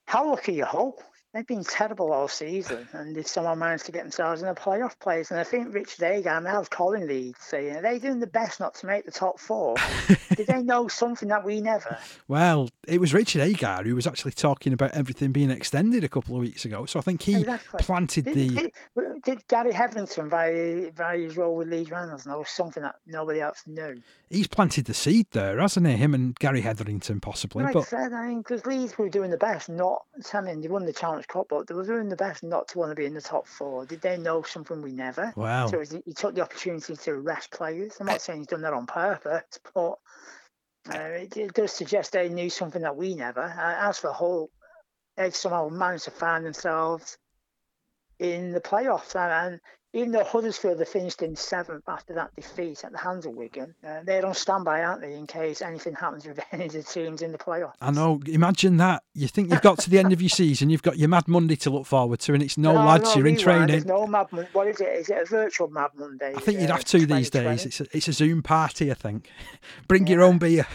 How 0.07 0.31
lucky 0.31 0.53
you 0.55 0.65
hope 0.65 1.03
they've 1.35 1.47
been 1.47 1.65
terrible 1.65 2.13
all 2.13 2.29
season, 2.29 2.89
and 2.93 3.15
they've 3.15 3.27
somehow 3.27 3.55
managed 3.55 3.87
to 3.87 3.93
get 3.93 4.03
themselves 4.03 4.41
in 4.41 4.49
a 4.49 4.55
playoff 4.55 4.99
place. 5.01 5.31
And 5.31 5.41
I 5.41 5.45
think 5.45 5.75
Richard 5.75 6.05
Agar 6.05 6.31
and 6.31 6.45
Miles 6.45 6.69
Collin 6.69 7.09
lead 7.09 7.35
saying, 7.41 7.77
are 7.77 7.83
they 7.83 7.99
doing 7.99 8.21
the 8.21 8.27
best 8.27 8.61
not 8.61 8.75
to 8.77 8.87
make 8.87 9.05
the 9.05 9.11
top 9.11 9.41
four? 9.41 9.75
Did 10.37 10.47
they 10.47 10.63
know 10.63 10.87
something 10.87 11.29
that 11.29 11.45
we 11.45 11.61
never? 11.61 11.99
Well, 12.29 12.71
it 12.87 13.01
was 13.01 13.13
Richard 13.13 13.43
Agar 13.43 13.83
who 13.83 13.97
was 13.97 14.07
actually 14.07 14.33
talking 14.33 14.73
about 14.73 14.93
everything 14.93 15.33
being 15.33 15.51
extended 15.51 16.05
a 16.05 16.09
couple 16.09 16.37
of 16.37 16.41
weeks 16.41 16.65
ago. 16.65 16.87
So 16.87 17.01
I 17.01 17.03
think 17.03 17.23
he 17.23 17.41
exactly. 17.41 17.81
planted 17.83 18.25
did, 18.27 18.35
the. 18.35 18.49
Did, 18.49 19.23
did, 19.25 19.49
Gary 19.49 19.73
Hetherington, 19.73 20.31
via, 20.31 20.93
via 20.93 21.19
his 21.19 21.37
role 21.37 21.57
with 21.57 21.69
Leeds 21.69 21.91
Rhinos, 21.91 22.27
know 22.27 22.45
something 22.47 22.83
that 22.83 22.95
nobody 23.07 23.41
else 23.41 23.65
knew? 23.67 24.01
He's 24.35 24.49
planted 24.49 24.87
the 24.87 24.95
seed 24.95 25.29
there, 25.31 25.59
hasn't 25.61 25.87
he? 25.87 25.95
Him 25.95 26.13
and 26.13 26.37
Gary 26.39 26.61
Hetherington, 26.61 27.21
possibly. 27.21 27.63
Like 27.63 27.75
but... 27.75 27.81
I 27.81 27.85
said, 27.85 28.13
I 28.13 28.29
mean, 28.29 28.39
because 28.39 28.67
Leeds 28.67 28.99
were 28.99 29.09
doing 29.09 29.31
the 29.31 29.37
best, 29.37 29.69
not. 29.69 30.03
I 30.33 30.41
mean, 30.41 30.61
they 30.61 30.69
won 30.69 30.85
the 30.85 30.93
Challenge 30.93 31.27
Cup, 31.29 31.47
but 31.49 31.67
they 31.67 31.75
were 31.75 31.87
doing 31.87 32.09
the 32.09 32.17
best 32.17 32.43
not 32.43 32.67
to 32.69 32.79
want 32.79 32.91
to 32.91 32.97
be 32.97 33.07
in 33.07 33.15
the 33.15 33.21
top 33.21 33.47
four. 33.47 33.87
Did 33.87 34.01
they 34.01 34.19
know 34.19 34.43
something 34.43 34.83
we 34.83 34.93
never? 34.93 35.33
Wow. 35.37 35.69
So 35.69 35.85
he 36.05 36.13
took 36.13 36.35
the 36.35 36.43
opportunity 36.43 36.97
to 36.97 37.15
rest 37.15 37.53
players. 37.53 37.97
I'm 38.01 38.07
not 38.07 38.21
saying 38.21 38.41
he's 38.41 38.49
done 38.49 38.63
that 38.63 38.73
on 38.73 38.87
purpose, 38.87 39.61
but 39.73 39.99
uh, 40.93 40.99
it, 40.99 41.37
it, 41.37 41.55
does 41.55 41.73
suggest 41.73 42.13
they 42.13 42.29
knew 42.29 42.51
something 42.51 42.83
that 42.83 42.97
we 42.97 43.15
never. 43.15 43.43
Uh, 43.43 43.89
as 43.89 43.99
for 43.99 44.13
Hull, 44.13 44.51
they've 45.17 45.35
somehow 45.35 45.69
managed 45.69 46.05
to 46.05 46.11
find 46.11 46.45
themselves 46.45 47.19
in 48.19 48.53
the 48.53 48.61
playoffs. 48.61 49.15
And, 49.15 49.61
even 49.95 50.11
though 50.11 50.25
Huddersfield 50.25 50.81
have 50.81 50.89
finished 50.89 51.23
in 51.23 51.37
seventh 51.37 51.85
after 51.89 52.15
that 52.15 52.35
defeat 52.35 52.85
at 52.85 52.91
the 52.91 52.99
hands 52.99 53.27
of 53.27 53.35
Wigan, 53.35 53.75
uh, 53.87 54.01
they're 54.05 54.27
on 54.27 54.35
standby, 54.35 54.83
aren't 54.83 55.03
they, 55.03 55.15
in 55.15 55.27
case 55.27 55.63
anything 55.63 55.95
happens 55.95 56.27
with 56.27 56.41
any 56.53 56.67
of 56.67 56.73
the 56.73 56.83
teams 56.83 57.23
in 57.23 57.31
the 57.31 57.39
playoffs? 57.39 57.75
I 57.81 57.93
know. 57.93 58.21
Imagine 58.27 58.77
that. 58.79 59.05
You 59.15 59.29
think 59.29 59.53
you've 59.53 59.63
got 59.63 59.79
to 59.79 59.91
the 59.91 60.01
end 60.01 60.13
of 60.13 60.21
your 60.21 60.29
season, 60.31 60.69
you've 60.69 60.83
got 60.83 60.99
your 60.99 61.09
Mad 61.09 61.29
Monday 61.29 61.55
to 61.57 61.71
look 61.71 61.87
forward 61.87 62.19
to, 62.21 62.35
and 62.35 62.43
it's 62.43 62.59
no, 62.59 62.73
no 62.73 62.85
lads, 62.85 63.05
no, 63.05 63.15
you're 63.15 63.29
in 63.29 63.37
training. 63.37 63.85
no 63.87 64.07
Mad 64.09 64.27
Monday. 64.33 64.49
What 64.53 64.67
is 64.67 64.81
it? 64.81 64.89
Is 64.89 65.11
it 65.11 65.23
a 65.23 65.25
virtual 65.25 65.69
Mad 65.69 65.91
Monday? 65.97 66.35
I 66.37 66.41
think 66.41 66.61
you'd 66.61 66.71
have 66.71 66.85
to 66.87 67.07
these 67.07 67.31
days. 67.31 67.65
It's 67.65 67.81
a, 67.81 67.87
it's 67.97 68.09
a 68.09 68.13
Zoom 68.13 68.43
party, 68.43 68.91
I 68.91 68.95
think. 68.95 69.31
Bring 69.89 70.09
yeah. 70.09 70.15
your 70.15 70.23
own 70.25 70.39
beer. 70.39 70.67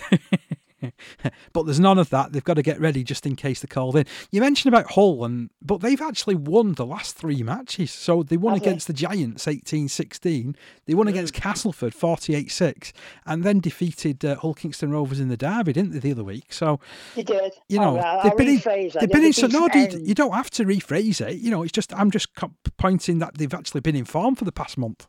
but 1.53 1.63
there's 1.63 1.79
none 1.79 1.97
of 1.97 2.09
that. 2.09 2.31
They've 2.31 2.43
got 2.43 2.55
to 2.55 2.61
get 2.61 2.79
ready 2.79 3.03
just 3.03 3.25
in 3.25 3.35
case 3.35 3.61
they're 3.61 3.67
called 3.67 3.95
in. 3.95 4.05
You 4.31 4.41
mentioned 4.41 4.73
about 4.73 4.91
Hull, 4.91 5.23
and 5.25 5.49
but 5.61 5.81
they've 5.81 6.01
actually 6.01 6.35
won 6.35 6.73
the 6.73 6.85
last 6.85 7.15
three 7.15 7.43
matches. 7.43 7.91
So 7.91 8.23
they 8.23 8.37
won 8.37 8.55
okay. 8.55 8.65
against 8.65 8.87
the 8.87 8.93
Giants 8.93 9.45
18-16. 9.45 10.55
They 10.85 10.93
won 10.93 11.07
against 11.07 11.33
Castleford 11.33 11.93
48-6, 11.93 12.91
and 13.25 13.43
then 13.43 13.59
defeated 13.59 14.23
uh, 14.23 14.35
Hull 14.35 14.53
Kingston 14.53 14.91
Rovers 14.91 15.19
in 15.19 15.29
the 15.29 15.37
derby, 15.37 15.73
didn't 15.73 15.91
they, 15.91 15.99
the 15.99 16.11
other 16.11 16.23
week? 16.23 16.51
So 16.53 16.79
they 17.15 17.23
did. 17.23 17.53
You 17.67 17.79
know, 17.79 18.01
oh, 18.03 18.21
they've 18.23 18.37
been 18.37 18.49
in. 18.49 18.91
They've 18.99 19.09
been 19.09 19.25
in. 19.25 19.33
So 19.33 19.47
no, 19.47 19.67
you, 19.73 20.01
you 20.03 20.13
don't 20.13 20.33
have 20.33 20.49
to 20.51 20.65
rephrase 20.65 21.21
it. 21.21 21.37
You 21.37 21.51
know, 21.51 21.63
it's 21.63 21.71
just 21.71 21.93
I'm 21.93 22.11
just 22.11 22.29
pointing 22.77 23.19
that 23.19 23.37
they've 23.37 23.53
actually 23.53 23.81
been 23.81 23.95
in 23.95 24.05
form 24.05 24.35
for 24.35 24.45
the 24.45 24.51
past 24.51 24.77
month. 24.77 25.07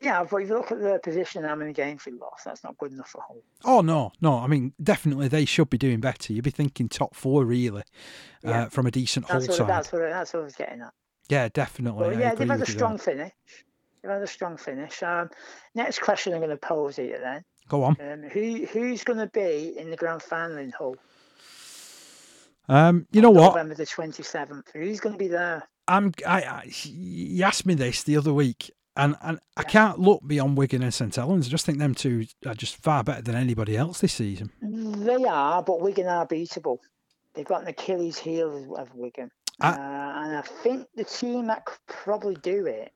Yeah, 0.00 0.24
but 0.24 0.38
if 0.38 0.48
you 0.48 0.54
look 0.54 0.72
at 0.72 0.80
the 0.80 0.98
position 1.02 1.42
and 1.42 1.48
how 1.50 1.54
many 1.54 1.74
games 1.74 2.06
we 2.06 2.12
lost, 2.12 2.46
that's 2.46 2.64
not 2.64 2.78
good 2.78 2.92
enough 2.92 3.10
for 3.10 3.20
Hull. 3.20 3.42
Oh 3.64 3.80
no, 3.82 4.12
no. 4.22 4.38
I 4.38 4.46
mean, 4.46 4.72
definitely 4.82 5.28
they 5.28 5.44
should 5.44 5.68
be 5.68 5.76
doing 5.76 6.00
better. 6.00 6.32
You'd 6.32 6.44
be 6.44 6.50
thinking 6.50 6.88
top 6.88 7.14
four 7.14 7.44
really, 7.44 7.82
uh, 7.82 7.84
yeah. 8.42 8.62
uh, 8.62 8.68
from 8.70 8.86
a 8.86 8.90
decent 8.90 9.28
that's 9.28 9.46
Hull 9.46 9.56
side. 9.56 9.68
That's 9.68 9.92
what 9.92 10.00
that's 10.00 10.32
what 10.32 10.40
I 10.40 10.44
was 10.44 10.54
getting 10.54 10.80
at. 10.80 10.94
Yeah, 11.28 11.48
definitely. 11.48 12.08
Well, 12.08 12.18
yeah, 12.18 12.34
they've 12.34 12.48
had 12.48 12.62
a 12.62 12.66
strong 12.66 12.96
that. 12.96 13.02
finish. 13.02 13.32
They've 14.02 14.10
had 14.10 14.22
a 14.22 14.26
strong 14.26 14.56
finish. 14.56 15.02
Um, 15.02 15.28
next 15.74 16.00
question 16.00 16.32
I'm 16.32 16.40
going 16.40 16.50
to 16.50 16.56
pose 16.56 16.98
you 16.98 17.16
then. 17.20 17.44
Go 17.68 17.84
on. 17.84 17.96
Um, 18.00 18.22
who 18.22 18.66
who's 18.66 19.04
going 19.04 19.18
to 19.18 19.28
be 19.28 19.74
in 19.78 19.90
the 19.90 19.96
grand 19.96 20.22
final 20.22 20.56
in 20.56 20.70
Hull? 20.70 20.96
Um, 22.68 23.06
you 23.12 23.20
know 23.20 23.30
what? 23.30 23.48
November 23.48 23.74
the 23.74 23.86
twenty 23.86 24.22
seventh. 24.22 24.70
Who's 24.72 24.98
going 24.98 25.12
to 25.12 25.18
be 25.18 25.28
there? 25.28 25.68
I'm. 25.86 26.12
I, 26.26 26.42
I. 26.42 26.70
You 26.84 27.44
asked 27.44 27.66
me 27.66 27.74
this 27.74 28.02
the 28.02 28.16
other 28.16 28.32
week, 28.32 28.70
and 28.96 29.16
and 29.22 29.38
I 29.56 29.62
can't 29.62 29.98
look 29.98 30.26
beyond 30.26 30.56
Wigan 30.56 30.82
and 30.82 30.92
St 30.92 31.14
Helens. 31.14 31.46
I 31.46 31.50
just 31.50 31.66
think 31.66 31.78
them 31.78 31.94
two 31.94 32.26
are 32.46 32.54
just 32.54 32.76
far 32.76 33.04
better 33.04 33.22
than 33.22 33.34
anybody 33.34 33.76
else 33.76 34.00
this 34.00 34.12
season. 34.12 34.50
They 34.62 35.24
are, 35.24 35.62
but 35.62 35.80
Wigan 35.80 36.06
are 36.06 36.26
beatable. 36.26 36.78
They've 37.34 37.44
got 37.44 37.62
an 37.62 37.68
Achilles 37.68 38.18
heel 38.18 38.74
of 38.76 38.94
Wigan, 38.94 39.30
I, 39.60 39.70
uh, 39.70 39.74
and 40.24 40.36
I 40.36 40.42
think 40.62 40.86
the 40.96 41.04
team 41.04 41.46
that 41.46 41.64
could 41.64 41.78
probably 41.86 42.34
do 42.36 42.66
it 42.66 42.92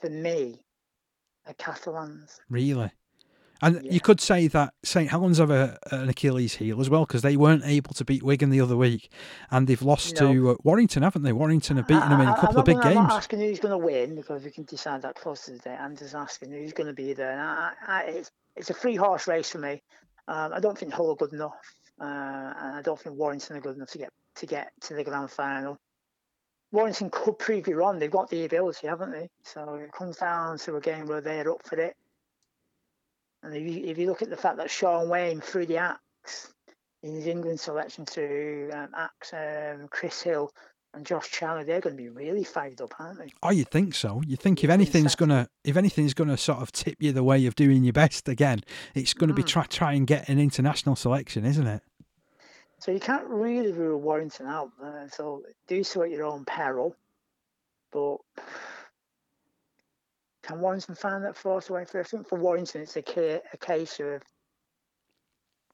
for 0.00 0.08
me 0.08 0.60
are 1.46 1.54
Catalans. 1.54 2.40
Really? 2.48 2.90
And 3.60 3.84
yeah. 3.84 3.92
you 3.92 4.00
could 4.00 4.20
say 4.20 4.46
that 4.48 4.74
St 4.84 5.10
Helens 5.10 5.38
have 5.38 5.50
a, 5.50 5.78
an 5.90 6.08
Achilles 6.08 6.54
heel 6.54 6.80
as 6.80 6.88
well 6.88 7.04
because 7.04 7.22
they 7.22 7.36
weren't 7.36 7.64
able 7.64 7.92
to 7.94 8.04
beat 8.04 8.22
Wigan 8.22 8.50
the 8.50 8.60
other 8.60 8.76
week, 8.76 9.10
and 9.50 9.66
they've 9.66 9.82
lost 9.82 10.20
no. 10.20 10.32
to 10.32 10.50
uh, 10.50 10.54
Warrington, 10.62 11.02
haven't 11.02 11.22
they? 11.22 11.32
Warrington 11.32 11.76
have 11.76 11.88
beaten 11.88 12.04
I, 12.04 12.08
them 12.08 12.20
in 12.20 12.28
a 12.28 12.36
couple 12.36 12.58
of 12.58 12.64
big 12.64 12.76
gonna, 12.76 12.88
games. 12.90 12.98
I'm 12.98 13.08
not 13.08 13.16
asking 13.16 13.40
who's 13.40 13.58
going 13.58 13.78
to 13.78 13.84
win 13.84 14.14
because 14.14 14.44
we 14.44 14.50
can 14.50 14.64
decide 14.64 15.02
that 15.02 15.16
close 15.16 15.46
to 15.46 15.52
the 15.52 15.58
day. 15.58 15.76
I'm 15.78 15.96
just 15.96 16.14
asking 16.14 16.52
who's 16.52 16.72
going 16.72 16.86
to 16.86 16.92
be 16.92 17.12
there. 17.12 17.32
And 17.32 17.40
I, 17.40 17.72
I, 17.86 18.02
it's, 18.02 18.30
it's 18.56 18.70
a 18.70 18.74
free 18.74 18.96
horse 18.96 19.26
race 19.26 19.50
for 19.50 19.58
me. 19.58 19.82
Um, 20.28 20.52
I 20.52 20.60
don't 20.60 20.78
think 20.78 20.92
Hull 20.92 21.10
are 21.10 21.16
good 21.16 21.32
enough, 21.32 21.56
uh, 22.00 22.04
and 22.04 22.76
I 22.76 22.82
don't 22.82 23.00
think 23.00 23.16
Warrington 23.16 23.56
are 23.56 23.60
good 23.60 23.76
enough 23.76 23.90
to 23.90 23.98
get 23.98 24.12
to 24.36 24.46
get 24.46 24.72
to 24.82 24.94
the 24.94 25.02
grand 25.02 25.30
final. 25.30 25.78
Warrington 26.70 27.10
could 27.10 27.38
prove 27.38 27.66
you 27.66 27.76
wrong. 27.76 27.98
They've 27.98 28.10
got 28.10 28.28
the 28.28 28.44
ability, 28.44 28.86
haven't 28.86 29.10
they? 29.10 29.30
So 29.42 29.74
it 29.76 29.90
comes 29.92 30.18
down 30.18 30.58
to 30.58 30.76
a 30.76 30.80
game 30.80 31.06
where 31.06 31.22
they're 31.22 31.50
up 31.50 31.66
for 31.66 31.78
it. 31.80 31.96
And 33.42 33.54
if 33.54 33.62
you, 33.62 33.84
if 33.84 33.98
you 33.98 34.06
look 34.06 34.22
at 34.22 34.30
the 34.30 34.36
fact 34.36 34.56
that 34.56 34.70
Shaun 34.70 35.08
Wane 35.08 35.40
threw 35.40 35.66
the 35.66 35.78
axe 35.78 36.52
in 37.02 37.14
his 37.14 37.26
England 37.26 37.60
selection 37.60 38.04
to 38.06 38.70
um, 38.72 38.88
axe 38.96 39.32
um, 39.32 39.88
Chris 39.90 40.20
Hill 40.22 40.50
and 40.94 41.06
Josh 41.06 41.30
Charnley, 41.30 41.64
they're 41.64 41.80
going 41.80 41.96
to 41.96 42.02
be 42.02 42.08
really 42.08 42.42
fired 42.42 42.80
up, 42.80 42.94
aren't 42.98 43.18
they? 43.18 43.32
Oh, 43.42 43.50
you 43.50 43.64
think 43.64 43.94
so? 43.94 44.22
You 44.26 44.36
think 44.36 44.64
if 44.64 44.70
anything's 44.70 45.14
going 45.14 45.28
to 45.28 45.48
if 45.64 45.76
anything's 45.76 46.14
going 46.14 46.30
to 46.30 46.36
sort 46.36 46.58
of 46.58 46.72
tip 46.72 46.96
you 46.98 47.12
the 47.12 47.22
way 47.22 47.46
of 47.46 47.54
doing 47.54 47.84
your 47.84 47.92
best 47.92 48.28
again, 48.28 48.62
it's 48.94 49.14
going 49.14 49.28
to 49.28 49.34
be 49.34 49.42
mm. 49.42 49.48
try 49.48 49.64
try 49.64 49.92
and 49.92 50.06
get 50.06 50.28
an 50.28 50.40
international 50.40 50.96
selection, 50.96 51.44
isn't 51.44 51.66
it? 51.66 51.82
So 52.80 52.92
you 52.92 53.00
can't 53.00 53.26
really 53.26 53.72
rule 53.72 54.00
Warrington 54.00 54.46
out. 54.46 54.70
Uh, 54.82 55.08
so 55.08 55.42
do 55.66 55.82
so 55.84 56.02
at 56.02 56.10
your 56.10 56.24
own 56.24 56.44
peril. 56.44 56.94
But 57.92 58.18
can 60.48 60.60
Warrington 60.60 60.94
find 60.94 61.24
that 61.24 61.36
force 61.36 61.68
away 61.68 61.84
for? 61.84 62.00
I 62.00 62.04
think 62.04 62.26
for 62.26 62.38
Warrington, 62.38 62.80
it's 62.80 62.96
a, 62.96 63.40
a 63.52 63.56
case 63.58 64.00
of 64.00 64.22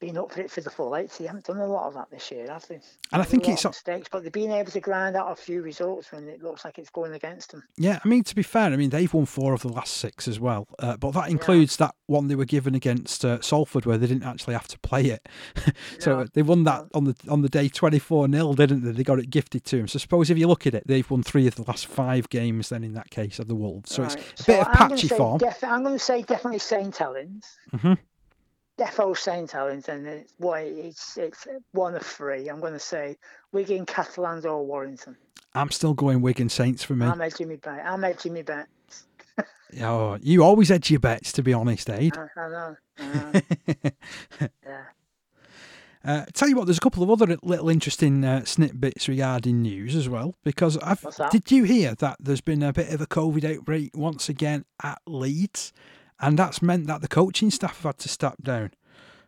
being 0.05 0.17
up 0.19 0.31
for 0.31 0.41
it 0.41 0.51
for 0.51 0.61
the 0.61 0.69
full 0.69 0.95
eight. 0.95 1.09
They 1.17 1.25
haven't 1.25 1.45
done 1.45 1.57
a 1.57 1.65
lot 1.65 1.87
of 1.87 1.95
that 1.95 2.11
this 2.11 2.29
year, 2.29 2.47
have 2.47 2.67
they? 2.67 2.79
And 3.11 3.21
I 3.21 3.25
think 3.25 3.49
it's 3.49 3.65
mistakes, 3.65 4.07
but 4.11 4.21
they've 4.21 4.31
been 4.31 4.51
able 4.51 4.71
to 4.71 4.79
grind 4.79 5.15
out 5.15 5.31
a 5.31 5.35
few 5.35 5.63
results 5.63 6.11
when 6.11 6.27
it 6.27 6.43
looks 6.43 6.63
like 6.63 6.77
it's 6.77 6.91
going 6.91 7.13
against 7.13 7.51
them. 7.51 7.63
Yeah, 7.77 7.99
I 8.05 8.07
mean 8.07 8.23
to 8.23 8.35
be 8.35 8.43
fair, 8.43 8.65
I 8.65 8.75
mean 8.75 8.91
they've 8.91 9.11
won 9.11 9.25
four 9.25 9.53
of 9.53 9.63
the 9.63 9.69
last 9.69 9.97
six 9.97 10.27
as 10.27 10.39
well, 10.39 10.67
uh, 10.77 10.97
but 10.97 11.11
that 11.11 11.29
includes 11.29 11.79
yeah. 11.79 11.87
that 11.87 11.95
one 12.05 12.27
they 12.27 12.35
were 12.35 12.45
given 12.45 12.75
against 12.75 13.25
uh, 13.25 13.41
Salford 13.41 13.87
where 13.87 13.97
they 13.97 14.05
didn't 14.05 14.27
actually 14.27 14.53
have 14.53 14.67
to 14.67 14.79
play 14.79 15.05
it. 15.05 15.27
so 15.99 16.19
no. 16.19 16.27
they 16.33 16.43
won 16.43 16.65
that 16.65 16.85
on 16.93 17.05
the 17.05 17.15
on 17.27 17.41
the 17.41 17.49
day 17.49 17.67
twenty 17.67 17.99
four 17.99 18.29
0 18.29 18.53
didn't 18.53 18.83
they? 18.83 18.91
They 18.91 19.03
got 19.03 19.17
it 19.17 19.31
gifted 19.31 19.65
to 19.65 19.77
them. 19.77 19.87
So 19.87 19.97
suppose 19.97 20.29
if 20.29 20.37
you 20.37 20.47
look 20.47 20.67
at 20.67 20.75
it, 20.75 20.85
they've 20.85 21.09
won 21.09 21.23
three 21.23 21.47
of 21.47 21.55
the 21.55 21.63
last 21.63 21.87
five 21.87 22.29
games. 22.29 22.69
Then 22.69 22.83
in 22.83 22.93
that 22.93 23.09
case 23.09 23.39
of 23.39 23.47
the 23.47 23.55
Wolves, 23.55 23.95
so 23.95 24.03
right. 24.03 24.15
it's 24.15 24.41
a 24.41 24.43
so 24.43 24.53
bit 24.53 24.67
of 24.67 24.73
patchy 24.73 25.07
form. 25.07 25.39
Def- 25.39 25.63
I'm 25.63 25.81
going 25.81 25.95
to 25.95 26.03
say 26.03 26.21
definitely 26.21 26.59
St 26.59 26.95
Helens. 26.95 27.57
Mm-hmm. 27.73 27.93
Defo 28.77 29.17
St 29.17 29.49
Helens, 29.49 29.87
and 29.87 30.05
it's 30.07 30.33
it's 30.39 31.17
it's 31.17 31.47
one 31.71 31.95
of 31.95 32.03
three. 32.03 32.49
I'm 32.49 32.59
going 32.59 32.73
to 32.73 32.79
say 32.79 33.17
Wigan, 33.51 33.85
Catalans, 33.85 34.45
or 34.45 34.65
Warrington. 34.65 35.15
I'm 35.53 35.71
still 35.71 35.93
going 35.93 36.21
Wigan 36.21 36.49
Saints 36.49 36.83
for 36.83 36.93
me. 36.93 37.05
I'm 37.05 37.21
edging 37.21 37.47
me 37.47 37.55
bet. 37.55 37.85
I'm 37.85 38.03
edging 38.03 38.33
me 38.33 38.41
bets. 38.41 39.07
oh, 39.81 40.17
you 40.21 40.43
always 40.43 40.69
edge 40.69 40.91
your 40.91 40.99
bets, 40.99 41.31
to 41.33 41.43
be 41.43 41.53
honest, 41.53 41.89
Aid. 41.89 42.17
I, 42.17 42.41
I 42.41 42.49
know. 42.49 42.75
I 42.99 43.05
know. 43.13 43.41
yeah. 44.65 44.83
Uh, 46.05 46.23
tell 46.33 46.47
you 46.47 46.55
what, 46.55 46.65
there's 46.65 46.77
a 46.77 46.81
couple 46.81 47.01
of 47.01 47.09
other 47.09 47.35
little 47.41 47.67
interesting 47.69 48.23
uh, 48.23 48.45
snippets 48.45 49.07
regarding 49.07 49.63
news 49.63 49.95
as 49.95 50.07
well. 50.07 50.35
Because 50.43 50.77
I've 50.77 51.03
did 51.31 51.49
you 51.49 51.63
hear 51.63 51.95
that 51.95 52.17
there's 52.19 52.41
been 52.41 52.61
a 52.61 52.71
bit 52.71 52.89
of 52.93 53.01
a 53.01 53.07
COVID 53.07 53.57
outbreak 53.57 53.91
once 53.95 54.29
again 54.29 54.65
at 54.83 55.01
Leeds? 55.07 55.73
And 56.19 56.37
that's 56.39 56.61
meant 56.61 56.87
that 56.87 57.01
the 57.01 57.07
coaching 57.07 57.51
staff 57.51 57.77
have 57.77 57.83
had 57.83 57.97
to 57.99 58.09
step 58.09 58.35
down. 58.41 58.71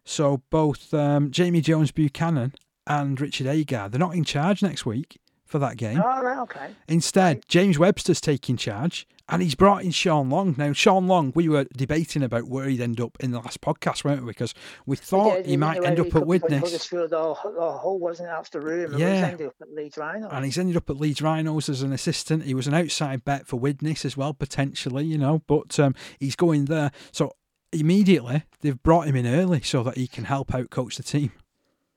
So 0.06 0.42
both 0.50 0.94
um, 0.94 1.32
Jamie 1.32 1.62
Jones 1.62 1.92
Buchanan 1.92 2.54
and 2.86 3.20
Richard 3.20 3.48
Agar, 3.48 3.90
they're 3.90 4.00
not 4.00 4.16
in 4.16 4.24
charge 4.24 4.62
next 4.64 4.86
week. 4.86 5.20
For 5.48 5.60
that 5.60 5.78
game. 5.78 6.02
All 6.02 6.24
right, 6.24 6.40
okay. 6.40 6.70
Instead, 6.88 7.48
James 7.48 7.80
Webster's 7.80 8.22
taking 8.22 8.58
charge, 8.58 9.08
and 9.30 9.42
he's 9.42 9.56
brought 9.56 9.84
in 9.84 9.92
Sean 9.92 10.30
Long. 10.30 10.56
Now, 10.58 10.74
Sean 10.74 11.08
Long, 11.08 11.32
we 11.36 11.50
were 11.50 11.66
debating 11.76 12.24
about 12.24 12.44
where 12.46 12.68
he'd 12.68 12.82
end 12.82 13.02
up 13.02 13.18
in 13.20 13.32
the 13.32 13.40
last 13.40 13.62
podcast, 13.62 14.04
weren't 14.04 14.22
we? 14.22 14.28
Because 14.28 14.54
we 14.86 14.96
thought 14.96 15.40
Yeah, 15.40 15.48
he 15.48 15.58
might 15.58 15.84
end 15.84 16.00
up 16.00 16.16
at 16.16 16.26
Widnes, 16.26 16.62
Huddersfield 16.62 17.14
or, 17.14 17.38
or 17.46 17.78
Hull 17.80 18.00
wasn't 18.00 18.30
the 18.52 18.62
room. 18.62 18.98
Yeah. 18.98 19.14
he's 19.16 19.24
ended 19.24 19.48
up 19.48 19.56
at 19.62 19.74
Leeds 19.74 19.98
Rhino. 19.98 20.30
and 20.30 20.46
he's 20.46 20.58
ended 20.58 20.78
up 20.78 20.90
at 20.90 20.98
Leeds 20.98 21.22
Rhinos 21.22 21.70
as 21.70 21.82
an 21.82 21.92
assistant. 21.94 22.44
He 22.44 22.54
was 22.54 22.68
an 22.68 22.74
outside 22.74 23.26
bet 23.26 23.48
for 23.48 23.58
Widnes 23.58 24.06
as 24.06 24.16
well, 24.16 24.34
potentially, 24.34 25.06
you 25.06 25.18
know, 25.18 25.42
but 25.48 25.80
um, 25.80 25.96
he's 26.20 26.36
going 26.36 26.66
there. 26.66 26.92
So 27.12 27.34
immediately, 27.72 28.44
they've 28.62 28.82
brought 28.82 29.08
him 29.08 29.16
in 29.16 29.28
early 29.28 29.62
so 29.62 29.84
that 29.84 29.98
he 29.98 30.08
can 30.08 30.26
help 30.26 30.54
out 30.54 30.70
coach 30.70 30.98
the 30.98 31.04
team. 31.04 31.32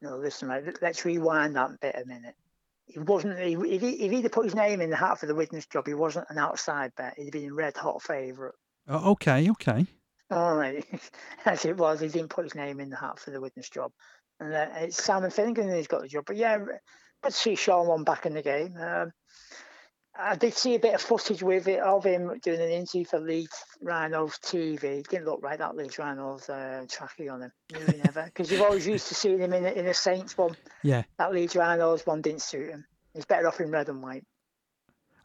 No, 0.03 0.17
listen, 0.17 0.49
mate. 0.49 0.65
Let's 0.81 1.05
rewind 1.05 1.57
that 1.57 1.79
bit 1.81 1.95
a 1.95 2.07
minute. 2.07 2.35
He 2.93 2.99
wasn't. 2.99 3.38
He, 3.38 3.55
if, 3.55 3.80
he, 3.82 3.91
if 3.91 4.12
he'd 4.12 4.22
have 4.22 4.32
put 4.32 4.45
his 4.45 4.55
name 4.55 4.80
in 4.80 4.91
the 4.91 4.97
hat 4.97 5.18
for 5.18 5.26
the 5.26 5.34
Widnes 5.34 5.66
job, 5.66 5.86
he 5.86 5.95
wasn't 5.95 6.26
an 6.30 6.38
outside 6.38 6.93
bet. 6.97 7.14
He'd 7.16 7.24
have 7.24 7.32
been 7.32 7.51
a 7.51 7.55
red 7.55 7.76
hot 7.76 8.03
favourite. 8.03 8.55
Oh, 8.88 9.12
okay, 9.12 9.51
okay. 9.51 9.86
All 10.30 10.57
right, 10.57 10.84
as 11.45 11.64
it 11.64 11.76
was, 11.76 12.01
he 12.01 12.09
didn't 12.09 12.30
put 12.30 12.45
his 12.45 12.55
name 12.55 12.80
in 12.80 12.91
the 12.91 12.97
hat 12.97 13.18
for 13.18 13.30
the 13.30 13.41
Widnes 13.41 13.68
job, 13.68 13.93
and 14.38 14.55
uh, 14.55 14.66
it's 14.76 15.03
Simon 15.03 15.30
Finnigan 15.30 15.68
who's 15.68 15.88
got 15.88 16.03
the 16.03 16.09
job. 16.09 16.24
But 16.26 16.36
yeah, 16.36 16.59
good 16.59 16.76
to 17.24 17.32
see 17.32 17.55
Sean 17.57 17.86
Long 17.86 18.05
back 18.05 18.26
in 18.26 18.34
the 18.34 18.43
game. 18.43 18.76
Um, 18.76 19.12
I 20.19 20.35
did 20.37 20.55
see 20.55 20.75
a 20.75 20.79
bit 20.79 20.95
of 20.95 21.01
footage 21.01 21.43
with 21.43 21.69
it 21.69 21.81
of 21.81 22.05
him 22.05 22.39
doing 22.43 22.61
an 22.61 22.69
interview 22.69 23.05
for 23.05 23.21
Leeds 23.21 23.57
Rhinos 23.81 24.39
TV. 24.45 24.83
It 24.85 25.09
didn't 25.09 25.25
look 25.27 25.41
right 25.43 25.59
that 25.59 25.77
Leeds 25.77 25.99
Rhinos 25.99 26.49
uh, 26.49 26.85
tracking 26.91 27.31
on 27.31 27.43
him, 27.43 27.53
maybe 27.73 27.99
never, 28.05 28.25
because 28.25 28.51
you've 28.51 28.61
always 28.63 28.87
used 28.87 29.09
to 29.09 29.15
seeing 29.15 29.39
him 29.39 29.53
in 29.53 29.65
a, 29.65 29.71
in 29.71 29.87
a 29.87 29.95
Saints 29.95 30.37
one. 30.37 30.57
Yeah. 30.83 31.05
That 31.19 31.33
Leeds 31.33 31.55
Rhinos 31.57 32.05
one 32.05 32.23
didn't 32.23 32.43
suit 32.43 32.71
him. 32.71 32.85
He's 33.15 33.25
better 33.25 33.47
off 33.47 33.61
in 33.61 33.71
red 33.71 33.89
and 33.89 34.03
white. 34.03 34.25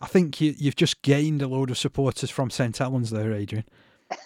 I 0.01 0.07
think 0.07 0.39
you, 0.39 0.53
you've 0.57 0.75
just 0.75 1.01
gained 1.01 1.41
a 1.41 1.47
load 1.47 1.71
of 1.71 1.77
supporters 1.77 2.29
from 2.29 2.49
St 2.49 2.77
Helens 2.77 3.09
there, 3.09 3.33
Adrian. 3.33 3.65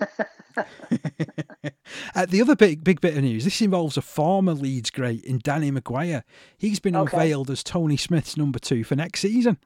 uh, 0.57 2.25
the 2.27 2.41
other 2.41 2.55
big 2.55 2.83
big 2.83 2.99
bit 2.99 3.15
of 3.15 3.23
news 3.23 3.45
this 3.45 3.61
involves 3.61 3.95
a 3.95 4.01
former 4.01 4.53
Leeds 4.53 4.89
great 4.89 5.23
in 5.23 5.39
Danny 5.39 5.71
McGuire. 5.71 6.23
He's 6.57 6.79
been 6.79 6.95
Okay. 6.95 7.15
unveiled 7.15 7.49
as 7.49 7.63
Tony 7.63 7.95
Smith's 7.95 8.35
number 8.35 8.59
two 8.59 8.83
for 8.83 8.95
next 8.95 9.21
season. 9.21 9.57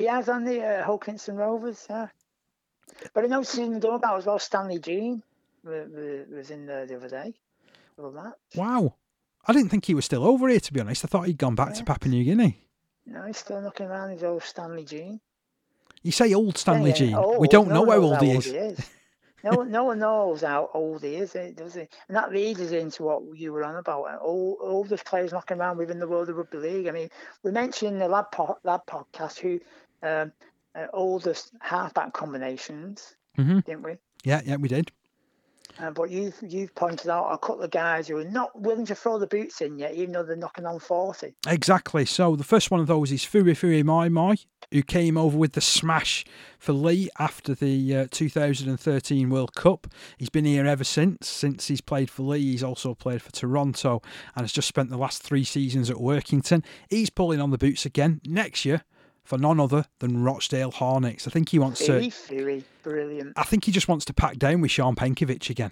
He 0.00 0.06
has 0.06 0.28
on 0.28 0.44
the 0.44 0.62
uh, 0.64 0.84
Hull 0.84 0.98
Kingston 0.98 1.36
Rovers, 1.36 1.86
yeah. 1.88 2.08
But 3.14 3.24
I 3.24 3.26
noticed 3.28 3.58
in 3.58 3.74
the 3.74 3.80
dugout 3.80 4.18
as 4.18 4.26
well, 4.26 4.38
Stanley 4.38 4.78
Gene 4.78 5.22
wa- 5.64 5.72
wa- 5.88 6.24
was 6.36 6.50
in 6.50 6.66
there 6.66 6.86
the 6.86 6.96
other 6.96 7.08
day. 7.08 7.34
Wow. 8.56 8.94
I 9.46 9.52
didn't 9.52 9.68
think 9.70 9.84
he 9.84 9.94
was 9.94 10.04
still 10.04 10.24
over 10.24 10.48
here, 10.48 10.60
to 10.60 10.72
be 10.72 10.80
honest. 10.80 11.04
I 11.04 11.08
thought 11.08 11.26
he'd 11.26 11.38
gone 11.38 11.54
back 11.54 11.74
to 11.74 11.84
Papua 11.84 12.10
New 12.12 12.24
Guinea. 12.24 12.58
No, 13.06 13.24
he's 13.26 13.38
still 13.38 13.60
knocking 13.60 13.86
around 13.86 14.10
his 14.10 14.22
old 14.24 14.42
Stanley 14.42 14.84
Gene. 14.84 15.20
You 16.02 16.12
say 16.12 16.32
old 16.34 16.56
Stanley 16.56 16.90
Yeah, 16.90 16.96
Gene. 16.96 17.14
old. 17.14 17.38
We 17.38 17.48
don't 17.48 17.68
No 17.68 17.84
know 17.84 17.90
how 17.90 17.98
old 18.00 18.22
he 18.22 18.30
is. 18.32 18.90
no, 19.44 19.62
no 19.62 19.84
one 19.84 19.98
knows 19.98 20.42
how 20.42 20.70
old 20.74 21.02
he 21.02 21.16
is, 21.16 21.34
eh, 21.36 21.52
does 21.54 21.74
he? 21.74 21.80
And 22.08 22.16
that 22.16 22.32
leads 22.32 22.60
us 22.60 22.70
into 22.72 23.02
what 23.02 23.22
you 23.38 23.52
were 23.52 23.64
on 23.64 23.76
about. 23.76 24.04
uh, 24.04 24.16
All 24.16 24.56
oldest 24.60 25.04
players 25.04 25.32
knocking 25.32 25.58
around 25.58 25.76
within 25.78 25.98
the 25.98 26.08
world 26.08 26.28
of 26.28 26.36
rugby 26.36 26.58
league. 26.58 26.86
I 26.88 26.90
mean, 26.92 27.08
we 27.42 27.50
mentioned 27.50 28.00
the 28.00 28.08
lab 28.08 28.30
po- 28.32 28.58
lab 28.64 28.86
podcast 28.86 29.38
who 29.38 29.60
um, 30.02 30.32
uh, 30.74 30.86
oldest 30.92 31.52
halfback 31.60 32.12
combinations, 32.12 33.16
hmm 33.36 33.60
didn't 33.60 33.82
we? 33.82 33.96
Yeah, 34.24 34.40
yeah, 34.44 34.56
we 34.56 34.68
did. 34.68 34.90
Uh, 35.78 35.90
but 35.90 36.10
you've 36.10 36.36
you've 36.42 36.74
pointed 36.74 37.08
out 37.08 37.30
a 37.30 37.38
couple 37.38 37.62
of 37.62 37.70
guys 37.70 38.08
who 38.08 38.16
are 38.18 38.24
not 38.24 38.58
willing 38.60 38.84
to 38.84 38.94
throw 38.94 39.18
the 39.18 39.26
boots 39.26 39.60
in 39.60 39.78
yet, 39.78 39.94
even 39.94 40.12
though 40.12 40.22
they're 40.22 40.36
knocking 40.36 40.66
on 40.66 40.78
forty. 40.78 41.34
Exactly. 41.46 42.04
So 42.04 42.36
the 42.36 42.44
first 42.44 42.70
one 42.70 42.80
of 42.80 42.86
those 42.86 43.12
is 43.12 43.22
Fuifui 43.22 43.82
Moimoi, 43.82 44.44
who 44.72 44.82
came 44.82 45.16
over 45.16 45.38
with 45.38 45.52
the 45.52 45.60
smash 45.60 46.24
for 46.58 46.72
Leigh 46.72 47.08
after 47.18 47.54
the 47.54 47.96
uh, 47.96 48.06
2013 48.10 49.30
World 49.30 49.54
Cup. 49.54 49.86
He's 50.18 50.28
been 50.28 50.44
here 50.44 50.66
ever 50.66 50.84
since. 50.84 51.28
Since 51.28 51.68
he's 51.68 51.80
played 51.80 52.10
for 52.10 52.24
Leigh, 52.24 52.42
he's 52.42 52.62
also 52.64 52.94
played 52.94 53.22
for 53.22 53.32
Toronto 53.32 54.02
and 54.34 54.42
has 54.42 54.52
just 54.52 54.68
spent 54.68 54.90
the 54.90 54.98
last 54.98 55.22
three 55.22 55.44
seasons 55.44 55.88
at 55.88 55.96
Workington. 55.96 56.62
He's 56.88 57.10
pulling 57.10 57.40
on 57.40 57.50
the 57.50 57.58
boots 57.58 57.86
again 57.86 58.20
next 58.26 58.64
year 58.64 58.84
for 59.30 59.38
none 59.38 59.60
other 59.60 59.84
than 60.00 60.24
Rochdale 60.24 60.72
Hornets. 60.72 61.28
I 61.28 61.30
think 61.30 61.50
he 61.50 61.58
wants 61.60 61.86
to. 61.86 62.10
Brilliant. 62.82 63.32
I 63.36 63.44
think 63.44 63.64
he 63.64 63.70
just 63.70 63.86
wants 63.86 64.04
to 64.06 64.12
pack 64.12 64.38
down 64.38 64.60
with 64.60 64.72
Sean 64.72 64.96
Penkywicz 64.96 65.48
again. 65.48 65.70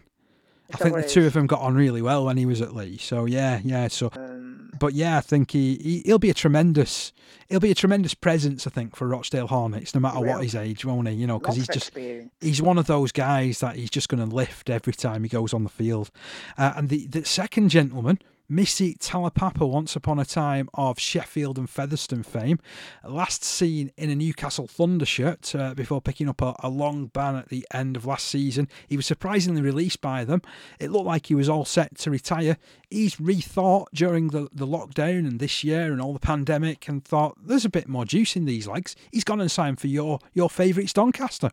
I 0.71 0.77
Is 0.77 0.81
think 0.81 0.95
the 0.95 1.03
two 1.03 1.21
is? 1.23 1.27
of 1.27 1.33
them 1.33 1.49
got 1.49 1.61
on 1.61 1.75
really 1.75 2.01
well 2.01 2.27
when 2.27 2.37
he 2.37 2.47
was 2.47 2.61
at 2.63 2.73
Leigh. 2.73 2.99
So 2.99 3.25
yeah, 3.25 3.61
yeah. 3.65 3.89
So 3.89 4.11
Um, 4.15 4.71
but 4.79 4.95
yeah, 4.95 5.17
I 5.19 5.21
think 5.23 5.51
he, 5.51 5.77
he 5.77 6.03
he'll 6.07 6.21
be 6.21 6.31
a 6.31 6.35
tremendous 6.35 7.13
he'll 7.49 7.59
be 7.59 7.73
a 7.73 7.75
tremendous 7.75 8.15
presence. 8.15 8.65
I 8.65 8.71
think 8.71 8.95
for 8.95 9.09
Rochdale 9.09 9.49
Hornets, 9.49 9.93
no 9.93 10.01
matter 10.01 10.21
what 10.21 10.43
his 10.45 10.55
age, 10.55 10.85
won't 10.85 11.09
he? 11.09 11.15
You 11.15 11.27
know, 11.27 11.41
because 11.41 11.57
he's 11.57 11.67
just 11.67 11.89
experience. 11.89 12.31
he's 12.41 12.63
one 12.63 12.79
of 12.79 12.87
those 12.87 13.11
guys 13.11 13.59
that 13.59 13.75
he's 13.75 13.91
just 13.91 14.09
going 14.09 14.27
to 14.29 14.33
lift 14.35 14.71
every 14.71 14.93
time 14.93 15.25
he 15.25 15.29
goes 15.29 15.53
on 15.53 15.65
the 15.65 15.71
field. 15.71 16.11
Uh, 16.57 16.75
and 16.77 16.91
the 16.91 17.09
the 17.09 17.25
second 17.25 17.71
gentleman. 17.71 18.21
Misi 18.51 18.95
Taulapapa, 18.95 19.69
once 19.69 19.95
upon 19.95 20.19
a 20.19 20.25
time 20.25 20.71
of 20.73 20.99
Sheffield 20.99 21.59
and 21.59 21.69
Featherstone 21.69 22.23
fame, 22.23 22.59
last 23.05 23.45
seen 23.45 23.93
in 23.99 24.09
a 24.09 24.15
Newcastle 24.15 24.67
Thunder 24.67 25.05
shirt 25.05 25.55
uh, 25.55 25.75
before 25.75 26.01
picking 26.01 26.31
up 26.31 26.41
a, 26.41 26.55
a 26.61 26.71
long 26.71 27.09
ban 27.09 27.37
at 27.37 27.51
the 27.51 27.67
end 27.75 27.95
of 27.95 28.07
last 28.07 28.27
season. 28.27 28.67
He 28.87 28.97
was 28.97 29.05
surprisingly 29.05 29.61
released 29.61 30.01
by 30.01 30.25
them. 30.25 30.41
It 30.81 30.91
looked 30.91 31.05
like 31.05 31.27
he 31.27 31.35
was 31.35 31.51
all 31.51 31.67
set 31.67 31.99
to 31.99 32.11
retire. 32.11 32.57
He's 32.89 33.17
rethought 33.17 33.89
during 33.93 34.29
the, 34.29 34.49
the 34.51 34.67
lockdown 34.67 35.29
and 35.29 35.41
this 35.41 35.63
year 35.63 35.93
and 35.93 36.01
all 36.01 36.15
the 36.15 36.19
pandemic 36.19 36.89
and 36.89 37.05
thought 37.05 37.37
there's 37.45 37.67
a 37.67 37.71
bit 37.71 37.87
more 37.87 38.07
juice 38.07 38.35
in 38.35 38.47
these 38.47 38.67
legs. 38.67 38.97
He's 39.13 39.25
gone 39.25 39.43
and 39.43 39.51
signed 39.51 39.79
for 39.79 39.89
your 39.89 40.21
your 40.33 40.49
favourites 40.49 40.95
Doncaster. 40.95 41.51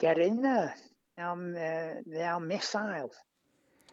Get 0.00 0.18
in 0.18 0.42
there. 0.42 0.74
Um, 1.18 1.54
uh, 1.54 2.00
they 2.04 2.22
are 2.22 2.40
missile. 2.40 3.12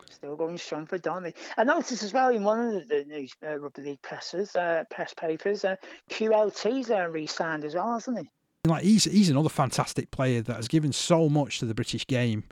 Still 0.09 0.35
going 0.35 0.57
strong 0.57 0.85
for 0.85 0.97
Donny. 0.97 1.33
I 1.57 1.63
noticed 1.63 2.03
as 2.03 2.13
well 2.13 2.29
in 2.29 2.43
one 2.43 2.75
of 2.75 2.87
the, 2.87 3.05
news 3.05 3.33
uh, 3.45 3.59
rugby 3.59 3.83
league 3.83 4.01
presses, 4.01 4.55
uh, 4.55 4.83
press 4.89 5.13
papers, 5.13 5.63
uh, 5.63 5.75
QLT's 6.09 6.89
uh, 6.89 7.07
re-signed 7.09 7.63
as 7.63 7.75
well, 7.75 7.93
hasn't 7.93 8.19
he? 8.19 8.29
Like 8.65 8.83
he's 8.83 9.05
he's 9.05 9.29
another 9.29 9.49
fantastic 9.49 10.11
player 10.11 10.41
that 10.41 10.55
has 10.55 10.67
given 10.67 10.91
so 10.91 11.29
much 11.29 11.59
to 11.59 11.65
the 11.65 11.73
British 11.73 12.05
game. 12.05 12.43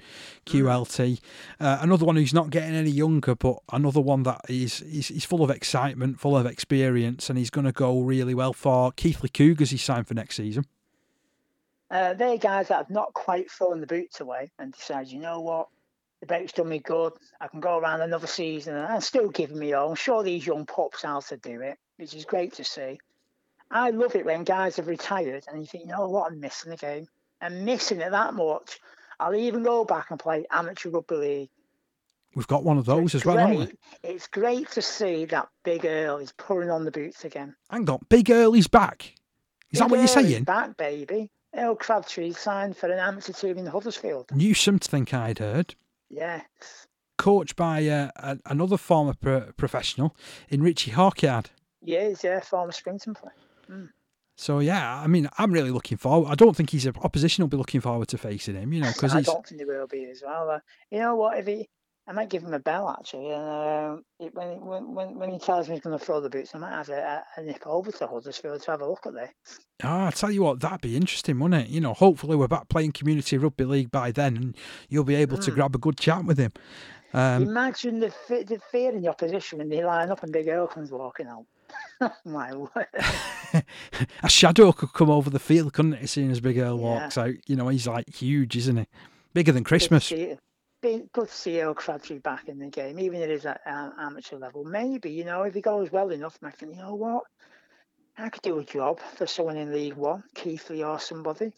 QLT, 0.46 1.20
uh, 1.60 1.80
another 1.82 2.06
one 2.06 2.16
who's 2.16 2.34
not 2.34 2.52
getting 2.52 2.76
any 2.76 2.92
younger, 2.92 3.36
but 3.36 3.58
another 3.72 4.00
one 4.00 4.24
that 4.24 4.42
is 4.48 4.80
he's, 4.80 5.10
he's 5.10 5.26
full 5.26 5.44
of 5.44 5.50
excitement, 5.50 6.20
full 6.20 6.38
of 6.38 6.46
experience, 6.46 7.30
and 7.30 7.38
he's 7.38 7.50
going 7.50 7.66
to 7.66 7.74
go 7.74 8.00
really 8.02 8.34
well 8.34 8.54
for 8.54 8.92
Keighley 8.94 9.30
Cougars. 9.30 9.72
He's 9.72 9.84
signed 9.84 10.08
for 10.08 10.14
next 10.14 10.36
season. 10.36 10.66
Uh, 11.92 12.14
they're 12.14 12.38
guys 12.38 12.70
that 12.70 12.78
have 12.78 12.90
not 12.90 13.14
quite 13.14 13.50
thrown 13.52 13.80
the 13.80 13.88
boots 13.88 14.20
away 14.20 14.52
and 14.58 14.74
decided, 14.74 15.12
you 15.12 15.20
know 15.20 15.42
what, 15.42 15.68
the 16.26 16.34
break's 16.34 16.54
done 16.54 16.70
me 16.70 16.80
good. 16.80 17.14
I 17.40 17.48
can 17.48 17.60
go 17.60 17.78
around 17.78 18.02
another 18.02 18.28
season 18.28 18.76
and 18.76 19.04
still 19.04 19.30
giving 19.30 19.60
me 19.60 19.74
all. 19.74 19.90
I'm 19.90 19.96
sure 19.96 20.24
these 20.24 20.46
young 20.46 20.66
pups 20.66 21.04
how 21.04 21.20
to 21.20 21.38
do 21.38 21.62
it, 21.62 21.78
which 21.98 22.14
is 22.16 22.26
great 22.26 22.54
to 22.54 22.64
see. 22.64 23.00
I 23.70 23.92
love 23.92 24.16
it 24.16 24.26
when 24.26 24.44
guys 24.44 24.78
have 24.78 24.88
retired 24.88 25.46
and 25.48 25.60
you 25.60 25.68
think, 25.68 25.86
you 25.86 25.92
know 25.92 26.10
what, 26.10 26.32
I'm 26.32 26.40
missing 26.40 26.72
the 26.72 26.78
game. 26.78 27.08
I'm 27.42 27.66
missing 27.66 28.02
it 28.02 28.12
that 28.12 28.34
much. 28.34 28.80
I'll 29.20 29.36
even 29.36 29.64
go 29.64 29.86
back 29.86 30.10
and 30.10 30.20
play 30.20 30.46
amateur 30.52 30.90
rugby 30.90 31.16
league. 31.16 31.50
We've 32.36 32.48
got 32.48 32.64
one 32.64 32.78
of 32.78 32.86
those 32.86 33.16
as 33.16 33.24
well, 33.24 33.38
haven't 33.38 33.60
we? 33.60 33.74
It's 34.04 34.28
great 34.28 34.70
to 34.72 34.82
see 34.82 35.26
that 35.26 35.48
Big 35.64 35.86
Earl 35.86 36.18
is 36.18 36.34
pulling 36.34 36.70
on 36.70 36.84
the 36.84 36.92
boots 36.92 37.24
again. 37.24 37.56
Hang 37.70 37.90
on, 37.90 38.00
Big 38.10 38.30
Early's 38.30 38.68
back. 38.68 39.14
Is 39.72 39.80
that 39.80 39.86
Big 39.86 39.92
what 39.92 39.98
you're 39.98 40.00
Earl 40.00 40.26
is 40.26 40.32
saying? 40.32 40.44
Back, 40.44 40.76
baby. 40.76 41.30
Earl 41.56 41.76
Crabtree 41.76 42.34
signed 42.34 42.76
for 42.76 42.88
an 42.88 43.00
amateur 43.00 43.32
team 43.32 43.58
in 43.58 43.66
Huddersfield. 43.66 44.32
Newsome, 44.34 44.80
to 44.80 44.90
think 44.90 45.14
I'd 45.14 45.40
heard. 45.40 45.76
Yes. 46.10 46.44
Coached 47.18 47.56
by 47.56 47.88
uh, 47.88 48.10
a, 48.16 48.38
another 48.46 48.78
former 48.78 49.14
pro- 49.14 49.52
professional 49.58 50.16
in 50.50 50.62
Richie 50.62 50.92
Hawkyard. 50.92 51.50
Yes, 51.82 52.24
yeah, 52.24 52.40
former 52.40 52.72
Springton 52.72 53.14
player. 53.14 53.90
So 54.38 54.60
yeah, 54.60 55.00
I 55.00 55.08
mean, 55.08 55.30
I'm 55.38 55.52
really 55.52 55.72
looking 55.72 55.98
forward. 55.98 56.30
I 56.30 56.36
don't 56.36 56.56
think 56.56 56.72
he's 56.72 56.86
a 56.86 56.94
opposition 57.02 57.44
will 57.44 57.50
be 57.50 57.58
looking 57.58 57.80
forward 57.80 58.10
to 58.10 58.18
facing 58.18 58.56
him, 58.56 58.74
you 58.74 58.82
know, 58.82 58.92
because 58.92 59.14
I 59.16 59.20
he's 59.20 59.28
don't 59.28 59.46
think 59.46 59.60
they 59.60 59.66
will 59.66 59.88
be 59.88 60.06
as 60.06 60.22
well. 60.26 60.50
Uh, 60.50 60.60
you 60.92 61.00
know 61.00 61.16
what? 61.16 61.38
If 61.40 61.48
he, 61.48 61.70
I 62.08 62.12
might 62.12 62.30
give 62.30 62.44
him 62.44 62.54
a 62.54 62.60
bell 62.60 62.88
actually. 63.00 63.32
And 63.32 63.44
uh, 63.44 63.98
it, 64.20 64.34
when, 64.36 64.52
he- 64.52 64.58
when 64.60 65.16
when 65.16 65.30
he 65.32 65.40
tells 65.40 65.68
me 65.68 65.76
he's 65.76 65.84
going 65.84 65.98
to 65.98 66.04
throw 66.06 66.22
the 66.22 66.30
boots, 66.30 66.54
I 66.54 66.60
might 66.60 66.72
have 66.72 66.90
a, 66.90 67.24
a, 67.38 67.42
a 67.42 67.44
nip 67.44 67.64
over 67.66 67.92
to 67.92 68.08
Huddersfield 68.08 68.62
to 68.62 68.72
have 68.72 68.82
a 68.82 68.88
look 68.88 69.06
at 69.08 69.14
this. 69.14 69.60
Ah, 69.84 70.08
I 70.08 70.12
tell 70.12 70.32
you 70.32 70.44
what, 70.44 70.60
that'd 70.60 70.82
be 70.82 70.96
interesting, 70.96 71.40
wouldn't 71.40 71.64
it? 71.64 71.70
You 71.70 71.82
know, 71.82 71.94
hopefully 71.94 72.36
we're 72.36 72.48
back 72.48 72.70
playing 72.70 72.92
community 72.92 73.38
rugby 73.38 73.66
league 73.66 73.92
by 73.92 74.12
then, 74.12 74.38
and 74.38 74.58
you'll 74.90 75.04
be 75.04 75.16
able 75.16 75.38
to 75.40 75.52
Mm. 75.52 75.56
grab 75.56 75.76
a 75.76 75.80
good 75.80 75.98
chat 75.98 76.26
with 76.26 76.38
him. 76.38 76.52
Um, 77.14 77.44
Imagine 77.44 78.00
the 78.00 78.14
the 78.30 78.60
fear 78.72 78.92
in 78.92 79.02
the 79.02 79.08
opposition 79.10 79.58
when 79.60 79.70
they 79.70 79.84
line 79.84 80.12
up 80.12 80.22
and 80.22 80.32
Big 80.34 80.48
Earl 80.48 80.68
comes 80.68 80.92
walking 80.92 81.28
out. 81.28 81.46
My 82.26 82.54
word. 82.54 82.88
a 84.24 84.30
shadow 84.30 84.72
could 84.74 84.94
come 84.94 85.10
over 85.10 85.30
the 85.30 85.40
field, 85.40 85.74
couldn't 85.74 85.94
it? 85.94 86.08
Soon 86.10 86.30
as 86.32 86.40
Big 86.42 86.58
Earl 86.58 86.78
Yeah. 86.78 86.84
walks 86.84 87.18
out, 87.18 87.34
you 87.48 87.56
know, 87.56 87.70
he's 87.70 87.88
like 87.88 88.14
huge, 88.14 88.56
isn't 88.58 88.78
he? 88.78 88.86
Bigger 89.34 89.52
than 89.54 89.64
Christmas. 89.64 90.12
See 90.84 90.96
it. 90.96 91.04
Be 91.04 91.10
good 91.14 91.28
to 91.30 91.34
see 91.34 91.62
Earl 91.62 91.74
Crabtree 91.74 92.20
back 92.20 92.48
in 92.50 92.60
the 92.60 92.70
game, 92.70 93.00
even 93.00 93.22
if 93.22 93.30
it 93.30 93.32
is 93.32 93.46
at 93.46 93.62
um, 93.66 93.94
amateur 94.00 94.38
level. 94.38 94.64
Maybe 94.64 95.12
you 95.12 95.26
know 95.26 95.44
if 95.44 95.54
he 95.54 95.62
goes 95.62 95.92
well 95.92 96.12
enough, 96.12 96.38
I 96.44 96.52
think 96.52 96.74
you 96.74 96.80
know 96.80 96.96
what. 96.96 97.24
I 98.18 98.30
could 98.30 98.42
do 98.44 98.60
a 98.60 98.64
job 98.64 99.00
for 99.18 99.28
someone 99.28 99.58
in 99.58 99.74
League 99.74 99.96
One, 99.96 100.24
Keighley 100.36 100.84
or 100.84 101.00
somebody. 101.00 101.52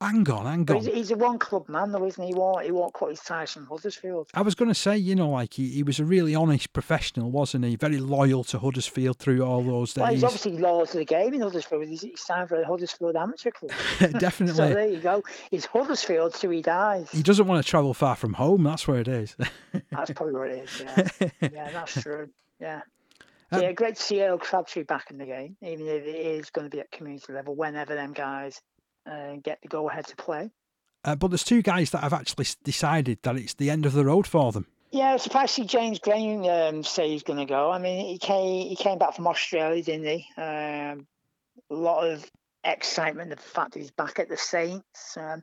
Hang 0.00 0.28
on, 0.28 0.44
hang 0.44 0.70
on. 0.70 0.76
he's, 0.76 0.86
he's 0.86 1.10
a 1.12 1.16
one 1.16 1.38
club 1.38 1.68
man, 1.68 1.90
though, 1.92 2.04
isn't 2.04 2.22
he? 2.22 2.28
He 2.30 2.34
won't, 2.34 2.64
he 2.64 2.70
won't 2.72 2.92
cut 2.92 3.08
his 3.10 3.20
ties 3.20 3.52
from 3.52 3.66
Huddersfield. 3.66 4.28
I 4.34 4.42
was 4.42 4.54
going 4.54 4.68
to 4.68 4.74
say, 4.74 4.98
you 4.98 5.14
know, 5.14 5.30
like 5.30 5.54
he, 5.54 5.68
he 5.70 5.82
was 5.82 5.98
a 5.98 6.04
really 6.04 6.34
honest 6.34 6.72
professional, 6.74 7.30
wasn't 7.30 7.64
he? 7.64 7.76
Very 7.76 7.98
loyal 7.98 8.44
to 8.44 8.58
Huddersfield 8.58 9.18
through 9.18 9.42
all 9.42 9.62
those 9.62 9.96
Well, 9.96 10.06
days. 10.06 10.16
he's 10.16 10.24
obviously 10.24 10.58
loyal 10.58 10.84
to 10.86 10.98
the 10.98 11.04
game 11.06 11.32
in 11.32 11.40
Huddersfield. 11.40 11.86
He's, 11.86 12.02
he's 12.02 12.20
signed 12.20 12.48
for 12.50 12.58
the 12.58 12.66
Huddersfield 12.66 13.16
Amateur 13.16 13.50
Club. 13.52 13.70
Definitely. 14.18 14.56
so 14.56 14.68
there 14.68 14.88
you 14.88 14.98
go. 15.00 15.22
He's 15.50 15.64
Huddersfield 15.64 16.34
till 16.34 16.50
he 16.50 16.60
dies. 16.60 17.10
He 17.10 17.22
doesn't 17.22 17.46
want 17.46 17.64
to 17.64 17.68
travel 17.70 17.94
far 17.94 18.16
from 18.16 18.34
home. 18.34 18.62
That's 18.64 18.86
where 18.86 18.98
it 19.00 19.08
is. 19.08 19.36
That's 19.90 20.10
probably 20.10 20.34
what 20.34 20.50
it 20.50 20.64
is. 20.68 20.82
Yeah, 20.82 21.30
yeah, 21.52 21.70
that's 21.70 22.02
true. 22.02 22.28
Yeah. 22.60 22.82
Um, 23.50 23.62
yeah, 23.62 23.72
great 23.72 23.96
to 23.96 24.02
see 24.02 24.22
Earl 24.22 24.38
Crabtree 24.38 24.84
back 24.84 25.10
in 25.10 25.18
the 25.18 25.26
game, 25.26 25.56
even 25.62 25.86
if 25.86 26.04
it 26.04 26.16
is 26.16 26.50
going 26.50 26.68
to 26.68 26.74
be 26.74 26.80
at 26.80 26.90
community 26.90 27.32
level 27.32 27.54
whenever 27.54 27.94
them 27.94 28.12
guys 28.12 28.60
uh, 29.10 29.36
get 29.42 29.60
the 29.62 29.68
go 29.68 29.88
ahead 29.88 30.06
to 30.06 30.16
play. 30.16 30.50
Uh, 31.04 31.14
but 31.14 31.28
there's 31.28 31.44
two 31.44 31.62
guys 31.62 31.90
that 31.90 32.02
have 32.02 32.14
actually 32.14 32.46
decided 32.64 33.18
that 33.22 33.36
it's 33.36 33.54
the 33.54 33.70
end 33.70 33.84
of 33.84 33.92
the 33.92 34.04
road 34.04 34.26
for 34.26 34.52
them. 34.52 34.66
Yeah, 34.90 35.10
I 35.10 35.12
was 35.14 35.22
surprised 35.22 35.56
to 35.56 35.62
see 35.62 35.66
James 35.66 35.98
Green 35.98 36.48
um, 36.48 36.84
say 36.84 37.10
he's 37.10 37.24
going 37.24 37.40
to 37.40 37.46
go. 37.46 37.70
I 37.70 37.78
mean, 37.78 38.06
he 38.06 38.18
came 38.18 38.68
he 38.68 38.76
came 38.76 38.98
back 38.98 39.14
from 39.14 39.26
Australia, 39.26 39.82
didn't 39.82 40.06
he? 40.06 40.26
Um, 40.40 41.06
a 41.70 41.74
lot 41.74 42.06
of 42.06 42.24
excitement 42.62 43.30
the 43.30 43.36
fact 43.36 43.72
that 43.72 43.80
he's 43.80 43.90
back 43.90 44.18
at 44.18 44.28
the 44.28 44.36
Saints. 44.36 45.16
Um, 45.16 45.42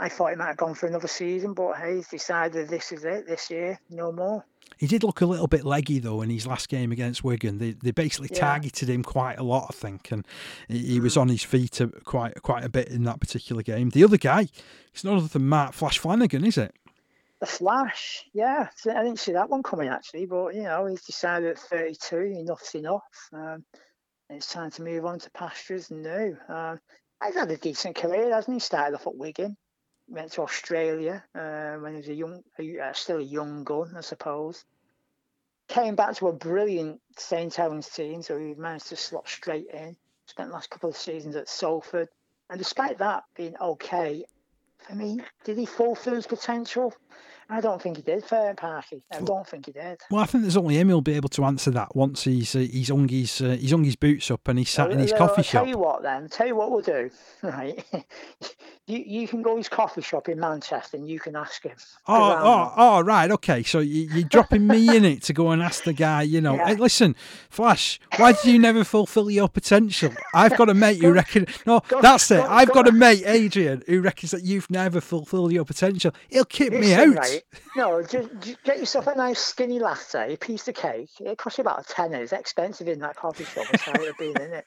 I 0.00 0.08
thought 0.08 0.30
he 0.30 0.36
might 0.36 0.46
have 0.46 0.56
gone 0.56 0.74
for 0.74 0.86
another 0.86 1.08
season, 1.08 1.54
but 1.54 1.74
hey, 1.76 1.96
he's 1.96 2.08
decided 2.08 2.68
this 2.68 2.92
is 2.92 3.04
it 3.04 3.26
this 3.26 3.50
year, 3.50 3.80
no 3.90 4.12
more. 4.12 4.44
He 4.76 4.86
did 4.86 5.02
look 5.02 5.22
a 5.22 5.26
little 5.26 5.48
bit 5.48 5.64
leggy 5.64 5.98
though 5.98 6.22
in 6.22 6.30
his 6.30 6.46
last 6.46 6.68
game 6.68 6.92
against 6.92 7.24
Wigan. 7.24 7.58
They 7.58 7.72
they 7.72 7.90
basically 7.90 8.28
Yeah. 8.32 8.40
targeted 8.40 8.88
him 8.88 9.02
quite 9.02 9.38
a 9.38 9.42
lot, 9.42 9.66
I 9.70 9.72
think, 9.72 10.12
and 10.12 10.24
he, 10.68 10.78
he 10.78 11.00
was 11.00 11.16
on 11.16 11.28
his 11.28 11.42
feet 11.42 11.80
quite 12.04 12.40
quite 12.42 12.64
a 12.64 12.68
bit 12.68 12.88
in 12.88 13.02
that 13.04 13.18
particular 13.20 13.62
game. 13.62 13.90
The 13.90 14.04
other 14.04 14.18
guy, 14.18 14.48
it's 14.92 15.02
none 15.04 15.16
other 15.16 15.26
than 15.26 15.48
Mark 15.48 15.72
Flash 15.72 15.98
Flanagan, 15.98 16.44
is 16.44 16.58
it? 16.58 16.74
The 17.40 17.46
Flash, 17.46 18.24
yeah, 18.32 18.68
I 18.86 19.02
didn't 19.04 19.18
see 19.20 19.32
that 19.32 19.48
one 19.48 19.62
coming 19.62 19.88
actually, 19.88 20.26
but 20.26 20.54
you 20.54 20.62
know, 20.64 20.86
he's 20.86 21.02
decided 21.04 21.50
at 21.50 21.58
32, 21.58 22.16
enough's 22.16 22.74
enough. 22.74 23.02
Um, 23.32 23.64
it's 24.30 24.52
time 24.52 24.70
to 24.72 24.82
move 24.82 25.04
on 25.06 25.18
to 25.20 25.30
pastures 25.30 25.90
new. 25.90 26.36
Um, 26.48 26.78
he's 27.24 27.34
had 27.36 27.50
a 27.50 27.56
decent 27.56 27.96
career, 27.96 28.32
hasn't 28.34 28.54
he? 28.54 28.60
Started 28.60 28.96
off 28.96 29.06
at 29.06 29.14
Wigan, 29.16 29.56
went 30.08 30.32
to 30.32 30.42
Australia 30.42 31.22
uh, 31.34 31.74
when 31.76 31.92
he 31.92 31.98
was 31.98 32.08
a 32.08 32.14
young, 32.14 32.42
a- 32.58 32.78
uh, 32.80 32.92
still 32.92 33.18
a 33.18 33.22
young 33.22 33.64
gun, 33.64 33.94
I 33.96 34.00
suppose. 34.00 34.64
Came 35.68 35.94
back 35.96 36.16
to 36.16 36.28
a 36.28 36.32
brilliant 36.32 37.00
St 37.18 37.54
Helens 37.54 37.88
team, 37.90 38.22
so 38.22 38.38
he 38.38 38.54
managed 38.54 38.88
to 38.88 38.96
slot 38.96 39.28
straight 39.28 39.66
in. 39.72 39.94
Spent 40.26 40.48
the 40.48 40.54
last 40.54 40.70
couple 40.70 40.88
of 40.90 40.96
seasons 40.96 41.36
at 41.36 41.48
Salford, 41.48 42.08
and 42.50 42.58
despite 42.58 42.98
that 42.98 43.24
being 43.36 43.54
okay, 43.60 44.24
I 44.88 44.94
mean, 44.94 45.24
did 45.44 45.58
he 45.58 45.66
fulfil 45.66 46.14
his 46.14 46.26
potential? 46.26 46.94
I 47.50 47.60
don't 47.62 47.80
think 47.80 47.96
he 47.96 48.02
did, 48.02 48.24
Fair 48.24 48.54
Parky. 48.54 49.02
I 49.10 49.20
don't 49.22 49.46
think 49.46 49.66
he 49.66 49.72
did. 49.72 49.98
Well, 50.10 50.22
I 50.22 50.26
think 50.26 50.42
there's 50.44 50.56
only 50.58 50.76
him 50.78 50.88
who'll 50.90 51.00
be 51.00 51.14
able 51.16 51.30
to 51.30 51.44
answer 51.44 51.70
that 51.72 51.96
once 51.96 52.24
he's 52.24 52.54
uh, 52.54 52.58
he's 52.60 52.88
hung 52.90 53.08
his 53.08 53.40
uh, 53.40 53.56
he's 53.58 53.70
hung 53.70 53.84
his 53.84 53.96
boots 53.96 54.30
up 54.30 54.46
and 54.48 54.58
he's 54.58 54.68
sat 54.70 54.90
in 54.90 54.98
his 54.98 55.12
Well, 55.12 55.20
coffee 55.28 55.38
I'll 55.38 55.44
Tell 55.44 55.64
shop. 55.64 55.68
you 55.68 55.78
what, 55.78 56.02
then. 56.02 56.28
Tell 56.28 56.46
you 56.46 56.54
what 56.56 56.70
we'll 56.70 56.80
do. 56.82 57.10
Right, 57.42 57.82
you 58.88 58.98
you 59.06 59.28
can 59.28 59.42
go 59.42 59.52
to 59.52 59.56
his 59.58 59.68
coffee 59.68 60.00
shop 60.02 60.28
in 60.28 60.40
Manchester 60.40 60.96
and 60.96 61.08
you 61.08 61.20
can 61.20 61.36
ask 61.36 61.62
him. 61.62 61.76
Oh, 62.06 62.14
oh, 62.40 62.72
oh, 62.76 63.00
right, 63.02 63.30
okay. 63.30 63.62
So 63.62 63.80
you, 63.80 64.08
you're 64.12 64.28
dropping 64.28 64.66
me 64.66 64.96
in 64.96 65.04
it 65.04 65.22
to 65.24 65.32
go 65.32 65.50
and 65.50 65.62
ask 65.62 65.84
the 65.84 65.92
guy, 65.92 66.22
you 66.22 66.40
know, 66.40 66.54
Yeah. 66.58 66.68
hey, 66.68 66.74
listen, 66.76 67.14
Flash, 67.50 68.00
why 68.16 68.32
did 68.32 68.44
you 68.46 68.58
never 68.58 68.84
fulfil 68.84 69.30
your 69.30 69.48
potential? 69.48 70.10
I've 70.34 70.56
got 70.56 70.68
a 70.68 70.74
mate 70.74 70.96
who 70.96 71.02
Go- 71.02 71.10
reckon, 71.12 71.46
no, 71.66 71.80
go- 71.88 72.00
that's 72.00 72.30
it. 72.30 72.36
go- 72.42 72.48
I've 72.48 72.68
go- 72.68 72.74
got 72.74 72.88
a 72.88 72.92
mate, 72.92 73.22
Adrian, 73.26 73.82
who 73.86 74.00
reckons 74.00 74.30
that 74.32 74.42
you've 74.44 74.70
never 74.70 75.00
fulfilled 75.00 75.52
your 75.52 75.64
potential. 75.64 76.12
He'll 76.30 76.44
kick 76.44 76.72
me 76.72 76.94
out. 76.94 77.08
right, 77.14 77.42
no, 77.76 78.02
just, 78.02 78.28
just 78.40 78.62
get 78.64 78.78
yourself 78.78 79.06
a 79.06 79.14
nice 79.14 79.38
skinny 79.38 79.78
latte, 79.78 80.34
a 80.34 80.36
piece 80.36 80.66
of 80.68 80.74
cake. 80.74 81.10
It 81.20 81.36
costs 81.38 81.58
you 81.58 81.62
about 81.62 81.80
a 81.80 81.84
tenner. 81.84 82.22
It's 82.22 82.32
expensive 82.32 82.88
in 82.88 82.98
that 83.00 83.16
coffee 83.16 83.44
shop. 83.44 83.66
That's 83.70 83.82
how 83.84 83.92
it 83.92 84.00
would 84.00 84.16
be, 84.16 84.30
isn't 84.40 84.52
it? 84.54 84.64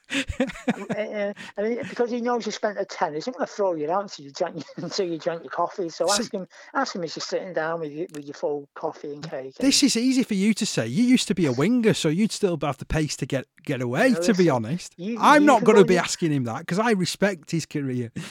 Um, 0.76 0.86
uh, 0.92 0.94
uh, 1.02 1.34
I 1.58 1.62
mean, 1.64 1.80
because 1.90 2.10
he 2.12 2.22
knows 2.22 2.46
you 2.46 2.52
spent 2.52 2.78
a 2.80 2.86
tenner, 2.86 3.16
he's 3.16 3.28
not 3.28 3.36
going 3.36 3.48
to 3.48 3.52
throw 3.54 3.74
you 3.76 3.90
out 3.92 4.11
until 4.20 4.26
you 4.26 4.32
drink 4.32 4.64
until 4.78 5.06
you 5.08 5.18
drink 5.18 5.44
your 5.44 5.52
coffee. 5.52 5.90
So 5.90 6.08
See- 6.08 6.22
ask 6.24 6.34
him, 6.34 6.48
ask 6.74 6.96
him 6.96 7.04
as 7.04 7.16
you're 7.16 7.22
sitting 7.22 7.54
down 7.54 7.80
with 7.80 7.92
your, 7.92 8.08
with 8.14 8.26
your 8.26 8.34
full 8.34 8.68
coffee 8.76 9.14
and 9.14 9.24
cake. 9.24 9.56
and- 9.60 9.68
This 9.68 9.84
is 9.84 9.96
easy 9.98 10.24
for 10.24 10.34
you 10.34 10.54
to 10.54 10.66
say. 10.66 10.88
You 10.88 11.04
used 11.04 11.28
to 11.28 11.36
be 11.36 11.46
a 11.46 11.52
winger, 11.52 11.94
so 11.94 12.10
you'd 12.10 12.32
still 12.32 12.58
have 12.62 12.78
the 12.78 12.86
pace 12.86 13.16
to 13.18 13.26
get 13.26 13.46
get 13.64 13.82
away. 13.82 14.10
No, 14.12 14.22
to 14.22 14.34
be 14.34 14.50
honest, 14.50 14.94
you- 14.98 15.18
I'm 15.20 15.44
you 15.44 15.48
not 15.48 15.64
going 15.64 15.78
to 15.78 15.86
be 15.86 15.98
asking 15.98 16.32
him 16.32 16.44
that 16.46 16.60
because 16.60 16.80
I 16.80 16.92
respect 16.92 17.52
his 17.52 17.66
career. 17.66 18.12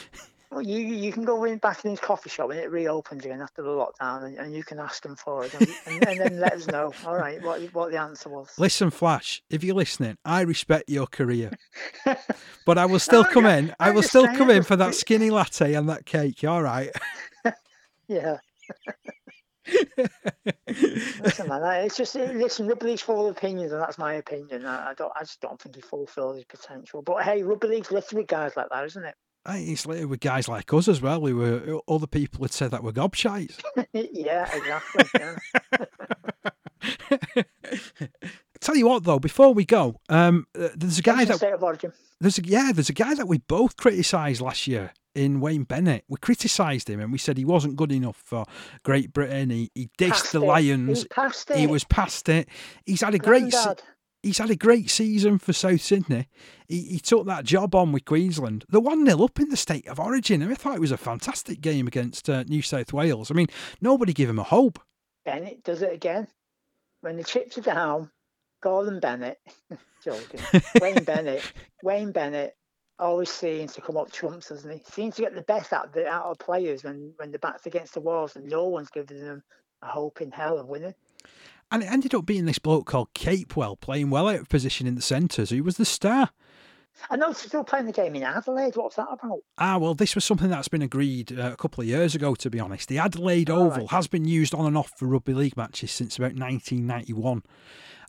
Well, 0.51 0.62
you 0.62 0.78
you 0.80 1.12
can 1.12 1.24
go 1.24 1.44
in 1.44 1.59
back 1.59 1.84
in 1.84 1.90
his 1.92 2.01
coffee 2.01 2.28
shop 2.28 2.48
when 2.48 2.59
it 2.59 2.72
reopens 2.72 3.24
again 3.24 3.40
after 3.40 3.62
the 3.62 3.68
lockdown, 3.68 4.24
and, 4.24 4.36
and 4.36 4.55
you 4.55 4.64
can 4.64 4.80
ask 4.80 5.05
him 5.05 5.14
for 5.14 5.44
it, 5.44 5.55
and, 5.55 5.68
and, 5.86 6.09
and 6.09 6.20
then 6.20 6.40
let 6.40 6.55
us 6.55 6.66
know. 6.66 6.92
All 7.07 7.14
right, 7.14 7.40
what 7.42 7.61
what 7.72 7.92
the 7.92 7.98
answer 7.98 8.28
was. 8.28 8.48
Listen, 8.59 8.90
Flash, 8.90 9.42
if 9.48 9.62
you're 9.62 9.76
listening, 9.76 10.16
I 10.24 10.40
respect 10.40 10.88
your 10.88 11.07
career, 11.07 11.53
but 12.66 12.78
I 12.78 12.86
will 12.86 12.98
still 12.98 13.24
I'm 13.24 13.32
come 13.32 13.46
in. 13.46 13.74
I 13.78 13.92
will 13.92 14.03
still 14.03 14.26
come 14.26 14.51
in 14.51 14.64
for 14.64 14.74
that 14.74 14.96
skinny 14.96 15.30
latte 15.30 15.74
and 15.74 15.88
that 15.88 16.05
cake. 16.05 16.42
All 16.44 16.62
right. 16.62 16.90
Yeah. 18.11 18.38
Listen, 21.22 21.48
man, 21.48 21.84
it's 21.84 21.96
just 21.96 22.16
listen. 22.16 22.66
Rugby 22.66 22.86
league's 22.86 23.03
full 23.03 23.28
of 23.28 23.36
opinions, 23.36 23.70
and 23.70 23.80
that's 23.80 23.98
my 23.98 24.14
opinion. 24.14 24.66
I, 24.66 24.90
I 24.90 24.94
don't, 24.94 25.12
I 25.14 25.20
just 25.20 25.40
don't 25.40 25.61
think 25.61 25.76
he 25.76 25.80
fulfilled 25.80 26.34
his 26.34 26.44
potential. 26.44 27.03
But 27.03 27.22
hey, 27.22 27.44
rugby 27.44 27.68
league's 27.68 27.92
littered 27.92 28.18
with 28.18 28.26
guys 28.26 28.57
like 28.57 28.68
that, 28.70 28.84
isn't 28.84 29.05
it? 29.05 29.14
It's 29.49 29.86
later 29.86 30.07
with 30.07 30.20
guys 30.20 30.49
like 30.49 30.72
us 30.72 30.88
as 30.88 31.01
well. 31.01 31.20
We 31.20 31.32
were 31.32 31.80
other 31.88 32.07
people 32.07 32.45
had 32.45 32.53
said 32.53 32.70
that 32.72 32.84
we're 32.84 32.93
gobshites. 32.93 33.61
yeah, 33.93 34.49
exactly. 34.55 35.05
Yeah. 35.18 35.36
Tell 38.61 38.76
you 38.76 38.86
what, 38.86 39.05
though, 39.05 39.18
before 39.18 39.55
we 39.55 39.64
go, 39.64 39.97
um, 40.11 40.47
uh, 40.59 40.68
there's 40.76 40.99
a 40.99 41.03
guy 41.03 41.24
that 41.24 41.38
state 41.38 41.55
of 41.55 41.62
origin. 41.62 41.93
there's 42.20 42.38
a, 42.38 42.45
yeah, 42.45 42.72
there's 42.74 42.91
a 42.91 42.95
guy 42.95 43.14
that 43.14 43.26
we 43.26 43.38
both 43.38 43.76
criticised 43.76 44.43
last 44.43 44.66
year 44.66 44.93
in 45.14 45.41
Wayne 45.41 45.64
Bennett. 45.64 46.05
We 46.09 46.18
criticised 46.18 46.91
him 46.91 47.01
and 47.01 47.11
we 47.11 47.16
said 47.16 47.38
he 47.38 47.45
wasn't 47.47 47.76
good 47.76 47.91
enough 47.91 48.22
for 48.24 48.45
Great 48.82 49.14
Britain. 49.14 49.49
He, 49.49 49.70
he 49.74 49.88
dissed 49.99 50.11
Past 50.11 50.32
the 50.32 50.43
it. 50.43 50.47
Lions. 50.47 51.07
Past 51.11 51.51
it. 51.51 51.57
He 51.57 51.66
was 51.66 51.84
past 51.84 52.28
it. 52.28 52.49
He's 52.84 53.01
had 53.01 53.14
a 53.14 53.18
great. 53.18 53.55
He's 54.22 54.38
had 54.38 54.50
a 54.50 54.56
great 54.56 54.90
season 54.90 55.38
for 55.38 55.52
South 55.52 55.80
Sydney. 55.80 56.28
He, 56.68 56.82
he 56.82 56.98
took 56.98 57.26
that 57.26 57.44
job 57.44 57.74
on 57.74 57.92
with 57.92 58.04
Queensland. 58.04 58.64
The 58.68 58.80
1 58.80 59.06
0 59.06 59.22
up 59.22 59.40
in 59.40 59.48
the 59.48 59.56
state 59.56 59.88
of 59.88 60.00
origin. 60.00 60.42
And 60.42 60.50
I 60.50 60.54
thought 60.54 60.76
it 60.76 60.80
was 60.80 60.92
a 60.92 60.96
fantastic 60.96 61.60
game 61.60 61.86
against 61.86 62.28
uh, 62.28 62.44
New 62.44 62.62
South 62.62 62.92
Wales. 62.92 63.30
I 63.30 63.34
mean, 63.34 63.48
nobody 63.80 64.12
give 64.12 64.30
him 64.30 64.38
a 64.38 64.44
hope. 64.44 64.78
Bennett 65.24 65.64
does 65.64 65.82
it 65.82 65.92
again. 65.92 66.28
When 67.02 67.16
the 67.16 67.24
chips 67.24 67.56
are 67.58 67.62
down, 67.62 68.10
Gordon 68.62 69.00
Bennett, 69.00 69.38
joking, 70.04 70.40
Wayne 70.80 71.04
Bennett, 71.04 71.42
Wayne 71.82 72.12
Bennett 72.12 72.56
always 72.98 73.30
seems 73.30 73.72
to 73.72 73.80
come 73.80 73.96
up 73.96 74.12
trumps, 74.12 74.50
doesn't 74.50 74.70
he? 74.70 74.82
Seems 74.90 75.16
to 75.16 75.22
get 75.22 75.34
the 75.34 75.42
best 75.42 75.72
out 75.72 75.86
of 75.86 75.92
the 75.92 76.06
out 76.06 76.26
of 76.26 76.38
players 76.38 76.84
when 76.84 77.14
when 77.16 77.32
the 77.32 77.38
back's 77.38 77.66
against 77.66 77.94
the 77.94 78.00
walls 78.00 78.36
and 78.36 78.46
no 78.46 78.66
one's 78.68 78.90
giving 78.90 79.20
them 79.20 79.42
a 79.82 79.86
hope 79.86 80.20
in 80.20 80.30
hell 80.30 80.58
of 80.58 80.68
winning. 80.68 80.94
And 81.70 81.82
it 81.82 81.90
ended 81.90 82.14
up 82.14 82.26
being 82.26 82.46
this 82.46 82.58
bloke 82.58 82.86
called 82.86 83.14
Capewell 83.14 83.80
playing 83.80 84.10
well 84.10 84.28
out 84.28 84.40
of 84.40 84.48
position 84.48 84.86
in 84.86 84.96
the 84.96 85.02
centres, 85.02 85.50
who 85.50 85.62
was 85.62 85.76
the 85.76 85.84
star. 85.84 86.30
And 87.08 87.22
I 87.22 87.26
know 87.26 87.32
they're 87.32 87.48
still 87.48 87.64
playing 87.64 87.86
the 87.86 87.92
game 87.92 88.14
in 88.14 88.22
Adelaide. 88.22 88.76
What's 88.76 88.96
that 88.96 89.08
about? 89.10 89.38
Ah, 89.56 89.78
well, 89.78 89.94
this 89.94 90.14
was 90.14 90.24
something 90.24 90.50
that's 90.50 90.68
been 90.68 90.82
agreed 90.82 91.38
uh, 91.38 91.52
a 91.52 91.56
couple 91.56 91.80
of 91.80 91.88
years 91.88 92.14
ago, 92.14 92.34
to 92.34 92.50
be 92.50 92.60
honest. 92.60 92.88
The 92.88 92.98
Adelaide 92.98 93.48
Oval 93.48 93.70
right. 93.70 93.90
has 93.90 94.06
been 94.06 94.26
used 94.26 94.54
on 94.54 94.66
and 94.66 94.76
off 94.76 94.92
for 94.96 95.06
rugby 95.06 95.32
league 95.32 95.56
matches 95.56 95.92
since 95.92 96.16
about 96.18 96.34
1991. 96.34 97.42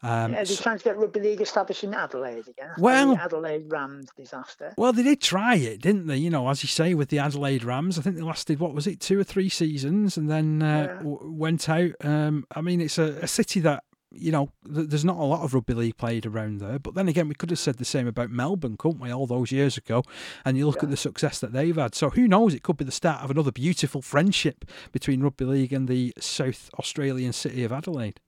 Um, 0.04 0.32
Yeah, 0.32 0.38
they're 0.38 0.45
so- 0.45 0.64
trying 0.64 0.78
to 0.80 0.84
get 0.84 0.97
rugby 0.97 1.20
league 1.20 1.41
established 1.41 1.84
in 1.84 1.93
Adelaide 1.93 2.47
again. 2.47 2.72
Well- 2.80 3.16
the 3.16 3.22
Adelaide 3.22 3.66
Rams 3.72 4.08
disaster. 4.18 4.74
well, 4.78 4.93
they 4.93 5.04
did 5.04 5.22
try 5.22 5.56
it, 5.56 5.82
didn't 5.82 6.08
they? 6.08 6.18
You 6.18 6.30
know, 6.30 6.49
as 6.49 6.64
you 6.64 6.68
say, 6.68 6.93
with 6.93 7.10
the 7.10 7.20
Adelaide 7.20 7.64
Rams, 7.64 7.99
I 7.99 8.02
think 8.02 8.16
they 8.16 8.22
lasted, 8.24 8.60
what 8.60 8.74
was 8.74 8.88
it, 8.88 8.99
two 8.99 9.20
or 9.20 9.24
three 9.24 9.49
seasons 9.49 10.18
and 10.18 10.30
then 10.30 10.62
uh, 10.62 10.66
Yeah. 10.89 10.97
w- 10.97 11.20
went 11.32 11.70
out. 11.70 11.91
Um, 12.04 12.45
I 12.56 12.62
mean, 12.62 12.82
it's 12.82 12.97
a, 12.97 13.20
a 13.22 13.28
city 13.28 13.60
that, 13.60 13.84
you 14.14 14.32
know, 14.32 14.49
there's 14.64 15.06
not 15.06 15.16
a 15.18 15.24
lot 15.24 15.43
of 15.43 15.54
rugby 15.54 15.74
league 15.74 15.97
played 15.97 16.26
around 16.26 16.58
there. 16.60 16.80
But 16.80 16.95
then 16.95 17.08
again, 17.08 17.28
we 17.30 17.36
could 17.36 17.49
have 17.52 17.60
said 17.60 17.78
the 17.78 17.86
same 17.86 18.08
about 18.08 18.30
Melbourne, 18.32 18.76
couldn't 18.78 18.99
we, 18.99 19.12
all 19.12 19.28
those 19.28 19.52
years 19.52 19.78
ago? 19.78 20.04
And 20.43 20.58
you 20.58 20.66
look 20.66 20.78
Yeah. 20.78 20.84
at 20.86 20.89
the 20.89 20.97
success 20.97 21.39
that 21.39 21.54
they've 21.54 21.76
had. 21.78 21.93
So 21.95 22.10
who 22.10 22.28
knows? 22.28 22.54
It 22.56 22.64
could 22.64 22.76
be 22.78 22.86
the 22.86 22.91
start 22.91 23.24
of 23.24 23.30
another 23.32 23.52
beautiful 23.52 24.02
friendship 24.02 24.66
between 24.91 25.22
rugby 25.22 25.45
league 25.45 25.72
and 25.74 25.88
the 25.88 26.12
South 26.20 26.70
Australian 26.80 27.34
city 27.34 27.64
of 27.64 27.72
Adelaide. 27.72 28.20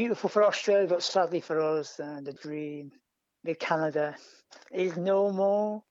Beautiful 0.00 0.30
for 0.30 0.44
Australia, 0.44 0.88
but 0.88 1.02
sadly 1.02 1.40
for 1.40 1.60
us, 1.60 2.00
uh, 2.00 2.20
the 2.22 2.32
dream 2.32 2.90
with 3.44 3.58
Canada 3.58 4.16
is 4.72 4.96
no 4.96 5.30
more. 5.30 5.82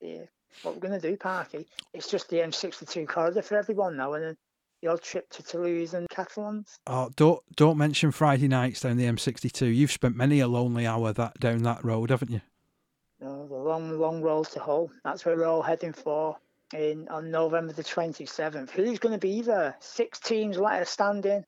Yeah. 0.00 0.22
What 0.62 0.74
we're 0.74 0.88
going 0.88 0.98
to 0.98 1.10
do, 1.10 1.14
Parky, 1.14 1.66
it's 1.92 2.10
just 2.10 2.30
the 2.30 2.38
M62 2.38 3.06
corridor 3.06 3.42
for 3.42 3.58
everyone 3.58 3.98
now, 3.98 4.14
and 4.14 4.34
the 4.80 4.88
odd 4.88 5.02
trip 5.02 5.28
to 5.28 5.42
Toulouse 5.42 5.92
and 5.92 6.08
Catalans. 6.08 6.78
Oh, 6.86 7.10
don't 7.16 7.42
don't 7.54 7.76
mention 7.76 8.12
Friday 8.12 8.48
nights 8.48 8.80
down 8.80 8.96
the 8.96 9.04
M62. 9.04 9.76
You've 9.76 9.92
spent 9.92 10.16
many 10.16 10.40
a 10.40 10.48
lonely 10.48 10.86
hour 10.86 11.12
that 11.12 11.38
down 11.38 11.64
that 11.64 11.84
road, 11.84 12.08
haven't 12.08 12.30
you? 12.30 12.40
Know, 13.20 13.46
the 13.46 13.56
long, 13.56 13.90
long 14.00 14.22
road 14.22 14.46
to 14.52 14.60
Hull. 14.60 14.90
That's 15.04 15.26
where 15.26 15.36
we're 15.36 15.44
all 15.44 15.60
heading 15.60 15.92
for 15.92 16.38
in 16.72 17.06
on 17.08 17.30
November 17.30 17.74
the 17.74 17.84
27th. 17.84 18.70
Who's 18.70 18.98
going 18.98 19.12
to 19.12 19.18
be 19.18 19.42
there? 19.42 19.76
Six 19.80 20.18
teams 20.18 20.56
left 20.56 20.88
standing. 20.88 21.44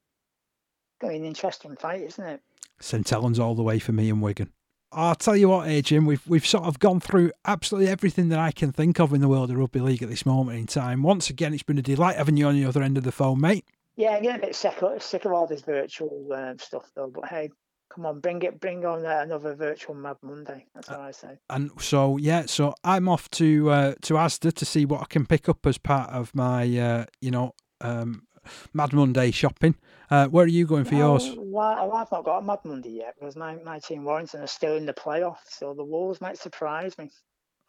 Going 1.00 1.14
to 1.14 1.18
be 1.18 1.24
an 1.24 1.28
interesting 1.28 1.76
fight, 1.76 2.02
isn't 2.02 2.24
it? 2.24 2.40
St 2.80 3.08
Helens 3.08 3.38
all 3.38 3.54
the 3.54 3.62
way 3.62 3.78
for 3.78 3.92
me 3.92 4.10
and 4.10 4.22
Wigan. 4.22 4.52
I'll 4.92 5.14
tell 5.14 5.36
you 5.36 5.48
what, 5.48 5.68
Adrian, 5.68 6.04
we've 6.04 6.26
we've 6.26 6.46
sort 6.46 6.64
of 6.64 6.80
gone 6.80 6.98
through 6.98 7.30
absolutely 7.44 7.90
everything 7.90 8.28
that 8.30 8.40
I 8.40 8.50
can 8.50 8.72
think 8.72 8.98
of 8.98 9.12
in 9.12 9.20
the 9.20 9.28
world 9.28 9.50
of 9.50 9.56
rugby 9.56 9.80
league 9.80 10.02
at 10.02 10.08
this 10.08 10.26
moment 10.26 10.58
in 10.58 10.66
time. 10.66 11.02
Once 11.02 11.30
again, 11.30 11.54
it's 11.54 11.62
been 11.62 11.78
a 11.78 11.82
delight 11.82 12.16
having 12.16 12.36
you 12.36 12.48
on 12.48 12.54
the 12.54 12.64
other 12.64 12.82
end 12.82 12.98
of 12.98 13.04
the 13.04 13.12
phone, 13.12 13.40
mate. 13.40 13.64
Yeah, 13.96 14.10
I'm 14.10 14.22
getting 14.22 14.42
a 14.42 14.46
bit 14.46 14.56
sick 14.56 14.82
of, 14.82 15.02
sick 15.02 15.24
of 15.26 15.32
all 15.32 15.46
this 15.46 15.60
virtual 15.60 16.32
um, 16.32 16.58
stuff 16.58 16.90
though. 16.96 17.12
But 17.14 17.26
hey, 17.26 17.50
come 17.94 18.04
on, 18.04 18.18
bring 18.18 18.42
it, 18.42 18.58
bring 18.58 18.84
on 18.84 19.06
uh, 19.06 19.20
another 19.22 19.54
virtual 19.54 19.94
Mad 19.94 20.16
Monday. 20.22 20.66
That's 20.74 20.88
what 20.88 21.00
I 21.00 21.12
say. 21.12 21.38
And 21.50 21.70
so 21.78 22.16
yeah, 22.16 22.46
so 22.46 22.74
I'm 22.82 23.08
off 23.08 23.30
to 23.32 23.70
uh, 23.70 23.94
to 24.02 24.14
Asda 24.14 24.52
to 24.52 24.64
see 24.64 24.84
what 24.86 25.02
I 25.02 25.06
can 25.06 25.24
pick 25.24 25.48
up 25.48 25.64
as 25.66 25.78
part 25.78 26.10
of 26.10 26.34
my 26.34 26.62
uh, 26.78 27.04
you 27.20 27.30
know 27.30 27.54
um, 27.80 28.26
Mad 28.72 28.92
Monday 28.92 29.30
shopping. 29.30 29.74
Uh, 30.10 30.26
where 30.26 30.44
are 30.44 30.48
you 30.48 30.66
going 30.66 30.84
for 30.84 30.94
yours? 30.94 31.34
well, 31.36 31.92
I've 31.94 32.10
not 32.10 32.24
got 32.24 32.38
a 32.38 32.42
Mad 32.42 32.58
Monday 32.64 32.90
yet 32.90 33.14
because 33.18 33.36
my, 33.36 33.56
my 33.56 33.78
team 33.78 34.04
Warrington 34.04 34.42
are 34.42 34.46
still 34.46 34.76
in 34.76 34.86
the 34.86 34.92
playoffs, 34.92 35.48
so 35.48 35.74
the 35.74 35.84
Wolves 35.84 36.20
might 36.20 36.38
surprise 36.38 36.96
me. 36.98 37.10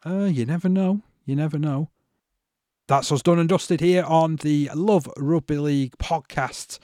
Uh, 0.04 0.24
you 0.24 0.44
never 0.44 0.68
know. 0.68 1.00
You 1.24 1.36
never 1.36 1.58
know. 1.58 1.90
That's 2.88 3.12
us 3.12 3.22
done 3.22 3.38
and 3.38 3.48
dusted 3.48 3.80
here 3.80 4.02
on 4.02 4.36
the 4.36 4.68
Love 4.74 5.08
Rugby 5.16 5.56
League 5.56 5.96
podcast. 5.98 6.78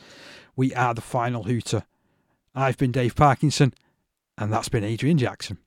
We 0.55 0.73
are 0.75 0.95
the 0.95 1.01
final 1.01 1.45
hooter. 1.45 1.85
I've 2.55 2.79
been 2.79 2.93
Dave 2.93 3.17
Parkinson, 3.17 3.75
and 4.37 4.53
that's 4.53 4.69
been 4.69 4.85
Adrian 4.85 5.19
Jackson. 5.19 5.59